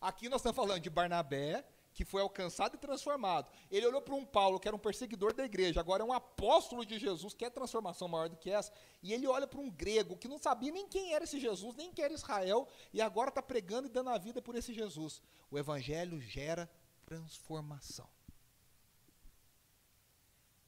Aqui 0.00 0.28
nós 0.28 0.40
estamos 0.40 0.56
falando 0.56 0.80
de 0.80 0.90
Barnabé, 0.90 1.66
que 1.96 2.04
foi 2.04 2.20
alcançado 2.20 2.74
e 2.74 2.78
transformado. 2.78 3.50
Ele 3.70 3.86
olhou 3.86 4.02
para 4.02 4.14
um 4.14 4.24
Paulo, 4.24 4.60
que 4.60 4.68
era 4.68 4.76
um 4.76 4.78
perseguidor 4.78 5.32
da 5.32 5.46
igreja, 5.46 5.80
agora 5.80 6.02
é 6.02 6.06
um 6.06 6.12
apóstolo 6.12 6.84
de 6.84 6.98
Jesus, 6.98 7.32
que 7.32 7.42
é 7.42 7.48
transformação 7.48 8.06
maior 8.06 8.28
do 8.28 8.36
que 8.36 8.50
essa. 8.50 8.70
E 9.02 9.14
ele 9.14 9.26
olha 9.26 9.46
para 9.46 9.58
um 9.58 9.70
grego, 9.70 10.14
que 10.14 10.28
não 10.28 10.36
sabia 10.36 10.70
nem 10.70 10.86
quem 10.86 11.14
era 11.14 11.24
esse 11.24 11.40
Jesus, 11.40 11.74
nem 11.74 11.90
quem 11.90 12.04
era 12.04 12.12
Israel, 12.12 12.68
e 12.92 13.00
agora 13.00 13.30
está 13.30 13.42
pregando 13.42 13.88
e 13.88 13.90
dando 13.90 14.10
a 14.10 14.18
vida 14.18 14.42
por 14.42 14.54
esse 14.54 14.74
Jesus. 14.74 15.22
O 15.50 15.58
evangelho 15.58 16.20
gera 16.20 16.70
transformação. 17.06 18.06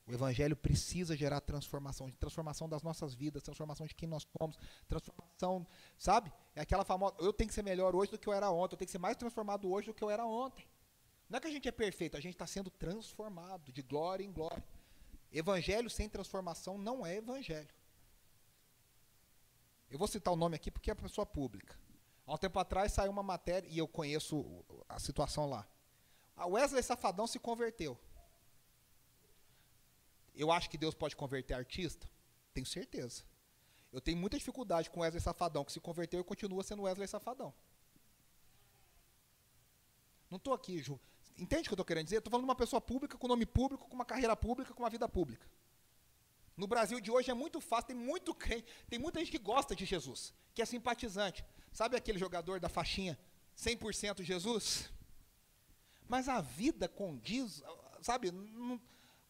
O 0.07 0.13
Evangelho 0.15 0.57
precisa 0.57 1.15
gerar 1.15 1.39
transformação, 1.43 2.11
transformação 2.13 2.67
das 2.67 2.83
nossas 2.83 3.15
vidas, 3.15 3.43
transformação 3.43 3.87
de 3.87 3.95
quem 3.95 4.09
nós 4.09 4.27
somos, 4.39 4.57
transformação, 4.89 5.67
sabe? 5.99 6.33
É 6.57 6.63
aquela 6.63 6.83
famosa, 6.83 7.15
eu 7.19 7.31
tenho 7.31 7.49
que 7.49 7.55
ser 7.55 7.63
melhor 7.63 7.95
hoje 7.95 8.13
do 8.13 8.19
que 8.19 8.27
eu 8.27 8.33
era 8.33 8.51
ontem, 8.51 8.73
eu 8.73 8.79
tenho 8.79 8.87
que 8.87 8.93
ser 8.93 8.99
mais 8.99 9.19
transformado 9.19 9.71
hoje 9.71 9.89
do 9.89 9.93
que 9.93 10.03
eu 10.03 10.09
era 10.09 10.25
ontem. 10.25 10.67
Não 11.29 11.37
é 11.37 11.41
que 11.41 11.47
a 11.47 11.51
gente 11.51 11.69
é 11.69 11.73
perfeito, 11.73 12.17
a 12.17 12.21
gente 12.21 12.35
está 12.35 12.47
sendo 12.47 12.71
transformado 12.71 13.71
de 13.71 13.83
glória 13.83 14.25
em 14.25 14.33
glória. 14.33 14.65
Evangelho 15.31 15.91
sem 15.91 16.09
transformação 16.09 16.79
não 16.79 17.05
é 17.05 17.17
evangelho. 17.17 17.69
Eu 19.91 19.99
vou 19.99 20.09
citar 20.09 20.33
o 20.33 20.37
nome 20.37 20.57
aqui 20.57 20.71
porque 20.71 20.91
é 20.91 20.95
pessoa 20.95 21.27
pública. 21.27 21.79
Há 22.27 22.35
um 22.35 22.39
tempo 22.39 22.59
atrás 22.59 22.93
saiu 22.93 23.11
uma 23.11 23.23
matéria, 23.23 23.67
e 23.69 23.79
eu 23.79 23.89
conheço 23.89 24.65
a 24.89 24.99
situação 24.99 25.49
lá. 25.49 25.67
A 26.37 26.47
Wesley 26.47 26.83
Safadão 26.83 27.27
se 27.27 27.39
converteu. 27.39 27.99
Eu 30.35 30.53
acho 30.53 30.69
que 30.69 30.79
Deus 30.79 30.95
pode 30.95 31.17
converter 31.17 31.55
artista? 31.55 32.09
Tenho 32.53 32.67
certeza. 32.67 33.25
Eu 33.91 34.01
tenho 34.01 34.19
muita 34.19 34.37
dificuldade 34.37 34.91
com 34.91 35.01
Wesley 35.01 35.23
Safadão, 35.23 35.65
que 35.65 35.73
se 35.73 35.81
converteu 35.81 36.21
e 36.21 36.25
continua 36.25 36.63
sendo 36.63 36.83
Wesley 36.83 37.09
Safadão. 37.09 37.53
Não 40.31 40.37
estou 40.37 40.53
aqui, 40.53 40.83
Ju. 40.83 41.01
Entende 41.39 41.63
o 41.63 41.65
que 41.65 41.71
eu 41.71 41.75
estou 41.75 41.85
querendo 41.85 42.05
dizer? 42.05 42.19
Estou 42.19 42.31
falando 42.31 42.45
de 42.45 42.51
uma 42.51 42.57
pessoa 42.57 42.81
pública, 42.81 43.17
com 43.17 43.29
nome 43.29 43.47
público, 43.47 43.89
com 43.89 43.95
uma 43.95 44.05
carreira 44.05 44.37
pública, 44.37 44.75
com 44.75 44.83
uma 44.83 44.91
vida 44.91 45.09
pública. 45.09 45.47
No 46.57 46.67
Brasil 46.67 47.01
de 47.01 47.11
hoje 47.11 47.31
é 47.31 47.35
muito 47.35 47.61
fácil, 47.61 47.89
tem 47.89 47.97
muito 47.97 48.35
crente, 48.35 48.67
tem 48.89 48.99
muita 48.99 49.21
gente 49.21 49.31
que 49.31 49.39
gosta 49.39 49.77
de 49.77 49.85
Jesus, 49.85 50.35
que 50.53 50.61
é 50.61 50.67
simpatizante. 50.67 51.45
Sabe 51.73 51.97
aquele 51.97 52.19
jogador 52.19 52.59
da 52.59 52.69
faixinha 52.69 53.17
100% 53.57 54.23
Jesus? 54.23 54.91
Mas 56.09 56.29
a 56.29 56.41
vida 56.41 56.89
condiz, 56.89 57.63
sabe, 58.03 58.33
não, 58.33 58.81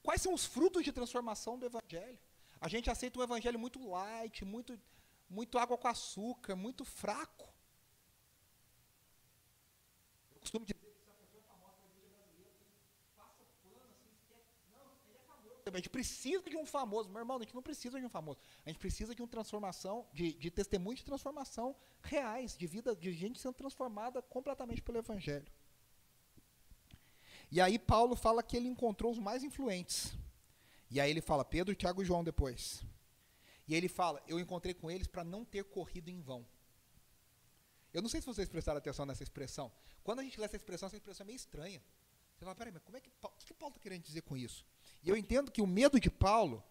Quais 0.09 0.23
são 0.23 0.33
os 0.33 0.47
frutos 0.47 0.83
de 0.83 0.91
transformação 0.91 1.59
do 1.59 1.67
Evangelho? 1.67 2.19
A 2.59 2.67
gente 2.67 2.89
aceita 2.91 3.19
um 3.19 3.23
Evangelho 3.23 3.59
muito 3.59 3.79
light, 3.87 4.43
muito, 4.43 4.81
muito 5.29 5.59
água 5.59 5.77
com 5.77 5.87
açúcar, 5.87 6.57
muito 6.57 6.83
fraco. 6.83 7.47
Eu 10.35 10.41
costumo 10.41 10.65
dizer 10.65 10.79
que 10.79 10.87
se 10.87 11.11
a 11.11 11.15
pessoa 11.15 11.43
é 11.43 11.47
famosa 11.47 11.77
na 11.83 11.89
igreja 11.91 12.15
brasileira, 12.17 12.57
passa 13.19 13.45
pano 13.63 13.85
assim, 13.85 14.17
quer, 14.29 14.43
não, 14.73 14.97
ele 15.07 15.19
é 15.19 15.23
famoso. 15.27 15.58
A 15.77 15.79
gente 15.79 15.91
precisa 15.91 16.43
de 16.49 16.57
um 16.57 16.65
famoso. 16.65 17.09
Meu 17.09 17.19
irmão, 17.19 17.37
a 17.37 17.41
gente 17.41 17.55
não 17.55 17.63
precisa 17.63 17.99
de 17.99 18.07
um 18.07 18.09
famoso. 18.09 18.39
A 18.65 18.69
gente 18.71 18.79
precisa 18.79 19.15
de 19.15 19.23
uma 19.23 19.29
transformação, 19.29 20.07
de, 20.13 20.33
de 20.33 20.51
testemunho 20.51 20.97
de 20.97 21.05
transformação 21.05 21.77
reais, 22.03 22.57
de 22.57 22.67
vida, 22.67 22.95
de 22.95 23.13
gente 23.13 23.39
sendo 23.39 23.55
transformada 23.55 24.23
completamente 24.23 24.83
pelo 24.83 24.99
Evangelho. 24.99 25.47
E 27.51 27.61
aí 27.61 27.79
Paulo 27.79 28.15
fala 28.15 28.43
que 28.43 28.57
ele 28.57 28.69
encontrou 28.69 29.11
os 29.11 29.19
mais 29.19 29.43
influentes. 29.43 30.15
E 30.91 31.01
aí 31.01 31.11
ele 31.11 31.21
fala 31.21 31.45
Pedro, 31.45 31.75
Tiago 31.75 32.03
e 32.03 32.05
João 32.05 32.25
depois. 32.25 32.83
E 33.67 33.75
ele 33.75 33.89
fala, 33.89 34.23
eu 34.27 34.41
encontrei 34.41 34.73
com 34.73 34.91
eles 34.91 35.07
para 35.07 35.23
não 35.23 35.45
ter 35.45 35.65
corrido 35.65 36.09
em 36.09 36.21
vão. 36.21 36.47
Eu 37.93 38.03
não 38.03 38.09
sei 38.09 38.21
se 38.21 38.27
vocês 38.27 38.49
prestaram 38.49 38.79
atenção 38.79 39.05
nessa 39.07 39.23
expressão. 39.23 39.73
Quando 40.03 40.21
a 40.21 40.23
gente 40.23 40.39
lê 40.39 40.47
essa 40.47 40.57
expressão, 40.57 40.87
essa 40.87 40.97
expressão 40.97 41.25
é 41.25 41.27
meio 41.27 41.37
estranha. 41.37 41.83
Você 42.35 42.45
fala, 42.45 42.55
peraí, 42.55 42.73
mas 42.73 42.83
como 42.83 42.97
é 42.97 43.01
que, 43.01 43.09
o 43.09 43.31
que 43.45 43.55
Paulo 43.55 43.75
está 43.75 43.83
querendo 43.83 44.03
dizer 44.03 44.23
com 44.23 44.37
isso? 44.37 44.65
E 45.03 45.09
eu 45.09 45.17
entendo 45.17 45.51
que 45.51 45.63
o 45.63 45.67
medo 45.67 45.99
de 46.01 46.11
Paulo 46.11 46.63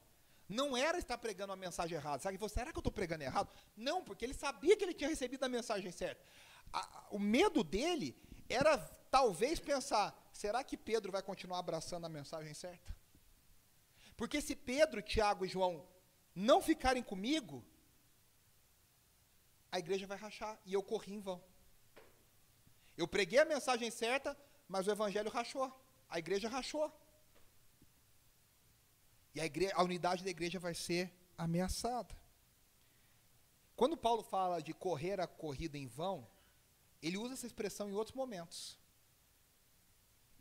não 0.47 0.77
era 0.77 0.97
estar 0.97 1.17
pregando 1.17 1.51
uma 1.51 1.57
mensagem 1.57 1.97
errada. 1.97 2.23
Sabe, 2.23 2.37
você, 2.37 2.55
será 2.55 2.71
que 2.71 2.77
eu 2.77 2.81
estou 2.81 2.91
pregando 2.91 3.23
errado? 3.23 3.49
Não, 3.75 4.03
porque 4.03 4.23
ele 4.25 4.33
sabia 4.33 4.75
que 4.77 4.83
ele 4.83 4.93
tinha 4.93 5.09
recebido 5.09 5.43
a 5.43 5.49
mensagem 5.49 5.91
certa. 5.91 6.21
A, 6.71 7.07
o 7.11 7.19
medo 7.19 7.63
dele 7.63 8.15
era 8.49 8.77
talvez 9.11 9.59
pensar: 9.59 10.17
será 10.31 10.63
que 10.63 10.77
Pedro 10.77 11.11
vai 11.11 11.21
continuar 11.21 11.59
abraçando 11.59 12.05
a 12.05 12.09
mensagem 12.09 12.53
certa? 12.53 12.95
Porque 14.15 14.41
se 14.41 14.55
Pedro, 14.55 15.01
Tiago 15.01 15.45
e 15.45 15.49
João 15.49 15.85
não 16.33 16.61
ficarem 16.61 17.03
comigo, 17.03 17.63
a 19.71 19.79
igreja 19.79 20.07
vai 20.07 20.17
rachar 20.17 20.59
e 20.65 20.73
eu 20.73 20.81
corri 20.81 21.13
em 21.13 21.19
vão. 21.19 21.43
Eu 22.97 23.07
preguei 23.07 23.39
a 23.39 23.45
mensagem 23.45 23.91
certa, 23.91 24.35
mas 24.67 24.87
o 24.87 24.91
evangelho 24.91 25.29
rachou, 25.29 25.71
a 26.09 26.17
igreja 26.17 26.49
rachou. 26.49 26.91
E 29.37 29.39
a, 29.39 29.45
igreja, 29.45 29.73
a 29.75 29.83
unidade 29.83 30.23
da 30.23 30.31
igreja 30.31 30.57
vai 30.57 30.73
ser 30.73 31.13
ameaçada. 31.37 32.17
Quando 33.75 33.95
Paulo 33.95 34.23
fala 34.23 34.59
de 34.59 34.73
correr 34.73 35.19
a 35.19 35.27
corrida 35.27 35.77
em 35.77 35.85
vão, 35.85 36.27
ele 37.03 37.17
usa 37.17 37.35
essa 37.35 37.45
expressão 37.45 37.87
em 37.87 37.93
outros 37.93 38.15
momentos. 38.15 38.79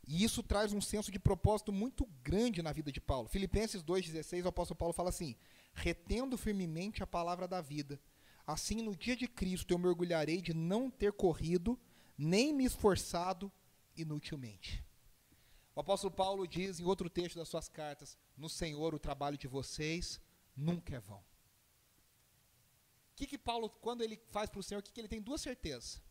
E 0.08 0.24
isso 0.24 0.42
traz 0.42 0.72
um 0.72 0.80
senso 0.80 1.12
de 1.12 1.18
propósito 1.18 1.70
muito 1.70 2.06
grande 2.22 2.62
na 2.62 2.72
vida 2.72 2.90
de 2.90 2.98
Paulo. 2.98 3.28
Filipenses 3.28 3.82
2,16, 3.82 4.46
o 4.46 4.48
apóstolo 4.48 4.78
Paulo 4.78 4.94
fala 4.94 5.10
assim: 5.10 5.36
retendo 5.74 6.38
firmemente 6.38 7.02
a 7.02 7.06
palavra 7.06 7.46
da 7.46 7.60
vida. 7.60 8.00
Assim, 8.46 8.80
no 8.80 8.96
dia 8.96 9.14
de 9.14 9.28
Cristo, 9.28 9.74
eu 9.74 9.78
me 9.78 9.88
orgulharei 9.88 10.40
de 10.40 10.54
não 10.54 10.88
ter 10.88 11.12
corrido, 11.12 11.78
nem 12.16 12.50
me 12.50 12.64
esforçado 12.64 13.52
inutilmente. 13.94 14.85
O 15.76 15.80
apóstolo 15.80 16.10
Paulo 16.10 16.48
diz 16.48 16.80
em 16.80 16.84
outro 16.84 17.10
texto 17.10 17.36
das 17.36 17.50
suas 17.50 17.68
cartas: 17.68 18.16
No 18.34 18.48
Senhor, 18.48 18.94
o 18.94 18.98
trabalho 18.98 19.36
de 19.36 19.46
vocês 19.46 20.18
nunca 20.56 20.96
é 20.96 20.98
vão. 20.98 21.18
O 21.18 21.24
que, 23.14 23.26
que 23.26 23.36
Paulo, 23.36 23.68
quando 23.68 24.02
ele 24.02 24.16
faz 24.30 24.48
para 24.48 24.58
o 24.58 24.62
Senhor, 24.62 24.80
o 24.80 24.82
que, 24.82 24.90
que 24.90 24.98
ele 24.98 25.06
tem 25.06 25.20
duas 25.20 25.42
certezas? 25.42 26.02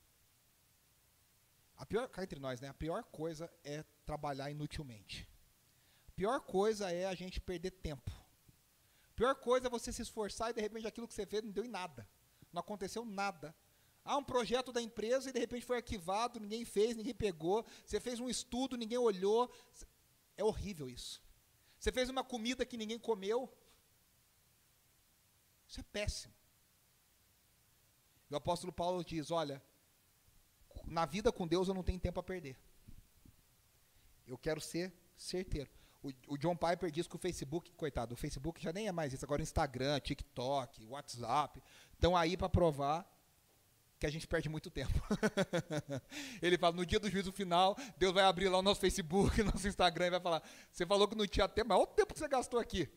A 1.75 1.85
pior, 1.85 2.07
cá 2.07 2.23
entre 2.23 2.39
nós, 2.39 2.61
né? 2.61 2.67
A 2.69 2.73
pior 2.75 3.03
coisa 3.05 3.51
é 3.63 3.83
trabalhar 4.05 4.51
inutilmente. 4.51 5.27
A 6.09 6.11
pior 6.11 6.39
coisa 6.41 6.91
é 6.91 7.07
a 7.07 7.15
gente 7.15 7.41
perder 7.41 7.71
tempo. 7.71 8.11
A 9.09 9.13
pior 9.15 9.33
coisa 9.35 9.65
é 9.65 9.69
você 9.69 9.91
se 9.91 10.03
esforçar 10.03 10.51
e 10.51 10.53
de 10.53 10.61
repente 10.61 10.85
aquilo 10.85 11.07
que 11.07 11.13
você 11.13 11.25
fez 11.25 11.43
não 11.43 11.51
deu 11.51 11.65
em 11.65 11.69
nada. 11.69 12.07
Não 12.53 12.59
aconteceu 12.59 13.03
nada. 13.03 13.53
Há 14.05 14.15
um 14.17 14.23
projeto 14.23 14.71
da 14.71 14.79
empresa 14.79 15.29
e 15.29 15.33
de 15.33 15.39
repente 15.39 15.65
foi 15.65 15.77
arquivado, 15.77 16.39
ninguém 16.39 16.63
fez, 16.63 16.95
ninguém 16.95 17.15
pegou. 17.15 17.65
Você 17.83 17.99
fez 17.99 18.19
um 18.19 18.29
estudo, 18.29 18.77
ninguém 18.77 18.99
olhou. 18.99 19.51
É 20.37 20.43
horrível 20.43 20.87
isso. 20.87 21.19
Você 21.79 21.91
fez 21.91 22.07
uma 22.07 22.23
comida 22.23 22.63
que 22.63 22.77
ninguém 22.77 22.99
comeu. 22.99 23.51
Isso 25.67 25.79
é 25.79 25.83
péssimo. 25.83 26.33
o 28.29 28.35
apóstolo 28.35 28.71
Paulo 28.71 29.03
diz: 29.03 29.31
Olha, 29.31 29.59
na 30.85 31.07
vida 31.07 31.31
com 31.31 31.47
Deus 31.47 31.67
eu 31.67 31.73
não 31.73 31.83
tenho 31.83 31.99
tempo 31.99 32.19
a 32.19 32.23
perder. 32.23 32.55
Eu 34.27 34.37
quero 34.37 34.61
ser 34.61 34.93
certeiro. 35.17 35.69
O, 36.03 36.11
o, 36.27 36.37
John 36.37 36.55
Piper 36.55 36.91
diz 36.91 37.07
que 37.07 37.15
o 37.15 37.19
Facebook, 37.19 37.71
coitado, 37.71 38.13
o 38.13 38.17
Facebook 38.17 38.61
já 38.61 38.71
nem 38.71 38.87
é 38.87 38.91
mais 38.91 39.13
isso, 39.13 39.25
agora 39.25 39.41
Instagram, 39.41 39.99
TikTok, 39.99 40.85
WhatsApp, 40.85 41.59
estão 41.93 42.15
aí 42.15 42.37
para 42.37 42.47
provar 42.47 43.14
que 43.99 44.05
a 44.05 44.09
gente 44.09 44.27
perde 44.27 44.49
muito 44.49 44.69
tempo. 44.69 44.93
Ele 46.41 46.57
fala, 46.57 46.75
no 46.75 46.85
dia 46.85 46.99
do 46.99 47.09
juízo 47.09 47.31
final, 47.31 47.77
Deus 47.97 48.13
vai 48.13 48.23
abrir 48.23 48.49
lá 48.49 48.57
o 48.57 48.61
nosso 48.61 48.81
Facebook, 48.81 49.41
nosso 49.43 49.67
Instagram 49.67 50.07
e 50.07 50.09
vai 50.11 50.19
falar, 50.19 50.43
você 50.71 50.85
falou 50.85 51.07
que 51.07 51.15
não 51.15 51.25
tinha 51.27 51.47
tempo, 51.47 51.69
mas 51.69 51.77
olha 51.77 51.83
o 51.83 51.93
tempo 51.93 52.13
que 52.13 52.19
você 52.19 52.27
gastou 52.27 52.59
aqui. 52.59 52.89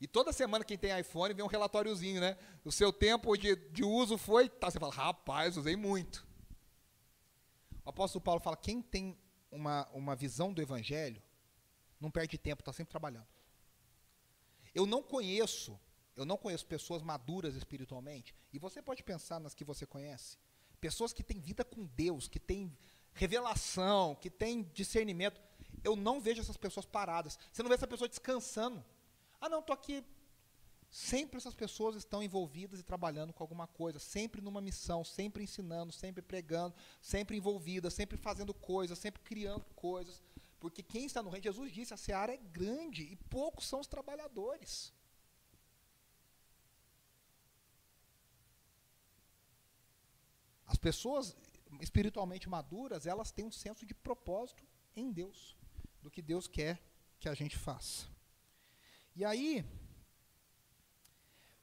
E 0.00 0.06
toda 0.06 0.32
semana 0.32 0.64
quem 0.64 0.78
tem 0.78 0.98
iPhone 0.98 1.34
vem 1.34 1.44
um 1.44 1.48
relatóriozinho, 1.48 2.20
né? 2.20 2.38
O 2.64 2.72
seu 2.72 2.90
tempo 2.90 3.36
de, 3.36 3.54
de 3.54 3.84
uso 3.84 4.16
foi, 4.16 4.48
tá, 4.48 4.70
você 4.70 4.78
fala, 4.78 4.94
rapaz, 4.94 5.58
usei 5.58 5.76
muito. 5.76 6.26
O 7.84 7.90
apóstolo 7.90 8.22
Paulo 8.22 8.40
fala, 8.40 8.56
quem 8.56 8.80
tem 8.80 9.18
uma, 9.50 9.86
uma 9.92 10.16
visão 10.16 10.52
do 10.52 10.62
evangelho, 10.62 11.22
não 12.00 12.10
perde 12.10 12.38
tempo, 12.38 12.62
está 12.62 12.72
sempre 12.72 12.90
trabalhando. 12.90 13.26
Eu 14.74 14.86
não 14.86 15.02
conheço, 15.02 15.78
eu 16.16 16.24
não 16.24 16.36
conheço 16.36 16.66
pessoas 16.66 17.02
maduras 17.02 17.54
espiritualmente, 17.54 18.34
e 18.52 18.58
você 18.58 18.82
pode 18.82 19.02
pensar 19.02 19.40
nas 19.40 19.54
que 19.54 19.64
você 19.64 19.86
conhece, 19.86 20.38
pessoas 20.80 21.12
que 21.12 21.22
têm 21.22 21.40
vida 21.40 21.64
com 21.64 21.84
Deus, 21.86 22.28
que 22.28 22.40
têm 22.40 22.76
revelação, 23.12 24.14
que 24.14 24.30
têm 24.30 24.62
discernimento. 24.72 25.40
Eu 25.82 25.96
não 25.96 26.20
vejo 26.20 26.40
essas 26.40 26.56
pessoas 26.56 26.86
paradas. 26.86 27.38
Você 27.52 27.62
não 27.62 27.68
vê 27.68 27.74
essa 27.74 27.86
pessoa 27.86 28.08
descansando. 28.08 28.84
Ah, 29.40 29.48
não, 29.48 29.60
estou 29.60 29.74
aqui. 29.74 30.04
Sempre 30.90 31.36
essas 31.36 31.54
pessoas 31.54 31.94
estão 31.94 32.22
envolvidas 32.22 32.80
e 32.80 32.82
trabalhando 32.82 33.32
com 33.32 33.44
alguma 33.44 33.66
coisa, 33.66 34.00
sempre 34.00 34.40
numa 34.40 34.60
missão, 34.60 35.04
sempre 35.04 35.44
ensinando, 35.44 35.92
sempre 35.92 36.20
pregando, 36.20 36.74
sempre 37.00 37.36
envolvidas, 37.36 37.94
sempre 37.94 38.16
fazendo 38.16 38.52
coisas, 38.52 38.98
sempre 38.98 39.22
criando 39.22 39.64
coisas. 39.76 40.20
Porque 40.58 40.82
quem 40.82 41.04
está 41.06 41.22
no 41.22 41.30
reino, 41.30 41.44
Jesus 41.44 41.72
disse, 41.72 41.94
a 41.94 41.96
seara 41.96 42.34
é 42.34 42.36
grande 42.36 43.04
e 43.04 43.16
poucos 43.16 43.66
são 43.66 43.80
os 43.80 43.86
trabalhadores. 43.86 44.92
As 50.70 50.78
pessoas 50.78 51.36
espiritualmente 51.80 52.48
maduras, 52.48 53.04
elas 53.04 53.32
têm 53.32 53.44
um 53.44 53.50
senso 53.50 53.84
de 53.84 53.92
propósito 53.92 54.62
em 54.94 55.10
Deus, 55.10 55.56
do 56.00 56.08
que 56.08 56.22
Deus 56.22 56.46
quer 56.46 56.80
que 57.18 57.28
a 57.28 57.34
gente 57.34 57.56
faça. 57.58 58.06
E 59.16 59.24
aí, 59.24 59.64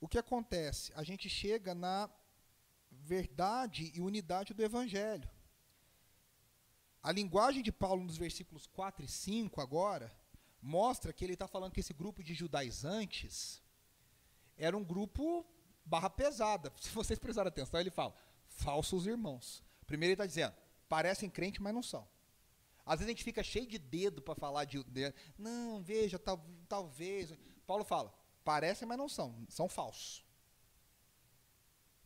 o 0.01 0.09
que 0.09 0.17
acontece? 0.17 0.91
A 0.93 1.03
gente 1.03 1.29
chega 1.29 1.73
na 1.73 2.09
verdade 2.91 3.93
e 3.95 4.01
unidade 4.01 4.53
do 4.53 4.61
Evangelho. 4.61 5.29
A 7.01 7.09
linguagem 7.13 7.63
de 7.63 7.71
Paulo 7.71 8.03
nos 8.03 8.17
versículos 8.17 8.67
4 8.67 9.05
e 9.05 9.07
5 9.07 9.61
agora 9.61 10.13
mostra 10.61 11.13
que 11.13 11.23
ele 11.23 11.33
está 11.33 11.47
falando 11.47 11.71
que 11.71 11.79
esse 11.79 11.93
grupo 11.93 12.21
de 12.21 12.33
judaizantes 12.33 13.63
era 14.57 14.75
um 14.75 14.83
grupo 14.83 15.45
barra 15.85 16.09
pesada. 16.09 16.73
Se 16.75 16.89
vocês 16.89 17.17
prestarem 17.17 17.47
atenção, 17.47 17.79
ele 17.79 17.89
fala, 17.89 18.13
falsos 18.57 19.07
irmãos. 19.07 19.63
Primeiro 19.85 20.11
ele 20.11 20.13
está 20.15 20.25
dizendo, 20.25 20.53
parecem 20.89 21.29
crente, 21.29 21.61
mas 21.61 21.73
não 21.73 21.81
são. 21.81 22.07
Às 22.85 22.99
vezes 22.99 23.07
a 23.07 23.11
gente 23.11 23.23
fica 23.23 23.43
cheio 23.43 23.67
de 23.67 23.77
dedo 23.77 24.21
para 24.21 24.35
falar 24.35 24.65
de, 24.65 24.83
de, 24.83 25.13
não, 25.37 25.81
veja, 25.81 26.19
tal, 26.19 26.45
talvez. 26.67 27.33
Paulo 27.65 27.83
fala, 27.83 28.13
parecem, 28.43 28.87
mas 28.87 28.97
não 28.97 29.09
são, 29.09 29.45
são 29.49 29.67
falsos. 29.67 30.23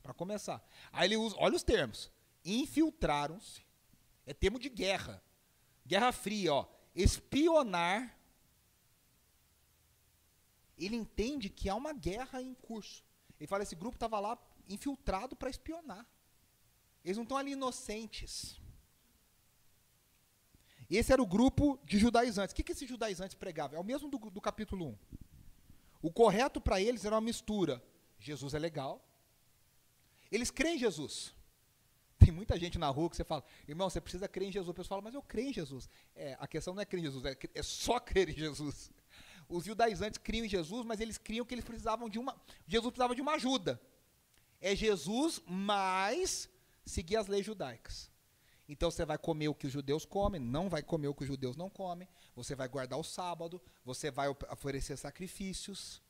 Para 0.01 0.13
começar. 0.13 0.63
Aí 0.91 1.07
ele 1.07 1.17
usa, 1.17 1.35
olha 1.37 1.55
os 1.55 1.63
termos. 1.63 2.11
Infiltraram-se 2.43 3.61
é 4.25 4.33
termo 4.33 4.59
de 4.59 4.69
guerra. 4.69 5.21
Guerra 5.85 6.11
fria, 6.11 6.53
ó. 6.53 6.67
Espionar. 6.95 8.17
Ele 10.77 10.95
entende 10.95 11.49
que 11.49 11.69
há 11.69 11.75
uma 11.75 11.93
guerra 11.93 12.41
em 12.41 12.53
curso. 12.53 13.03
Ele 13.39 13.47
fala: 13.47 13.63
esse 13.63 13.75
grupo 13.75 13.95
estava 13.95 14.19
lá 14.19 14.37
infiltrado 14.69 15.35
para 15.35 15.49
espionar. 15.49 16.07
Eles 17.03 17.17
não 17.17 17.23
estão 17.23 17.37
ali 17.37 17.51
inocentes. 17.51 18.59
Esse 20.89 21.13
era 21.13 21.21
o 21.21 21.25
grupo 21.25 21.79
de 21.85 21.97
judaizantes. 21.97 22.51
O 22.51 22.55
que, 22.55 22.63
que 22.63 22.73
esses 22.73 22.87
judaizantes 22.87 23.35
pregavam? 23.35 23.77
É 23.77 23.79
o 23.79 23.83
mesmo 23.83 24.09
do, 24.09 24.17
do 24.17 24.41
capítulo 24.41 24.89
1. 24.89 24.97
O 26.01 26.11
correto 26.11 26.59
para 26.59 26.81
eles 26.81 27.05
era 27.05 27.15
uma 27.15 27.21
mistura. 27.21 27.81
Jesus 28.19 28.53
é 28.53 28.59
legal. 28.59 29.01
Eles 30.29 30.51
creem 30.51 30.75
em 30.75 30.79
Jesus. 30.79 31.33
Tem 32.19 32.31
muita 32.31 32.59
gente 32.59 32.77
na 32.77 32.87
rua 32.87 33.09
que 33.09 33.15
você 33.15 33.23
fala, 33.23 33.43
irmão, 33.67 33.89
você 33.89 33.99
precisa 33.99 34.27
crer 34.27 34.49
em 34.49 34.51
Jesus. 34.51 34.69
O 34.69 34.73
pessoal 34.73 34.99
fala, 34.99 35.09
mas 35.09 35.15
eu 35.15 35.23
creio 35.23 35.49
em 35.49 35.53
Jesus. 35.53 35.89
É, 36.15 36.37
a 36.39 36.45
questão 36.45 36.73
não 36.73 36.81
é 36.81 36.85
crer 36.85 36.99
em 36.99 37.05
Jesus, 37.05 37.25
é, 37.25 37.37
é 37.55 37.63
só 37.63 37.97
crer 37.99 38.29
em 38.29 38.33
Jesus. 38.33 38.91
Os 39.49 39.65
judaizantes 39.65 40.19
criam 40.19 40.45
em 40.45 40.49
Jesus, 40.49 40.85
mas 40.85 40.99
eles 40.99 41.17
criam 41.17 41.45
que 41.45 41.55
eles 41.55 41.65
precisavam 41.65 42.09
de 42.09 42.19
uma. 42.19 42.39
Jesus 42.67 42.91
precisava 42.91 43.15
de 43.15 43.21
uma 43.21 43.33
ajuda. 43.33 43.81
É 44.59 44.75
Jesus 44.75 45.41
mais 45.47 46.47
seguir 46.85 47.17
as 47.17 47.27
leis 47.27 47.45
judaicas. 47.45 48.09
Então 48.67 48.89
você 48.89 49.05
vai 49.05 49.17
comer 49.17 49.49
o 49.49 49.55
que 49.55 49.67
os 49.67 49.73
judeus 49.73 50.05
comem, 50.05 50.39
não 50.39 50.69
vai 50.69 50.81
comer 50.81 51.07
o 51.07 51.13
que 51.13 51.23
os 51.23 51.27
judeus 51.27 51.55
não 51.55 51.69
comem, 51.69 52.07
você 52.35 52.55
vai 52.55 52.67
guardar 52.67 52.97
o 52.97 53.03
sábado, 53.03 53.61
você 53.83 54.09
vai 54.09 54.29
oferecer 54.29 54.97
sacrifícios. 54.97 56.01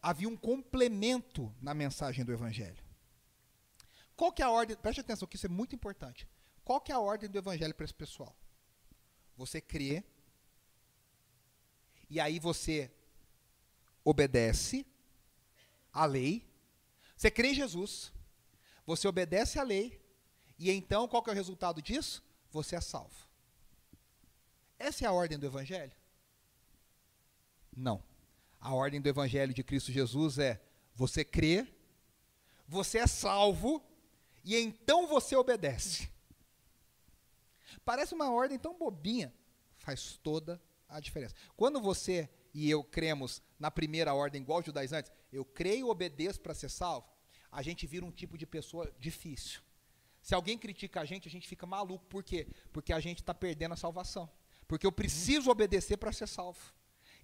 Havia 0.00 0.28
um 0.28 0.36
complemento 0.36 1.52
na 1.60 1.74
mensagem 1.74 2.24
do 2.24 2.32
Evangelho. 2.32 2.82
Qual 4.16 4.32
que 4.32 4.42
é 4.42 4.44
a 4.44 4.50
ordem? 4.50 4.76
Preste 4.76 5.00
atenção 5.00 5.26
que 5.26 5.36
isso 5.36 5.46
é 5.46 5.48
muito 5.48 5.74
importante. 5.74 6.28
Qual 6.64 6.80
que 6.80 6.92
é 6.92 6.94
a 6.94 7.00
ordem 7.00 7.28
do 7.28 7.38
evangelho 7.38 7.74
para 7.74 7.84
esse 7.84 7.94
pessoal? 7.94 8.36
Você 9.36 9.60
crê 9.60 10.04
e 12.08 12.20
aí 12.20 12.38
você 12.38 12.90
obedece 14.04 14.86
à 15.92 16.04
lei. 16.04 16.46
Você 17.22 17.30
crê 17.30 17.50
em 17.50 17.54
Jesus. 17.54 18.12
Você 18.84 19.06
obedece 19.06 19.56
à 19.56 19.62
lei 19.62 20.02
e 20.58 20.72
então 20.72 21.06
qual 21.06 21.22
que 21.22 21.30
é 21.30 21.32
o 21.32 21.36
resultado 21.36 21.80
disso? 21.80 22.20
Você 22.50 22.74
é 22.74 22.80
salvo. 22.80 23.14
Essa 24.76 25.04
é 25.04 25.06
a 25.06 25.12
ordem 25.12 25.38
do 25.38 25.46
evangelho? 25.46 25.92
Não. 27.76 28.02
A 28.58 28.74
ordem 28.74 29.00
do 29.00 29.08
evangelho 29.08 29.54
de 29.54 29.62
Cristo 29.62 29.92
Jesus 29.92 30.36
é: 30.36 30.60
você 30.96 31.24
crê, 31.24 31.64
você 32.66 32.98
é 32.98 33.06
salvo 33.06 33.80
e 34.42 34.56
então 34.56 35.06
você 35.06 35.36
obedece. 35.36 36.10
Parece 37.84 38.14
uma 38.14 38.32
ordem 38.32 38.58
tão 38.58 38.76
bobinha, 38.76 39.32
faz 39.76 40.18
toda 40.24 40.60
a 40.88 40.98
diferença. 40.98 41.36
Quando 41.56 41.80
você 41.80 42.28
e 42.52 42.68
eu 42.68 42.82
cremos 42.82 43.40
na 43.60 43.70
primeira 43.70 44.12
ordem, 44.12 44.42
igual 44.42 44.58
os 44.58 44.66
judaizantes, 44.66 45.12
eu 45.32 45.44
creio 45.44 45.88
obedeço 45.88 46.40
para 46.40 46.54
ser 46.54 46.68
salvo, 46.68 47.08
a 47.50 47.62
gente 47.62 47.86
vira 47.86 48.04
um 48.04 48.10
tipo 48.10 48.36
de 48.36 48.46
pessoa 48.46 48.92
difícil. 48.98 49.60
Se 50.22 50.34
alguém 50.34 50.56
critica 50.56 51.00
a 51.00 51.04
gente, 51.04 51.28
a 51.28 51.30
gente 51.30 51.48
fica 51.48 51.66
maluco. 51.66 52.04
Por 52.06 52.22
quê? 52.22 52.46
Porque 52.72 52.92
a 52.92 53.00
gente 53.00 53.20
está 53.20 53.34
perdendo 53.34 53.72
a 53.72 53.76
salvação. 53.76 54.30
Porque 54.68 54.86
eu 54.86 54.92
preciso 54.92 55.50
obedecer 55.50 55.96
para 55.96 56.12
ser 56.12 56.28
salvo. 56.28 56.60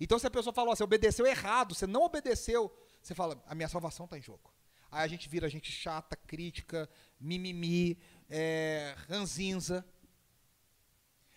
Então, 0.00 0.18
se 0.18 0.26
a 0.26 0.30
pessoa 0.30 0.52
fala, 0.52 0.74
você 0.74 0.82
obedeceu 0.82 1.26
errado, 1.26 1.74
você 1.74 1.86
não 1.86 2.02
obedeceu, 2.02 2.72
você 3.02 3.14
fala, 3.14 3.42
a 3.46 3.54
minha 3.54 3.68
salvação 3.68 4.04
está 4.04 4.18
em 4.18 4.22
jogo. 4.22 4.52
Aí 4.90 5.04
a 5.04 5.08
gente 5.08 5.28
vira 5.28 5.48
gente 5.48 5.70
chata, 5.70 6.16
crítica, 6.16 6.88
mimimi, 7.20 7.98
é, 8.28 8.94
ranzinza. 9.08 9.84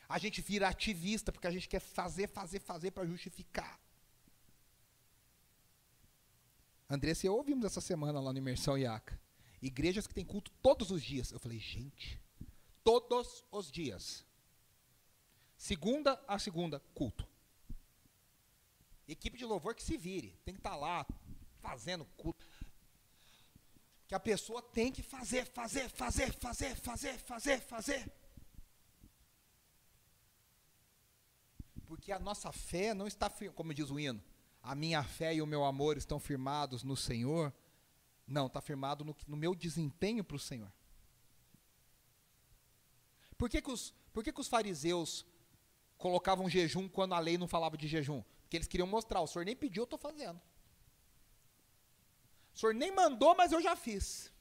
A 0.07 0.17
gente 0.17 0.41
vira 0.41 0.67
ativista 0.67 1.31
porque 1.31 1.47
a 1.47 1.51
gente 1.51 1.67
quer 1.67 1.79
fazer, 1.79 2.27
fazer, 2.27 2.59
fazer 2.59 2.91
para 2.91 3.05
justificar. 3.05 3.79
Andressa 6.93 7.25
e 7.25 7.29
eu 7.29 7.35
ouvimos 7.35 7.63
essa 7.63 7.79
semana 7.79 8.19
lá 8.19 8.33
no 8.33 8.37
Imersão 8.37 8.77
IACA. 8.77 9.17
Igrejas 9.61 10.05
que 10.05 10.13
têm 10.13 10.25
culto 10.25 10.51
todos 10.61 10.91
os 10.91 11.01
dias. 11.01 11.31
Eu 11.31 11.39
falei, 11.39 11.57
gente, 11.57 12.19
todos 12.83 13.45
os 13.49 13.71
dias. 13.71 14.25
Segunda 15.55 16.21
a 16.27 16.37
segunda, 16.37 16.81
culto. 16.93 17.25
Equipe 19.07 19.37
de 19.37 19.45
louvor 19.45 19.73
que 19.73 19.81
se 19.81 19.95
vire. 19.95 20.37
Tem 20.43 20.53
que 20.53 20.59
estar 20.59 20.71
tá 20.71 20.75
lá 20.75 21.07
fazendo 21.61 22.03
culto 22.17 22.45
que 24.05 24.13
a 24.13 24.19
pessoa 24.19 24.61
tem 24.61 24.91
que 24.91 25.01
fazer, 25.01 25.45
fazer, 25.45 25.87
fazer, 25.87 26.33
fazer, 26.33 26.75
fazer, 26.75 27.17
fazer, 27.19 27.61
fazer. 27.61 28.11
Porque 31.85 32.11
a 32.11 32.19
nossa 32.19 32.51
fé 32.51 32.93
não 32.93 33.07
está, 33.07 33.31
como 33.55 33.73
diz 33.73 33.89
o 33.89 33.97
hino, 33.97 34.21
a 34.61 34.75
minha 34.75 35.03
fé 35.03 35.33
e 35.33 35.41
o 35.41 35.47
meu 35.47 35.63
amor 35.63 35.97
estão 35.97 36.19
firmados 36.19 36.83
no 36.83 36.95
Senhor. 36.95 37.53
Não, 38.27 38.47
está 38.47 38.61
firmado 38.61 39.03
no, 39.03 39.15
no, 39.27 39.35
meu 39.35 39.55
desempenho 39.55 40.23
para 40.23 40.35
o 40.35 40.39
Senhor. 40.39 40.71
Por 43.37 43.49
que, 43.49 43.61
que, 43.61 43.71
os, 43.71 43.93
por 44.13 44.23
que, 44.23 44.31
que 44.31 44.41
os 44.41 44.47
fariseus 44.47 45.25
colocavam 45.97 46.49
jejum 46.49 46.87
quando 46.87 47.13
a 47.13 47.19
lei 47.19 47.37
não 47.37 47.47
falava 47.47 47.75
de 47.75 47.87
jejum? 47.87 48.23
Porque 48.43 48.57
eles 48.57 48.67
queriam 48.67 48.87
mostrar, 48.87 49.21
o 49.21 49.27
Senhor 49.27 49.45
nem 49.45 49.55
pediu, 49.55 49.81
eu 49.81 49.85
estou 49.85 49.99
fazendo. 49.99 50.39
O 52.53 52.59
senhor 52.59 52.73
nem 52.73 52.91
mandou, 52.91 53.35
mas 53.35 53.51
eu 53.51 53.61
já 53.61 53.75
fiz. 53.75 54.31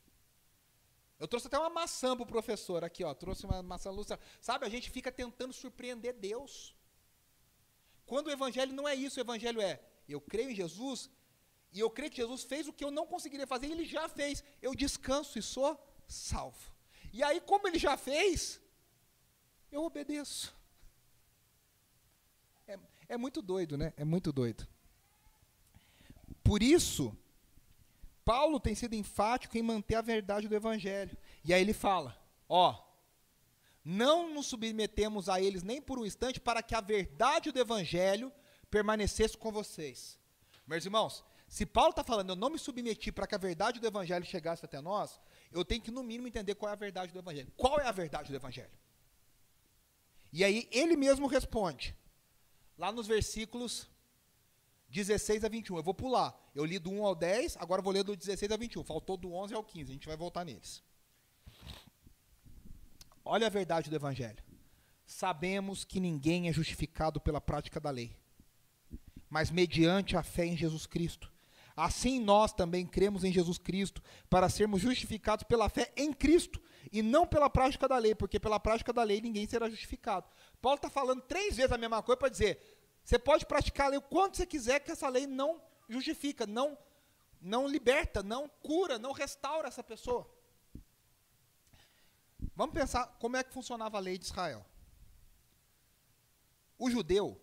Eu 1.18 1.28
trouxe 1.28 1.46
até 1.46 1.58
uma 1.58 1.70
maçã 1.70 2.16
para 2.16 2.24
o 2.24 2.26
professor 2.26 2.82
aqui, 2.82 3.04
ó. 3.04 3.14
Trouxe 3.14 3.44
uma 3.44 3.62
maçã 3.62 3.90
lúcia. 3.90 4.18
Sabe, 4.40 4.66
a 4.66 4.68
gente 4.68 4.90
fica 4.90 5.12
tentando 5.12 5.52
surpreender 5.52 6.14
Deus. 6.14 6.74
Quando 8.06 8.28
o 8.28 8.30
evangelho 8.30 8.72
não 8.72 8.88
é 8.88 8.94
isso, 8.94 9.20
o 9.20 9.22
evangelho 9.22 9.60
é: 9.60 9.80
eu 10.12 10.20
creio 10.20 10.50
em 10.50 10.54
Jesus 10.54 11.10
e 11.72 11.80
eu 11.80 11.90
creio 11.90 12.10
que 12.10 12.16
Jesus 12.16 12.42
fez 12.42 12.66
o 12.66 12.72
que 12.72 12.84
eu 12.84 12.90
não 12.90 13.06
conseguiria 13.06 13.46
fazer, 13.46 13.68
e 13.68 13.72
ele 13.72 13.84
já 13.84 14.08
fez. 14.08 14.42
Eu 14.60 14.74
descanso 14.74 15.38
e 15.38 15.42
sou 15.42 15.78
salvo. 16.06 16.58
E 17.12 17.22
aí, 17.22 17.40
como 17.40 17.66
ele 17.68 17.78
já 17.78 17.96
fez, 17.96 18.60
eu 19.70 19.84
obedeço. 19.84 20.54
É, 22.66 22.78
é 23.08 23.16
muito 23.16 23.40
doido, 23.40 23.76
né? 23.76 23.92
É 23.96 24.04
muito 24.04 24.32
doido. 24.32 24.66
Por 26.42 26.62
isso, 26.62 27.16
Paulo 28.24 28.58
tem 28.58 28.74
sido 28.74 28.94
enfático 28.94 29.56
em 29.56 29.62
manter 29.62 29.94
a 29.94 30.02
verdade 30.02 30.48
do 30.48 30.54
Evangelho. 30.54 31.16
E 31.44 31.54
aí 31.54 31.60
ele 31.60 31.72
fala: 31.72 32.20
ó, 32.48 32.82
não 33.84 34.34
nos 34.34 34.46
submetemos 34.46 35.28
a 35.28 35.40
eles 35.40 35.62
nem 35.62 35.80
por 35.80 35.98
um 35.98 36.06
instante 36.06 36.40
para 36.40 36.62
que 36.62 36.74
a 36.74 36.80
verdade 36.80 37.52
do 37.52 37.60
Evangelho 37.60 38.32
permanecesse 38.70 39.36
com 39.36 39.50
vocês. 39.50 40.18
Meus 40.66 40.84
irmãos, 40.84 41.24
se 41.48 41.66
Paulo 41.66 41.90
está 41.90 42.04
falando, 42.04 42.30
eu 42.30 42.36
não 42.36 42.50
me 42.50 42.58
submeti 42.58 43.10
para 43.10 43.26
que 43.26 43.34
a 43.34 43.38
verdade 43.38 43.80
do 43.80 43.86
Evangelho 43.86 44.24
chegasse 44.24 44.64
até 44.64 44.80
nós, 44.80 45.20
eu 45.50 45.64
tenho 45.64 45.82
que, 45.82 45.90
no 45.90 46.02
mínimo, 46.02 46.28
entender 46.28 46.54
qual 46.54 46.70
é 46.70 46.72
a 46.72 46.76
verdade 46.76 47.12
do 47.12 47.18
Evangelho. 47.18 47.52
Qual 47.56 47.80
é 47.80 47.86
a 47.86 47.92
verdade 47.92 48.30
do 48.30 48.36
Evangelho? 48.36 48.70
E 50.32 50.44
aí 50.44 50.68
ele 50.70 50.96
mesmo 50.96 51.26
responde, 51.26 51.96
lá 52.78 52.92
nos 52.92 53.08
versículos 53.08 53.88
16 54.90 55.44
a 55.44 55.48
21. 55.48 55.76
Eu 55.76 55.82
vou 55.82 55.94
pular. 55.94 56.36
Eu 56.54 56.64
li 56.64 56.78
do 56.78 56.90
1 56.90 57.04
ao 57.04 57.14
10, 57.14 57.56
agora 57.58 57.80
vou 57.80 57.92
ler 57.92 58.02
do 58.02 58.16
16 58.16 58.50
a 58.52 58.56
21. 58.56 58.84
Faltou 58.84 59.16
do 59.16 59.32
11 59.32 59.54
ao 59.54 59.64
15, 59.64 59.90
a 59.90 59.94
gente 59.94 60.06
vai 60.06 60.16
voltar 60.16 60.44
neles. 60.44 60.82
Olha 63.24 63.46
a 63.46 63.50
verdade 63.50 63.88
do 63.88 63.96
Evangelho. 63.96 64.42
Sabemos 65.06 65.84
que 65.84 66.00
ninguém 66.00 66.48
é 66.48 66.52
justificado 66.52 67.20
pela 67.20 67.40
prática 67.40 67.80
da 67.80 67.90
lei, 67.90 68.16
mas 69.30 69.50
mediante 69.50 70.16
a 70.16 70.22
fé 70.22 70.44
em 70.44 70.56
Jesus 70.56 70.84
Cristo. 70.84 71.32
Assim 71.76 72.20
nós 72.20 72.52
também 72.52 72.84
cremos 72.84 73.24
em 73.24 73.32
Jesus 73.32 73.56
Cristo 73.56 74.02
para 74.28 74.50
sermos 74.50 74.82
justificados 74.82 75.44
pela 75.44 75.68
fé 75.68 75.92
em 75.96 76.12
Cristo 76.12 76.60
e 76.92 77.00
não 77.00 77.26
pela 77.26 77.48
prática 77.48 77.88
da 77.88 77.96
lei, 77.96 78.14
porque 78.14 78.40
pela 78.40 78.58
prática 78.58 78.92
da 78.92 79.02
lei 79.02 79.20
ninguém 79.20 79.46
será 79.46 79.70
justificado. 79.70 80.28
Paulo 80.60 80.76
está 80.76 80.90
falando 80.90 81.22
três 81.22 81.56
vezes 81.56 81.72
a 81.72 81.78
mesma 81.78 82.02
coisa 82.02 82.18
para 82.18 82.28
dizer: 82.28 82.60
você 83.04 83.18
pode 83.18 83.46
praticar 83.46 83.86
a 83.86 83.90
lei 83.90 83.98
o 83.98 84.02
quanto 84.02 84.36
você 84.36 84.44
quiser, 84.44 84.80
que 84.80 84.90
essa 84.90 85.08
lei 85.08 85.26
não 85.26 85.62
justifica, 85.88 86.46
não, 86.46 86.76
não 87.40 87.66
liberta, 87.66 88.22
não 88.22 88.48
cura, 88.62 88.98
não 88.98 89.12
restaura 89.12 89.68
essa 89.68 89.82
pessoa. 89.82 90.28
Vamos 92.54 92.74
pensar 92.74 93.06
como 93.18 93.36
é 93.36 93.44
que 93.44 93.54
funcionava 93.54 93.96
a 93.96 94.00
lei 94.00 94.18
de 94.18 94.24
Israel. 94.24 94.66
O 96.78 96.90
judeu, 96.90 97.40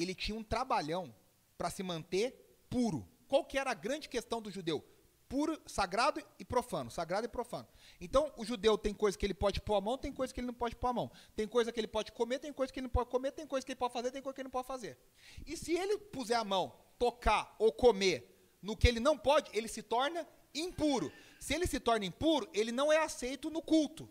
ele 0.00 0.14
tinha 0.14 0.36
um 0.36 0.42
trabalhão 0.42 1.14
para 1.56 1.70
se 1.70 1.82
manter 1.82 2.64
puro. 2.70 3.06
Qual 3.28 3.44
que 3.44 3.58
era 3.58 3.70
a 3.70 3.74
grande 3.74 4.08
questão 4.08 4.40
do 4.40 4.50
judeu? 4.50 4.84
Puro, 5.28 5.58
sagrado 5.66 6.22
e 6.38 6.44
profano, 6.44 6.90
sagrado 6.90 7.24
e 7.24 7.28
profano. 7.28 7.66
Então, 7.98 8.30
o 8.36 8.44
judeu 8.44 8.76
tem 8.76 8.92
coisa 8.92 9.16
que 9.16 9.24
ele 9.24 9.32
pode 9.32 9.60
pôr 9.60 9.76
a 9.76 9.80
mão, 9.80 9.96
tem 9.96 10.12
coisa 10.12 10.32
que 10.32 10.40
ele 10.40 10.46
não 10.46 10.54
pode 10.54 10.76
pôr 10.76 10.88
a 10.88 10.92
mão. 10.92 11.10
Tem 11.34 11.48
coisa 11.48 11.72
que 11.72 11.80
ele 11.80 11.88
pode 11.88 12.12
comer, 12.12 12.38
tem 12.38 12.52
coisa 12.52 12.70
que 12.70 12.78
ele 12.78 12.86
não 12.86 12.92
pode 12.92 13.08
comer, 13.08 13.32
tem 13.32 13.46
coisa 13.46 13.64
que 13.64 13.72
ele 13.72 13.78
pode 13.78 13.92
fazer, 13.94 14.10
tem 14.10 14.20
coisa 14.20 14.34
que 14.34 14.40
ele 14.42 14.48
não 14.48 14.50
pode 14.50 14.66
fazer. 14.66 14.98
E 15.46 15.56
se 15.56 15.72
ele 15.72 15.96
puser 15.96 16.36
a 16.36 16.44
mão, 16.44 16.76
tocar 16.98 17.54
ou 17.58 17.72
comer 17.72 18.56
no 18.60 18.76
que 18.76 18.86
ele 18.86 19.00
não 19.00 19.16
pode, 19.16 19.50
ele 19.56 19.68
se 19.68 19.82
torna 19.82 20.28
impuro. 20.54 21.10
Se 21.40 21.54
ele 21.54 21.66
se 21.66 21.80
torna 21.80 22.04
impuro, 22.04 22.48
ele 22.52 22.70
não 22.70 22.92
é 22.92 22.98
aceito 22.98 23.48
no 23.50 23.62
culto. 23.62 24.04
O 24.04 24.10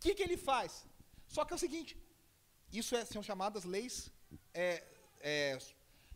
que, 0.00 0.14
que 0.14 0.22
ele 0.22 0.36
faz? 0.36 0.86
Só 1.28 1.44
que 1.44 1.52
é 1.52 1.56
o 1.56 1.58
seguinte: 1.58 1.96
isso 2.72 2.96
é, 2.96 3.04
são 3.04 3.22
chamadas 3.22 3.64
leis 3.64 4.10
é, 4.54 4.82
é, 5.20 5.58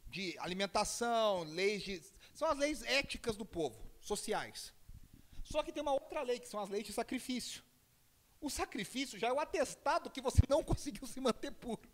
de 0.09 0.37
alimentação, 0.39 1.43
leis 1.45 1.82
de. 1.82 2.03
São 2.35 2.49
as 2.49 2.59
leis 2.59 2.82
éticas 2.82 3.37
do 3.37 3.45
povo, 3.45 3.78
sociais. 4.01 4.72
Só 5.45 5.62
que 5.62 5.72
tem 5.72 5.82
uma 5.82 5.93
outra 5.93 6.22
lei, 6.22 6.39
que 6.39 6.49
são 6.49 6.61
as 6.61 6.68
leis 6.68 6.85
de 6.85 6.93
sacrifício. 6.93 7.62
O 8.41 8.51
sacrifício 8.51 9.18
já 9.18 9.28
é 9.28 9.32
o 9.32 9.41
atestado 9.41 10.11
que 10.11 10.20
você 10.20 10.41
não 10.49 10.62
conseguiu 10.64 11.07
se 11.07 11.20
manter 11.20 11.53
puro. 11.53 11.89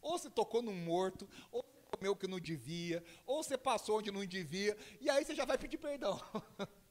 Ou 0.00 0.18
você 0.18 0.30
tocou 0.30 0.62
num 0.62 0.74
morto, 0.74 1.28
ou 1.50 1.62
comeu 1.92 2.12
o 2.12 2.16
que 2.16 2.26
não 2.26 2.40
devia, 2.40 3.04
ou 3.26 3.42
você 3.42 3.56
passou 3.56 3.98
onde 3.98 4.10
não 4.10 4.24
devia, 4.24 4.76
e 5.00 5.08
aí 5.08 5.24
você 5.24 5.34
já 5.34 5.44
vai 5.44 5.58
pedir 5.58 5.78
perdão. 5.78 6.20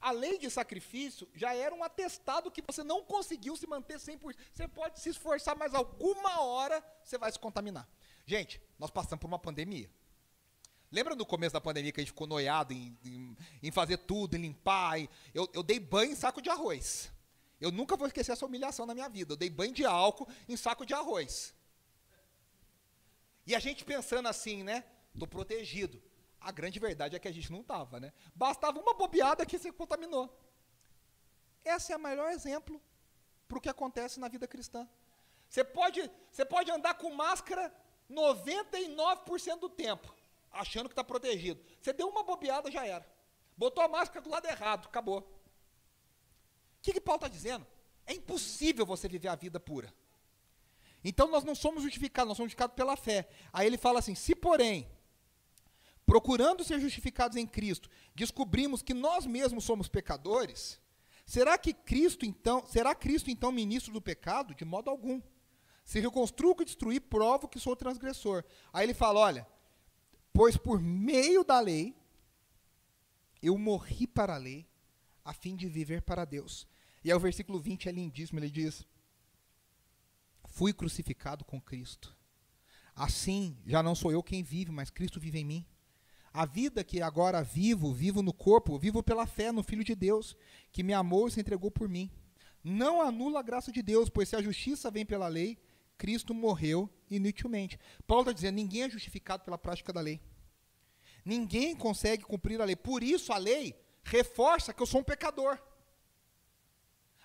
A 0.00 0.12
lei 0.12 0.38
de 0.38 0.48
sacrifício 0.48 1.28
já 1.34 1.54
era 1.54 1.74
um 1.74 1.84
atestado 1.84 2.50
que 2.50 2.62
você 2.62 2.82
não 2.82 3.04
conseguiu 3.04 3.56
se 3.56 3.66
manter 3.66 3.98
100%. 3.98 4.34
Você 4.52 4.66
pode 4.66 4.98
se 4.98 5.10
esforçar 5.10 5.56
mais 5.56 5.74
alguma 5.74 6.40
hora, 6.40 6.82
você 7.04 7.18
vai 7.18 7.30
se 7.30 7.38
contaminar. 7.38 7.86
Gente, 8.24 8.60
nós 8.78 8.90
passamos 8.90 9.20
por 9.20 9.26
uma 9.26 9.38
pandemia. 9.38 9.90
Lembra 10.90 11.14
no 11.14 11.26
começo 11.26 11.52
da 11.52 11.60
pandemia 11.60 11.92
que 11.92 12.00
a 12.00 12.02
gente 12.02 12.12
ficou 12.12 12.26
noiado 12.26 12.72
em, 12.72 12.98
em, 13.04 13.36
em 13.62 13.70
fazer 13.70 13.98
tudo, 13.98 14.36
em 14.36 14.40
limpar? 14.40 14.98
Em, 14.98 15.08
eu, 15.34 15.48
eu 15.52 15.62
dei 15.62 15.78
banho 15.78 16.12
em 16.12 16.16
saco 16.16 16.40
de 16.40 16.48
arroz. 16.48 17.12
Eu 17.60 17.70
nunca 17.70 17.96
vou 17.96 18.06
esquecer 18.06 18.32
essa 18.32 18.46
humilhação 18.46 18.86
na 18.86 18.94
minha 18.94 19.08
vida. 19.08 19.34
Eu 19.34 19.36
dei 19.36 19.50
banho 19.50 19.72
de 19.72 19.84
álcool 19.84 20.26
em 20.48 20.56
saco 20.56 20.86
de 20.86 20.94
arroz. 20.94 21.54
E 23.46 23.54
a 23.54 23.58
gente 23.58 23.84
pensando 23.84 24.28
assim, 24.28 24.62
né? 24.62 24.84
Estou 25.12 25.28
protegido. 25.28 26.02
A 26.40 26.50
grande 26.50 26.78
verdade 26.78 27.14
é 27.14 27.18
que 27.18 27.28
a 27.28 27.32
gente 27.32 27.52
não 27.52 27.60
estava, 27.60 28.00
né? 28.00 28.12
Bastava 28.34 28.80
uma 28.80 28.94
bobeada 28.94 29.44
que 29.44 29.58
se 29.58 29.70
contaminou. 29.72 30.34
Esse 31.64 31.92
é 31.92 31.96
o 31.96 32.00
melhor 32.00 32.30
exemplo 32.32 32.80
para 33.46 33.58
o 33.58 33.60
que 33.60 33.68
acontece 33.68 34.18
na 34.18 34.28
vida 34.28 34.48
cristã. 34.48 34.88
Você 35.48 35.62
pode, 35.62 36.10
você 36.30 36.44
pode 36.44 36.70
andar 36.70 36.94
com 36.94 37.12
máscara 37.12 37.74
99% 38.10 39.58
do 39.58 39.68
tempo, 39.68 40.14
achando 40.50 40.88
que 40.88 40.92
está 40.92 41.04
protegido. 41.04 41.62
Você 41.80 41.92
deu 41.92 42.08
uma 42.08 42.22
bobeada, 42.22 42.70
já 42.70 42.86
era. 42.86 43.06
Botou 43.56 43.84
a 43.84 43.88
máscara 43.88 44.22
do 44.22 44.30
lado 44.30 44.46
errado, 44.46 44.86
acabou. 44.86 45.20
O 45.20 46.82
que, 46.82 46.92
que 46.92 47.00
Paulo 47.00 47.18
está 47.18 47.28
dizendo? 47.28 47.66
É 48.06 48.14
impossível 48.14 48.86
você 48.86 49.06
viver 49.06 49.28
a 49.28 49.34
vida 49.34 49.60
pura. 49.60 49.92
Então 51.04 51.28
nós 51.28 51.44
não 51.44 51.54
somos 51.54 51.82
justificados, 51.82 52.28
nós 52.28 52.36
somos 52.36 52.50
justificados 52.50 52.74
pela 52.74 52.96
fé. 52.96 53.28
Aí 53.52 53.66
ele 53.66 53.76
fala 53.76 53.98
assim: 53.98 54.14
se 54.14 54.34
porém, 54.34 54.90
procurando 56.10 56.64
ser 56.64 56.80
justificados 56.80 57.36
em 57.36 57.46
Cristo, 57.46 57.88
descobrimos 58.16 58.82
que 58.82 58.92
nós 58.92 59.24
mesmos 59.24 59.62
somos 59.62 59.86
pecadores, 59.86 60.80
será 61.24 61.56
que 61.56 61.72
Cristo 61.72 62.26
então, 62.26 62.66
será 62.66 62.96
Cristo 62.96 63.30
então 63.30 63.52
ministro 63.52 63.92
do 63.92 64.02
pecado? 64.02 64.52
De 64.52 64.64
modo 64.64 64.90
algum. 64.90 65.22
Se 65.84 66.00
reconstruo 66.00 66.56
e 66.58 66.64
destruir, 66.64 67.02
provo 67.02 67.46
que 67.46 67.60
sou 67.60 67.76
transgressor. 67.76 68.42
Aí 68.72 68.86
ele 68.86 68.92
fala: 68.92 69.20
olha, 69.20 69.46
pois 70.32 70.56
por 70.56 70.80
meio 70.80 71.44
da 71.44 71.60
lei, 71.60 71.96
eu 73.40 73.56
morri 73.56 74.04
para 74.04 74.34
a 74.34 74.38
lei, 74.38 74.66
a 75.24 75.32
fim 75.32 75.54
de 75.54 75.68
viver 75.68 76.02
para 76.02 76.24
Deus. 76.24 76.66
E 77.04 77.12
aí 77.12 77.16
o 77.16 77.20
versículo 77.20 77.60
20 77.60 77.88
é 77.88 77.92
lindíssimo, 77.92 78.40
ele 78.40 78.50
diz: 78.50 78.84
Fui 80.48 80.72
crucificado 80.72 81.44
com 81.44 81.60
Cristo. 81.60 82.18
Assim, 82.96 83.56
já 83.64 83.80
não 83.80 83.94
sou 83.94 84.10
eu 84.10 84.24
quem 84.24 84.42
vive, 84.42 84.72
mas 84.72 84.90
Cristo 84.90 85.20
vive 85.20 85.38
em 85.38 85.44
mim. 85.44 85.66
A 86.32 86.46
vida 86.46 86.84
que 86.84 87.02
agora 87.02 87.42
vivo, 87.42 87.92
vivo 87.92 88.22
no 88.22 88.32
corpo, 88.32 88.78
vivo 88.78 89.02
pela 89.02 89.26
fé 89.26 89.50
no 89.50 89.62
Filho 89.64 89.82
de 89.82 89.94
Deus, 89.96 90.36
que 90.70 90.82
me 90.82 90.92
amou 90.92 91.26
e 91.26 91.30
se 91.32 91.40
entregou 91.40 91.70
por 91.70 91.88
mim. 91.88 92.10
Não 92.62 93.02
anula 93.02 93.40
a 93.40 93.42
graça 93.42 93.72
de 93.72 93.82
Deus, 93.82 94.08
pois 94.08 94.28
se 94.28 94.36
a 94.36 94.42
justiça 94.42 94.90
vem 94.90 95.04
pela 95.04 95.26
lei, 95.26 95.58
Cristo 95.98 96.32
morreu 96.32 96.88
inutilmente. 97.10 97.78
Paulo 98.06 98.22
está 98.22 98.32
dizendo: 98.32 98.54
ninguém 98.54 98.82
é 98.82 98.90
justificado 98.90 99.44
pela 99.44 99.58
prática 99.58 99.92
da 99.92 100.00
lei. 100.00 100.20
Ninguém 101.24 101.74
consegue 101.74 102.24
cumprir 102.24 102.60
a 102.60 102.64
lei. 102.64 102.76
Por 102.76 103.02
isso 103.02 103.32
a 103.32 103.36
lei 103.36 103.74
reforça 104.02 104.72
que 104.72 104.82
eu 104.82 104.86
sou 104.86 105.00
um 105.00 105.04
pecador. 105.04 105.58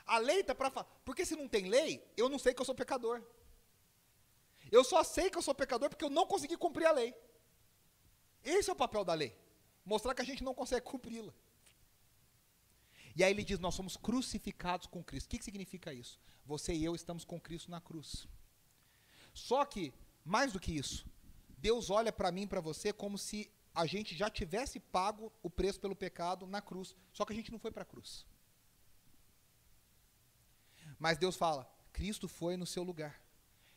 A 0.06 0.18
lei 0.18 0.42
está 0.42 0.54
para 0.54 0.70
falar. 0.70 0.88
Porque 1.06 1.26
se 1.26 1.36
não 1.36 1.48
tem 1.48 1.70
lei, 1.70 2.04
eu 2.18 2.28
não 2.28 2.38
sei 2.38 2.54
que 2.54 2.62
eu 2.62 2.66
sou 2.66 2.76
pecador. 2.76 3.22
Eu 4.72 4.84
só 4.84 5.04
sei 5.04 5.30
que 5.30 5.38
eu 5.38 5.42
sou 5.42 5.56
pecador 5.56 5.90
porque 5.90 6.04
eu 6.04 6.10
não 6.10 6.26
consegui 6.26 6.58
cumprir 6.58 6.86
a 6.86 6.92
lei. 6.92 7.16
Esse 8.46 8.70
é 8.70 8.74
o 8.74 8.76
papel 8.76 9.04
da 9.04 9.14
lei. 9.14 9.36
Mostrar 9.84 10.14
que 10.14 10.22
a 10.22 10.26
gente 10.26 10.44
não 10.44 10.54
consegue 10.54 10.86
cumpri-la. 10.86 11.34
E 13.16 13.24
aí 13.24 13.32
ele 13.32 13.44
diz: 13.44 13.60
Nós 13.60 13.74
somos 13.74 13.98
crucificados 13.98 14.86
com 14.86 15.04
Cristo. 15.04 15.26
O 15.26 15.30
que, 15.32 15.40
que 15.40 15.46
significa 15.46 15.92
isso? 15.92 16.20
Você 16.46 16.74
e 16.74 16.86
eu 16.86 16.94
estamos 16.94 17.26
com 17.26 17.40
Cristo 17.40 17.72
na 17.72 17.82
cruz. 17.82 18.28
Só 19.34 19.66
que, 19.66 19.92
mais 20.24 20.54
do 20.54 20.60
que 20.60 20.72
isso, 20.72 21.06
Deus 21.58 21.90
olha 21.90 22.14
para 22.14 22.32
mim 22.32 22.44
e 22.44 22.48
para 22.48 22.62
você 22.62 22.94
como 22.94 23.18
se 23.18 23.52
a 23.74 23.86
gente 23.86 24.16
já 24.16 24.30
tivesse 24.30 24.80
pago 24.80 25.34
o 25.42 25.50
preço 25.50 25.80
pelo 25.80 25.96
pecado 25.96 26.46
na 26.46 26.62
cruz. 26.62 26.96
Só 27.12 27.26
que 27.26 27.34
a 27.34 27.36
gente 27.36 27.52
não 27.52 27.60
foi 27.60 27.72
para 27.72 27.82
a 27.82 27.86
cruz. 27.86 28.26
Mas 31.00 31.18
Deus 31.18 31.36
fala: 31.36 31.68
Cristo 31.92 32.28
foi 32.28 32.56
no 32.56 32.66
seu 32.66 32.84
lugar. 32.84 33.20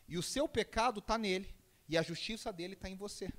E 0.06 0.18
o 0.18 0.22
seu 0.22 0.46
pecado 0.46 1.00
está 1.00 1.16
nele. 1.16 1.54
E 1.88 1.96
a 1.96 2.02
justiça 2.02 2.52
dele 2.52 2.74
está 2.74 2.88
em 2.88 2.96
você. 2.96 3.32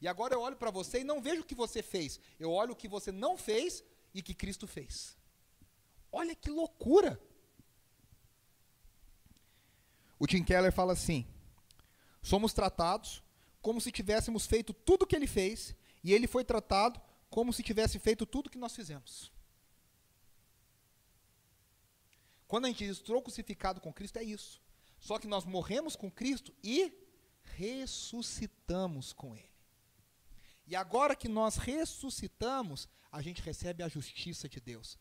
E 0.00 0.06
agora 0.06 0.34
eu 0.34 0.40
olho 0.40 0.56
para 0.56 0.70
você 0.70 1.00
e 1.00 1.04
não 1.04 1.20
vejo 1.20 1.42
o 1.42 1.44
que 1.44 1.54
você 1.54 1.82
fez. 1.82 2.20
Eu 2.38 2.52
olho 2.52 2.72
o 2.72 2.76
que 2.76 2.88
você 2.88 3.10
não 3.10 3.36
fez 3.36 3.82
e 4.14 4.22
que 4.22 4.34
Cristo 4.34 4.66
fez. 4.66 5.16
Olha 6.10 6.34
que 6.34 6.50
loucura! 6.50 7.20
O 10.18 10.26
Tim 10.26 10.42
Keller 10.42 10.72
fala 10.72 10.92
assim: 10.92 11.26
somos 12.22 12.52
tratados 12.52 13.22
como 13.60 13.80
se 13.80 13.92
tivéssemos 13.92 14.46
feito 14.46 14.72
tudo 14.72 15.02
o 15.02 15.06
que 15.06 15.16
ele 15.16 15.26
fez, 15.26 15.74
e 16.02 16.12
ele 16.12 16.26
foi 16.26 16.44
tratado 16.44 17.00
como 17.28 17.52
se 17.52 17.62
tivesse 17.62 17.98
feito 17.98 18.24
tudo 18.24 18.46
o 18.46 18.50
que 18.50 18.58
nós 18.58 18.74
fizemos. 18.74 19.32
Quando 22.46 22.64
a 22.64 22.68
gente 22.68 22.84
estou 22.84 23.20
crucificado 23.20 23.80
com 23.80 23.92
Cristo, 23.92 24.18
é 24.18 24.22
isso. 24.22 24.62
Só 24.98 25.18
que 25.18 25.26
nós 25.26 25.44
morremos 25.44 25.94
com 25.94 26.10
Cristo 26.10 26.54
e 26.64 26.92
ressuscitamos 27.56 29.12
com 29.12 29.36
Ele. 29.36 29.57
E 30.68 30.76
agora 30.76 31.16
que 31.16 31.28
nós 31.28 31.56
ressuscitamos, 31.56 32.86
a 33.10 33.22
gente 33.22 33.40
recebe 33.40 33.82
a 33.82 33.88
justiça 33.88 34.50
de 34.50 34.60
Deus. 34.60 34.98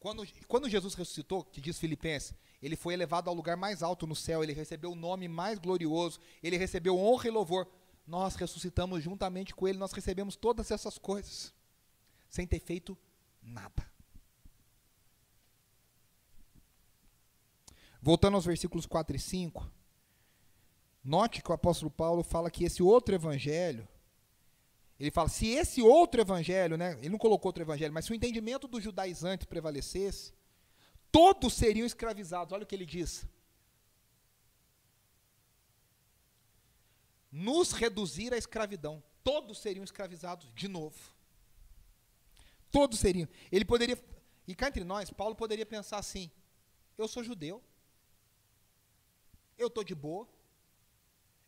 Quando, 0.00 0.26
quando 0.48 0.70
Jesus 0.70 0.94
ressuscitou, 0.94 1.44
que 1.44 1.60
diz 1.60 1.78
Filipenses, 1.78 2.34
ele 2.62 2.76
foi 2.76 2.94
elevado 2.94 3.28
ao 3.28 3.36
lugar 3.36 3.54
mais 3.54 3.82
alto 3.82 4.06
no 4.06 4.16
céu, 4.16 4.42
ele 4.42 4.54
recebeu 4.54 4.92
o 4.92 4.96
nome 4.96 5.28
mais 5.28 5.58
glorioso, 5.58 6.18
ele 6.42 6.56
recebeu 6.56 6.98
honra 6.98 7.28
e 7.28 7.30
louvor. 7.30 7.68
Nós 8.06 8.36
ressuscitamos 8.36 9.04
juntamente 9.04 9.54
com 9.54 9.68
ele, 9.68 9.76
nós 9.76 9.92
recebemos 9.92 10.34
todas 10.34 10.70
essas 10.70 10.96
coisas, 10.96 11.52
sem 12.30 12.46
ter 12.46 12.60
feito 12.60 12.96
nada. 13.42 13.86
Voltando 18.00 18.34
aos 18.34 18.46
versículos 18.46 18.86
4 18.86 19.14
e 19.14 19.20
5, 19.20 19.70
note 21.04 21.42
que 21.42 21.50
o 21.50 21.54
apóstolo 21.54 21.90
Paulo 21.90 22.22
fala 22.22 22.50
que 22.50 22.64
esse 22.64 22.82
outro 22.82 23.14
evangelho, 23.14 23.86
ele 25.02 25.10
fala, 25.10 25.28
se 25.28 25.48
esse 25.48 25.82
outro 25.82 26.20
evangelho, 26.20 26.76
né, 26.76 26.92
ele 27.00 27.08
não 27.08 27.18
colocou 27.18 27.48
outro 27.48 27.60
evangelho, 27.60 27.92
mas 27.92 28.04
se 28.04 28.12
o 28.12 28.14
entendimento 28.14 28.68
dos 28.68 28.84
judaizantes 28.84 29.44
prevalecesse, 29.44 30.32
todos 31.10 31.54
seriam 31.54 31.84
escravizados. 31.84 32.52
Olha 32.52 32.62
o 32.62 32.66
que 32.66 32.76
ele 32.76 32.86
diz. 32.86 33.26
Nos 37.32 37.72
reduzir 37.72 38.32
à 38.32 38.36
escravidão. 38.36 39.02
Todos 39.24 39.58
seriam 39.58 39.82
escravizados 39.82 40.52
de 40.54 40.68
novo. 40.68 40.96
Todos 42.70 43.00
seriam. 43.00 43.28
Ele 43.50 43.64
poderia. 43.64 43.98
E 44.46 44.54
cá 44.54 44.68
entre 44.68 44.84
nós, 44.84 45.10
Paulo 45.10 45.34
poderia 45.34 45.66
pensar 45.66 45.98
assim: 45.98 46.30
eu 46.96 47.08
sou 47.08 47.24
judeu. 47.24 47.60
Eu 49.58 49.66
estou 49.66 49.82
de 49.82 49.96
boa. 49.96 50.28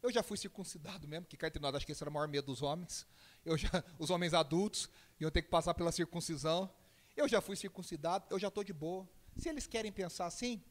Eu 0.02 0.10
já 0.10 0.22
fui 0.22 0.36
circuncidado 0.36 1.08
mesmo, 1.08 1.24
que 1.24 1.36
cá 1.36 1.46
entre 1.46 1.62
nós, 1.62 1.74
acho 1.74 1.86
que 1.86 1.92
esse 1.92 2.02
era 2.02 2.10
o 2.10 2.12
maior 2.12 2.28
medo 2.28 2.46
dos 2.46 2.60
homens. 2.60 3.06
Eu 3.44 3.56
já, 3.56 3.68
os 3.98 4.10
homens 4.10 4.34
adultos 4.34 4.88
iam 5.20 5.30
ter 5.30 5.42
que 5.42 5.48
passar 5.48 5.74
pela 5.74 5.92
circuncisão. 5.92 6.70
Eu 7.16 7.28
já 7.28 7.40
fui 7.40 7.56
circuncidado, 7.56 8.26
eu 8.30 8.38
já 8.38 8.48
estou 8.48 8.64
de 8.64 8.72
boa. 8.72 9.08
Se 9.36 9.48
eles 9.48 9.66
querem 9.66 9.92
pensar 9.92 10.26
assim, 10.26 10.62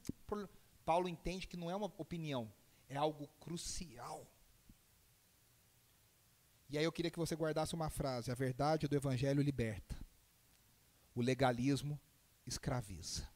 Paulo 0.86 1.08
entende 1.08 1.48
que 1.48 1.58
não 1.58 1.70
é 1.70 1.76
uma 1.76 1.92
opinião, 1.98 2.52
é 2.90 2.98
algo 2.98 3.28
crucial. 3.40 4.28
E 6.70 6.78
aí 6.78 6.84
eu 6.84 6.92
queria 6.92 7.12
que 7.12 7.20
você 7.20 7.36
guardasse 7.36 7.74
uma 7.74 7.90
frase: 7.90 8.32
a 8.32 8.36
verdade 8.36 8.88
do 8.88 8.96
evangelho 8.96 9.42
liberta, 9.42 9.96
o 11.14 11.22
legalismo 11.22 12.00
escraviza. 12.46 13.28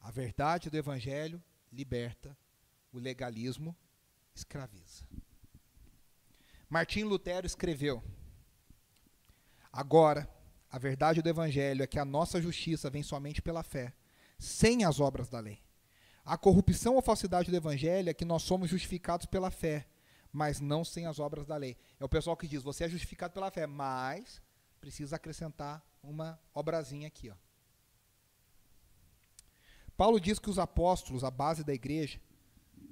A 0.00 0.10
verdade 0.10 0.70
do 0.70 0.76
evangelho 0.76 1.42
liberta, 1.72 2.36
o 2.92 2.98
legalismo 2.98 3.76
escraviza. 4.34 5.04
Martim 6.68 7.04
Lutero 7.04 7.46
escreveu: 7.46 8.02
Agora, 9.72 10.28
a 10.70 10.78
verdade 10.78 11.22
do 11.22 11.28
Evangelho 11.28 11.82
é 11.82 11.86
que 11.86 11.98
a 11.98 12.04
nossa 12.04 12.40
justiça 12.40 12.90
vem 12.90 13.02
somente 13.02 13.40
pela 13.40 13.62
fé, 13.62 13.94
sem 14.38 14.84
as 14.84 15.00
obras 15.00 15.28
da 15.28 15.40
lei. 15.40 15.62
A 16.24 16.36
corrupção 16.36 16.96
ou 16.96 17.02
falsidade 17.02 17.50
do 17.50 17.56
Evangelho 17.56 18.10
é 18.10 18.14
que 18.14 18.24
nós 18.24 18.42
somos 18.42 18.68
justificados 18.68 19.24
pela 19.24 19.50
fé, 19.50 19.88
mas 20.30 20.60
não 20.60 20.84
sem 20.84 21.06
as 21.06 21.18
obras 21.18 21.46
da 21.46 21.56
lei. 21.56 21.78
É 21.98 22.04
o 22.04 22.08
pessoal 22.08 22.36
que 22.36 22.46
diz: 22.46 22.62
você 22.62 22.84
é 22.84 22.88
justificado 22.88 23.32
pela 23.32 23.50
fé, 23.50 23.66
mas 23.66 24.42
precisa 24.78 25.16
acrescentar 25.16 25.82
uma 26.02 26.38
obrazinha 26.52 27.08
aqui. 27.08 27.30
Ó. 27.30 27.34
Paulo 29.96 30.20
diz 30.20 30.38
que 30.38 30.50
os 30.50 30.58
apóstolos, 30.58 31.24
a 31.24 31.30
base 31.30 31.64
da 31.64 31.72
igreja, 31.72 32.20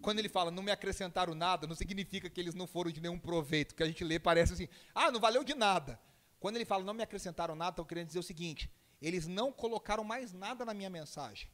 quando 0.07 0.21
ele 0.21 0.29
fala 0.29 0.53
não 0.53 0.63
me 0.63 0.71
acrescentaram 0.71 1.35
nada, 1.35 1.67
não 1.67 1.75
significa 1.75 2.31
que 2.31 2.41
eles 2.41 2.55
não 2.55 2.65
foram 2.65 2.93
de 2.93 3.01
nenhum 3.01 3.19
proveito, 3.19 3.75
que 3.75 3.83
a 3.83 3.87
gente 3.87 4.05
lê 4.05 4.21
parece 4.21 4.53
assim, 4.53 4.69
ah, 4.95 5.11
não 5.11 5.19
valeu 5.19 5.43
de 5.43 5.53
nada. 5.53 5.99
Quando 6.39 6.55
ele 6.55 6.65
fala 6.65 6.85
não 6.85 6.95
me 6.95 7.03
acrescentaram 7.03 7.57
nada, 7.57 7.71
estou 7.71 7.85
querendo 7.85 8.07
dizer 8.07 8.21
o 8.21 8.23
seguinte: 8.23 8.71
eles 9.03 9.27
não 9.27 9.51
colocaram 9.51 10.05
mais 10.05 10.33
nada 10.33 10.65
na 10.65 10.73
minha 10.73 10.89
mensagem. 10.89 11.51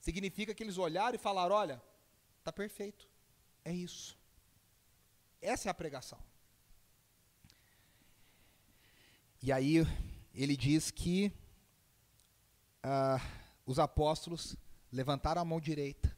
Significa 0.00 0.54
que 0.54 0.62
eles 0.62 0.78
olharam 0.78 1.14
e 1.14 1.18
falaram: 1.18 1.54
olha, 1.54 1.82
está 2.38 2.50
perfeito, 2.50 3.06
é 3.62 3.70
isso. 3.70 4.18
Essa 5.42 5.68
é 5.68 5.70
a 5.70 5.74
pregação. 5.74 6.18
E 9.42 9.52
aí 9.52 9.86
ele 10.34 10.56
diz 10.56 10.90
que 10.90 11.30
uh, 12.82 13.20
os 13.66 13.78
apóstolos 13.78 14.56
levantaram 14.90 15.42
a 15.42 15.44
mão 15.44 15.60
direita 15.60 16.13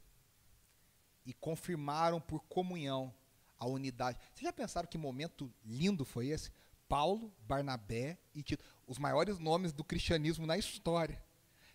e 1.26 1.34
confirmaram 1.34 2.20
por 2.20 2.40
comunhão 2.44 3.12
a 3.58 3.66
unidade. 3.66 4.18
Vocês 4.32 4.44
já 4.44 4.52
pensaram 4.52 4.88
que 4.88 4.96
momento 4.96 5.52
lindo 5.64 6.04
foi 6.04 6.28
esse? 6.28 6.50
Paulo, 6.88 7.34
Barnabé 7.40 8.16
e 8.34 8.42
Tito, 8.42 8.64
os 8.86 8.98
maiores 8.98 9.38
nomes 9.38 9.72
do 9.72 9.82
cristianismo 9.82 10.46
na 10.46 10.56
história. 10.56 11.20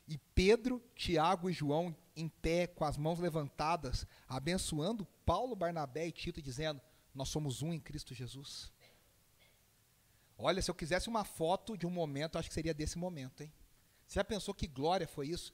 E 0.08 0.18
Pedro, 0.34 0.82
Tiago 0.96 1.50
e 1.50 1.54
João 1.54 1.96
em 2.16 2.28
pé, 2.28 2.68
com 2.68 2.84
as 2.84 2.98
mãos 2.98 3.20
levantadas, 3.20 4.06
abençoando 4.28 5.06
Paulo, 5.26 5.56
Barnabé 5.56 6.08
e 6.08 6.12
Tito, 6.12 6.42
dizendo: 6.42 6.82
Nós 7.14 7.30
somos 7.30 7.62
um 7.62 7.74
em 7.74 7.80
Cristo 7.80 8.14
Jesus. 8.14 8.72
Olha, 10.38 10.62
se 10.62 10.72
eu 10.72 10.76
quisesse 10.76 11.08
uma 11.08 11.24
foto 11.24 11.78
de 11.78 11.86
um 11.86 11.92
momento, 11.92 12.38
acho 12.38 12.50
que 12.50 12.54
seria 12.54 12.74
desse 12.74 12.98
momento, 12.98 13.44
hein? 13.44 13.54
Você 14.08 14.16
já 14.16 14.24
pensou 14.24 14.54
que 14.54 14.68
glória 14.68 15.08
foi 15.08 15.28
isso? 15.28 15.54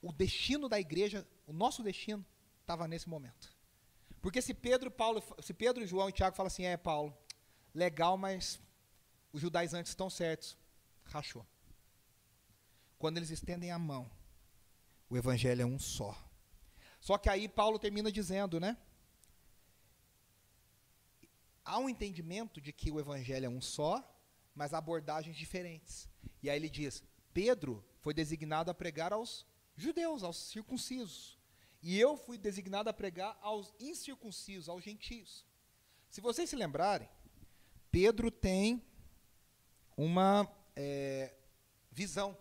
O 0.00 0.12
destino 0.12 0.68
da 0.68 0.78
igreja, 0.78 1.26
o 1.46 1.52
nosso 1.52 1.82
destino, 1.82 2.24
estava 2.70 2.86
nesse 2.86 3.08
momento. 3.08 3.52
Porque 4.22 4.40
se 4.40 4.54
Pedro, 4.54 4.90
Paulo, 4.90 5.22
se 5.40 5.52
Pedro, 5.52 5.84
João 5.86 6.08
e 6.08 6.12
Tiago 6.12 6.36
falam 6.36 6.46
assim, 6.46 6.64
é 6.64 6.76
Paulo, 6.76 7.16
legal, 7.74 8.16
mas 8.16 8.60
os 9.32 9.40
judaizantes 9.40 9.90
estão 9.90 10.08
certos. 10.08 10.56
Rachou. 11.04 11.44
Quando 12.98 13.16
eles 13.16 13.30
estendem 13.30 13.72
a 13.72 13.78
mão, 13.78 14.08
o 15.08 15.16
evangelho 15.16 15.62
é 15.62 15.66
um 15.66 15.78
só. 15.78 16.16
Só 17.00 17.18
que 17.18 17.28
aí 17.28 17.48
Paulo 17.48 17.78
termina 17.78 18.12
dizendo, 18.12 18.60
né? 18.60 18.76
Há 21.64 21.78
um 21.78 21.88
entendimento 21.88 22.60
de 22.60 22.72
que 22.72 22.90
o 22.90 23.00
evangelho 23.00 23.46
é 23.46 23.48
um 23.48 23.60
só, 23.60 24.06
mas 24.54 24.74
abordagens 24.74 25.36
diferentes. 25.36 26.08
E 26.42 26.48
aí 26.48 26.56
ele 26.56 26.68
diz: 26.68 27.02
Pedro 27.32 27.84
foi 28.00 28.12
designado 28.12 28.70
a 28.70 28.74
pregar 28.74 29.12
aos 29.12 29.46
judeus, 29.76 30.22
aos 30.22 30.36
circuncisos. 30.36 31.39
E 31.82 31.98
eu 31.98 32.16
fui 32.16 32.36
designado 32.36 32.90
a 32.90 32.92
pregar 32.92 33.38
aos 33.40 33.72
incircuncisos, 33.80 34.68
aos 34.68 34.84
gentios. 34.84 35.46
Se 36.10 36.20
vocês 36.20 36.50
se 36.50 36.56
lembrarem, 36.56 37.08
Pedro 37.90 38.30
tem 38.30 38.84
uma 39.96 40.50
é, 40.76 41.34
visão. 41.90 42.36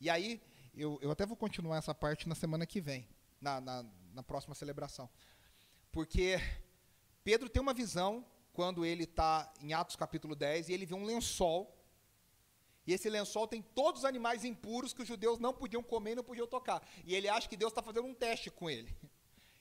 E 0.00 0.08
aí, 0.08 0.42
eu, 0.74 0.98
eu 1.02 1.10
até 1.10 1.24
vou 1.24 1.36
continuar 1.36 1.78
essa 1.78 1.94
parte 1.94 2.28
na 2.28 2.34
semana 2.34 2.66
que 2.66 2.80
vem, 2.80 3.08
na, 3.40 3.60
na, 3.60 3.84
na 4.12 4.22
próxima 4.22 4.54
celebração. 4.54 5.08
Porque 5.92 6.36
Pedro 7.22 7.48
tem 7.48 7.62
uma 7.62 7.74
visão 7.74 8.24
quando 8.52 8.84
ele 8.84 9.04
está 9.04 9.52
em 9.60 9.72
Atos 9.72 9.96
capítulo 9.96 10.34
10 10.34 10.68
e 10.68 10.72
ele 10.72 10.86
vê 10.86 10.94
um 10.94 11.04
lençol. 11.04 11.74
E 12.86 12.92
esse 12.92 13.08
lençol 13.08 13.46
tem 13.46 13.62
todos 13.62 14.00
os 14.00 14.04
animais 14.04 14.44
impuros 14.44 14.92
que 14.92 15.02
os 15.02 15.08
judeus 15.08 15.38
não 15.38 15.54
podiam 15.54 15.82
comer 15.82 16.12
e 16.12 16.14
não 16.16 16.24
podiam 16.24 16.46
tocar. 16.46 16.86
E 17.04 17.14
ele 17.14 17.28
acha 17.28 17.48
que 17.48 17.56
Deus 17.56 17.72
está 17.72 17.82
fazendo 17.82 18.06
um 18.06 18.14
teste 18.14 18.50
com 18.50 18.68
ele. 18.68 18.94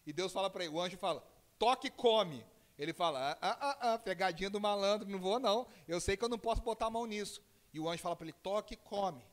E 0.06 0.12
Deus 0.12 0.34
fala 0.34 0.50
para 0.50 0.66
ele, 0.66 0.74
o 0.74 0.82
anjo 0.82 0.98
fala, 0.98 1.26
toque 1.58 1.88
e 1.88 1.90
come. 1.90 2.46
Ele 2.78 2.92
fala, 2.92 3.32
ah, 3.32 3.38
ah, 3.42 3.58
ah, 3.62 3.94
ah, 3.94 3.98
pegadinha 3.98 4.50
do 4.50 4.60
malandro, 4.60 5.08
não 5.08 5.18
vou 5.18 5.40
não. 5.40 5.66
Eu 5.88 6.02
sei 6.02 6.18
que 6.18 6.26
eu 6.26 6.28
não 6.28 6.38
posso 6.38 6.62
botar 6.62 6.88
a 6.88 6.90
mão 6.90 7.06
nisso. 7.06 7.42
E 7.74 7.80
o 7.80 7.88
anjo 7.88 8.04
fala 8.04 8.14
para 8.14 8.26
ele, 8.26 8.36
toque 8.44 8.74
e 8.74 8.78
come. 8.78 9.24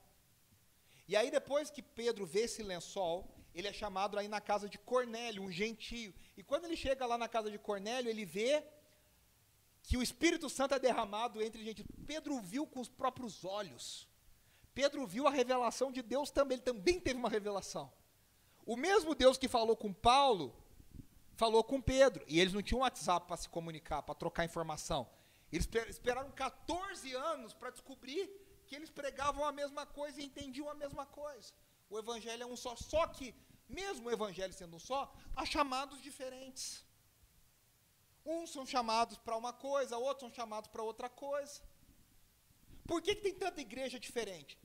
E 1.09 1.17
aí 1.17 1.29
depois 1.29 1.71
que 1.71 1.83
Pedro 1.83 2.25
vê 2.25 2.43
esse 2.43 2.63
lençol, 2.63 3.29
ele 3.53 3.67
é 3.67 3.73
chamado 3.73 4.17
aí 4.17 4.29
na 4.29 4.41
casa 4.41 4.69
de 4.69 4.79
Cornélio, 4.79 5.43
um 5.43 5.51
gentio. 5.51 6.15
E 6.37 6.43
quando 6.45 6.67
ele 6.67 6.77
chega 6.77 7.05
lá 7.05 7.19
na 7.19 7.29
casa 7.29 7.51
de 7.51 7.59
Cornélio, 7.59 8.09
ele 8.09 8.25
vê 8.25 8.63
que 9.83 9.97
o 9.97 10.03
Espírito 10.03 10.49
Santo 10.49 10.75
é 10.75 10.79
derramado 10.79 11.43
entre 11.43 11.65
gente. 11.65 11.85
Pedro 12.07 12.39
viu 12.41 12.67
com 12.67 12.81
os 12.81 12.89
próprios 12.89 13.45
olhos. 13.45 14.09
Pedro 14.75 15.07
viu 15.07 15.27
a 15.27 15.31
revelação 15.31 15.91
de 15.91 16.03
Deus 16.03 16.31
também, 16.31 16.57
ele 16.57 16.63
também 16.63 17.01
teve 17.01 17.19
uma 17.19 17.29
revelação. 17.29 17.93
O 18.65 18.77
mesmo 18.77 19.15
Deus 19.15 19.37
que 19.37 19.49
falou 19.49 19.77
com 19.77 19.93
Paulo, 19.93 20.55
falou 21.35 21.65
com 21.65 21.81
Pedro. 21.81 22.25
E 22.29 22.39
eles 22.39 22.53
não 22.53 22.63
tinham 22.63 22.81
WhatsApp 22.81 23.27
para 23.27 23.37
se 23.37 23.49
comunicar, 23.49 24.03
para 24.03 24.15
trocar 24.15 24.45
informação. 24.45 25.09
Eles 25.51 25.69
esperaram 25.89 26.31
14 26.31 27.13
anos 27.15 27.53
para 27.53 27.71
descobrir 27.71 28.31
que 28.67 28.77
eles 28.77 28.91
pregavam 28.91 29.45
a 29.45 29.51
mesma 29.51 29.85
coisa 29.85 30.21
e 30.21 30.25
entendiam 30.25 30.69
a 30.71 30.75
mesma 30.75 31.05
coisa. 31.07 31.53
O 31.89 31.99
evangelho 31.99 32.45
é 32.45 32.47
um 32.47 32.57
só. 32.57 32.77
Só 32.77 33.07
que, 33.09 33.35
mesmo 33.69 34.09
o 34.09 34.13
evangelho 34.13 34.53
sendo 34.53 34.77
um 34.77 34.79
só, 34.79 35.13
há 35.35 35.45
chamados 35.45 36.01
diferentes. 36.01 36.85
Uns 38.35 38.51
são 38.57 38.65
chamados 38.65 39.19
para 39.19 39.37
uma 39.37 39.53
coisa, 39.53 39.99
outros 39.99 40.21
são 40.21 40.33
chamados 40.33 40.69
para 40.73 40.85
outra 40.91 41.09
coisa. 41.09 41.61
Por 42.91 43.03
que, 43.03 43.15
que 43.17 43.23
tem 43.23 43.35
tanta 43.35 43.61
igreja 43.61 43.99
diferente? 43.99 44.57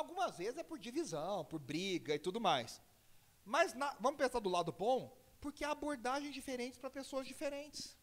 Algumas 0.00 0.36
vezes 0.36 0.58
é 0.58 0.62
por 0.62 0.78
divisão, 0.78 1.46
por 1.46 1.60
briga 1.70 2.14
e 2.14 2.18
tudo 2.18 2.38
mais. 2.48 2.70
Mas 3.44 3.72
na, 3.72 3.88
vamos 4.00 4.18
pensar 4.18 4.40
do 4.40 4.50
lado 4.50 4.70
bom, 4.70 5.16
porque 5.40 5.64
há 5.64 5.70
abordagens 5.70 6.34
diferentes 6.34 6.78
para 6.78 6.90
pessoas 6.90 7.26
diferentes. 7.26 7.96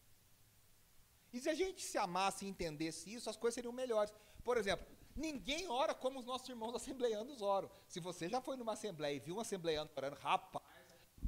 E 1.32 1.38
se 1.40 1.48
a 1.48 1.54
gente 1.54 1.82
se 1.84 1.96
amasse 1.96 2.44
e 2.44 2.48
entendesse 2.48 3.12
isso, 3.14 3.30
as 3.30 3.36
coisas 3.36 3.54
seriam 3.54 3.72
melhores. 3.72 4.12
Por 4.42 4.56
exemplo, 4.56 4.84
ninguém 5.14 5.68
ora 5.68 5.94
como 5.94 6.18
os 6.18 6.26
nossos 6.26 6.48
irmãos 6.48 6.74
assembleianos 6.80 7.40
oram. 7.40 7.70
Se 7.86 8.00
você 8.00 8.28
já 8.28 8.40
foi 8.40 8.56
numa 8.56 8.72
assembleia 8.72 9.16
e 9.16 9.20
viu 9.20 9.36
um 9.36 9.40
assembleiano 9.40 9.88
orando, 9.96 10.16
rapaz, 10.16 10.64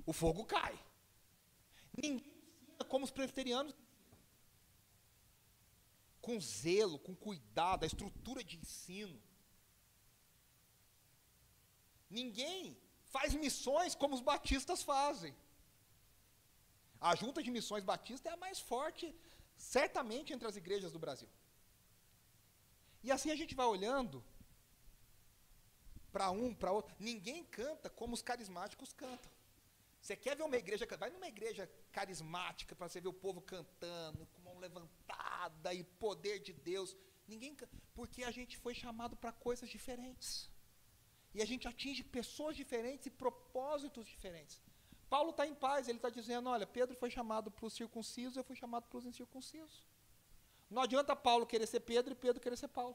o 0.05 0.13
fogo 0.13 0.45
cai. 0.45 0.77
Ninguém 1.97 2.34
como 2.83 3.05
os 3.05 3.11
presbiterianos 3.11 3.75
com 6.25 6.41
zelo, 6.41 6.99
com 6.99 7.15
cuidado, 7.15 7.85
a 7.85 7.87
estrutura 7.87 8.43
de 8.43 8.57
ensino. 8.57 9.19
Ninguém 12.09 12.61
faz 13.15 13.35
missões 13.35 13.95
como 13.95 14.15
os 14.15 14.23
batistas 14.31 14.83
fazem. 14.83 15.35
A 17.11 17.15
junta 17.15 17.43
de 17.43 17.51
missões 17.57 17.85
batista 17.85 18.31
é 18.31 18.33
a 18.33 18.43
mais 18.45 18.59
forte, 18.59 19.15
certamente, 19.57 20.33
entre 20.33 20.49
as 20.49 20.57
igrejas 20.57 20.93
do 20.93 21.03
Brasil. 21.05 21.29
E 23.03 23.13
assim 23.13 23.31
a 23.31 23.37
gente 23.41 23.55
vai 23.55 23.67
olhando 23.67 24.25
para 26.11 26.31
um, 26.31 26.55
para 26.55 26.73
outro. 26.73 26.95
Ninguém 26.99 27.45
canta 27.45 27.91
como 27.91 28.15
os 28.15 28.23
carismáticos 28.23 28.93
cantam. 28.95 29.34
Você 30.05 30.15
quer 30.15 30.37
ver 30.37 30.43
uma 30.43 30.59
igreja, 30.59 30.87
vai 30.99 31.09
numa 31.09 31.27
igreja 31.27 31.67
carismática 31.91 32.77
para 32.77 32.87
você 32.87 33.01
ver 33.01 33.09
o 33.09 33.21
povo 33.27 33.41
cantando, 33.41 34.27
com 34.27 34.43
mão 34.43 34.59
levantada 34.59 35.73
e 35.73 35.83
poder 35.83 36.41
de 36.41 36.53
Deus. 36.53 36.95
Ninguém 37.27 37.57
porque 37.95 38.23
a 38.23 38.31
gente 38.31 38.59
foi 38.59 38.75
chamado 38.75 39.17
para 39.17 39.33
coisas 39.33 39.67
diferentes. 39.77 40.51
E 41.33 41.41
a 41.41 41.47
gente 41.47 41.67
atinge 41.67 42.05
pessoas 42.05 42.55
diferentes 42.55 43.07
e 43.07 43.11
propósitos 43.11 44.07
diferentes. 44.07 44.61
Paulo 45.09 45.31
está 45.31 45.47
em 45.47 45.55
paz, 45.55 45.89
ele 45.89 45.97
está 45.97 46.11
dizendo: 46.11 46.51
olha, 46.51 46.67
Pedro 46.67 46.95
foi 46.95 47.11
chamado 47.11 47.51
para 47.51 47.65
os 47.65 47.73
circuncisos, 47.73 48.37
eu 48.37 48.45
fui 48.45 48.57
chamado 48.57 48.87
para 48.87 48.99
os 48.99 49.07
incircuncisos. 49.07 49.87
Não 50.69 50.83
adianta 50.83 51.17
Paulo 51.17 51.47
querer 51.47 51.67
ser 51.67 51.81
Pedro 51.81 52.13
e 52.13 52.17
Pedro 52.17 52.43
querer 52.43 52.59
ser 52.59 52.69
Paulo. 52.69 52.95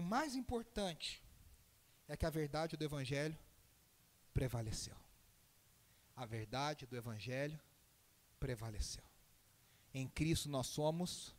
O 0.00 0.02
mais 0.02 0.34
importante 0.34 1.22
é 2.08 2.16
que 2.16 2.24
a 2.24 2.30
verdade 2.30 2.74
do 2.74 2.82
Evangelho 2.82 3.38
prevaleceu. 4.32 4.96
A 6.16 6.24
verdade 6.24 6.86
do 6.86 6.96
Evangelho 6.96 7.60
prevaleceu. 8.38 9.04
Em 9.92 10.08
Cristo 10.08 10.48
nós 10.48 10.68
somos 10.68 11.36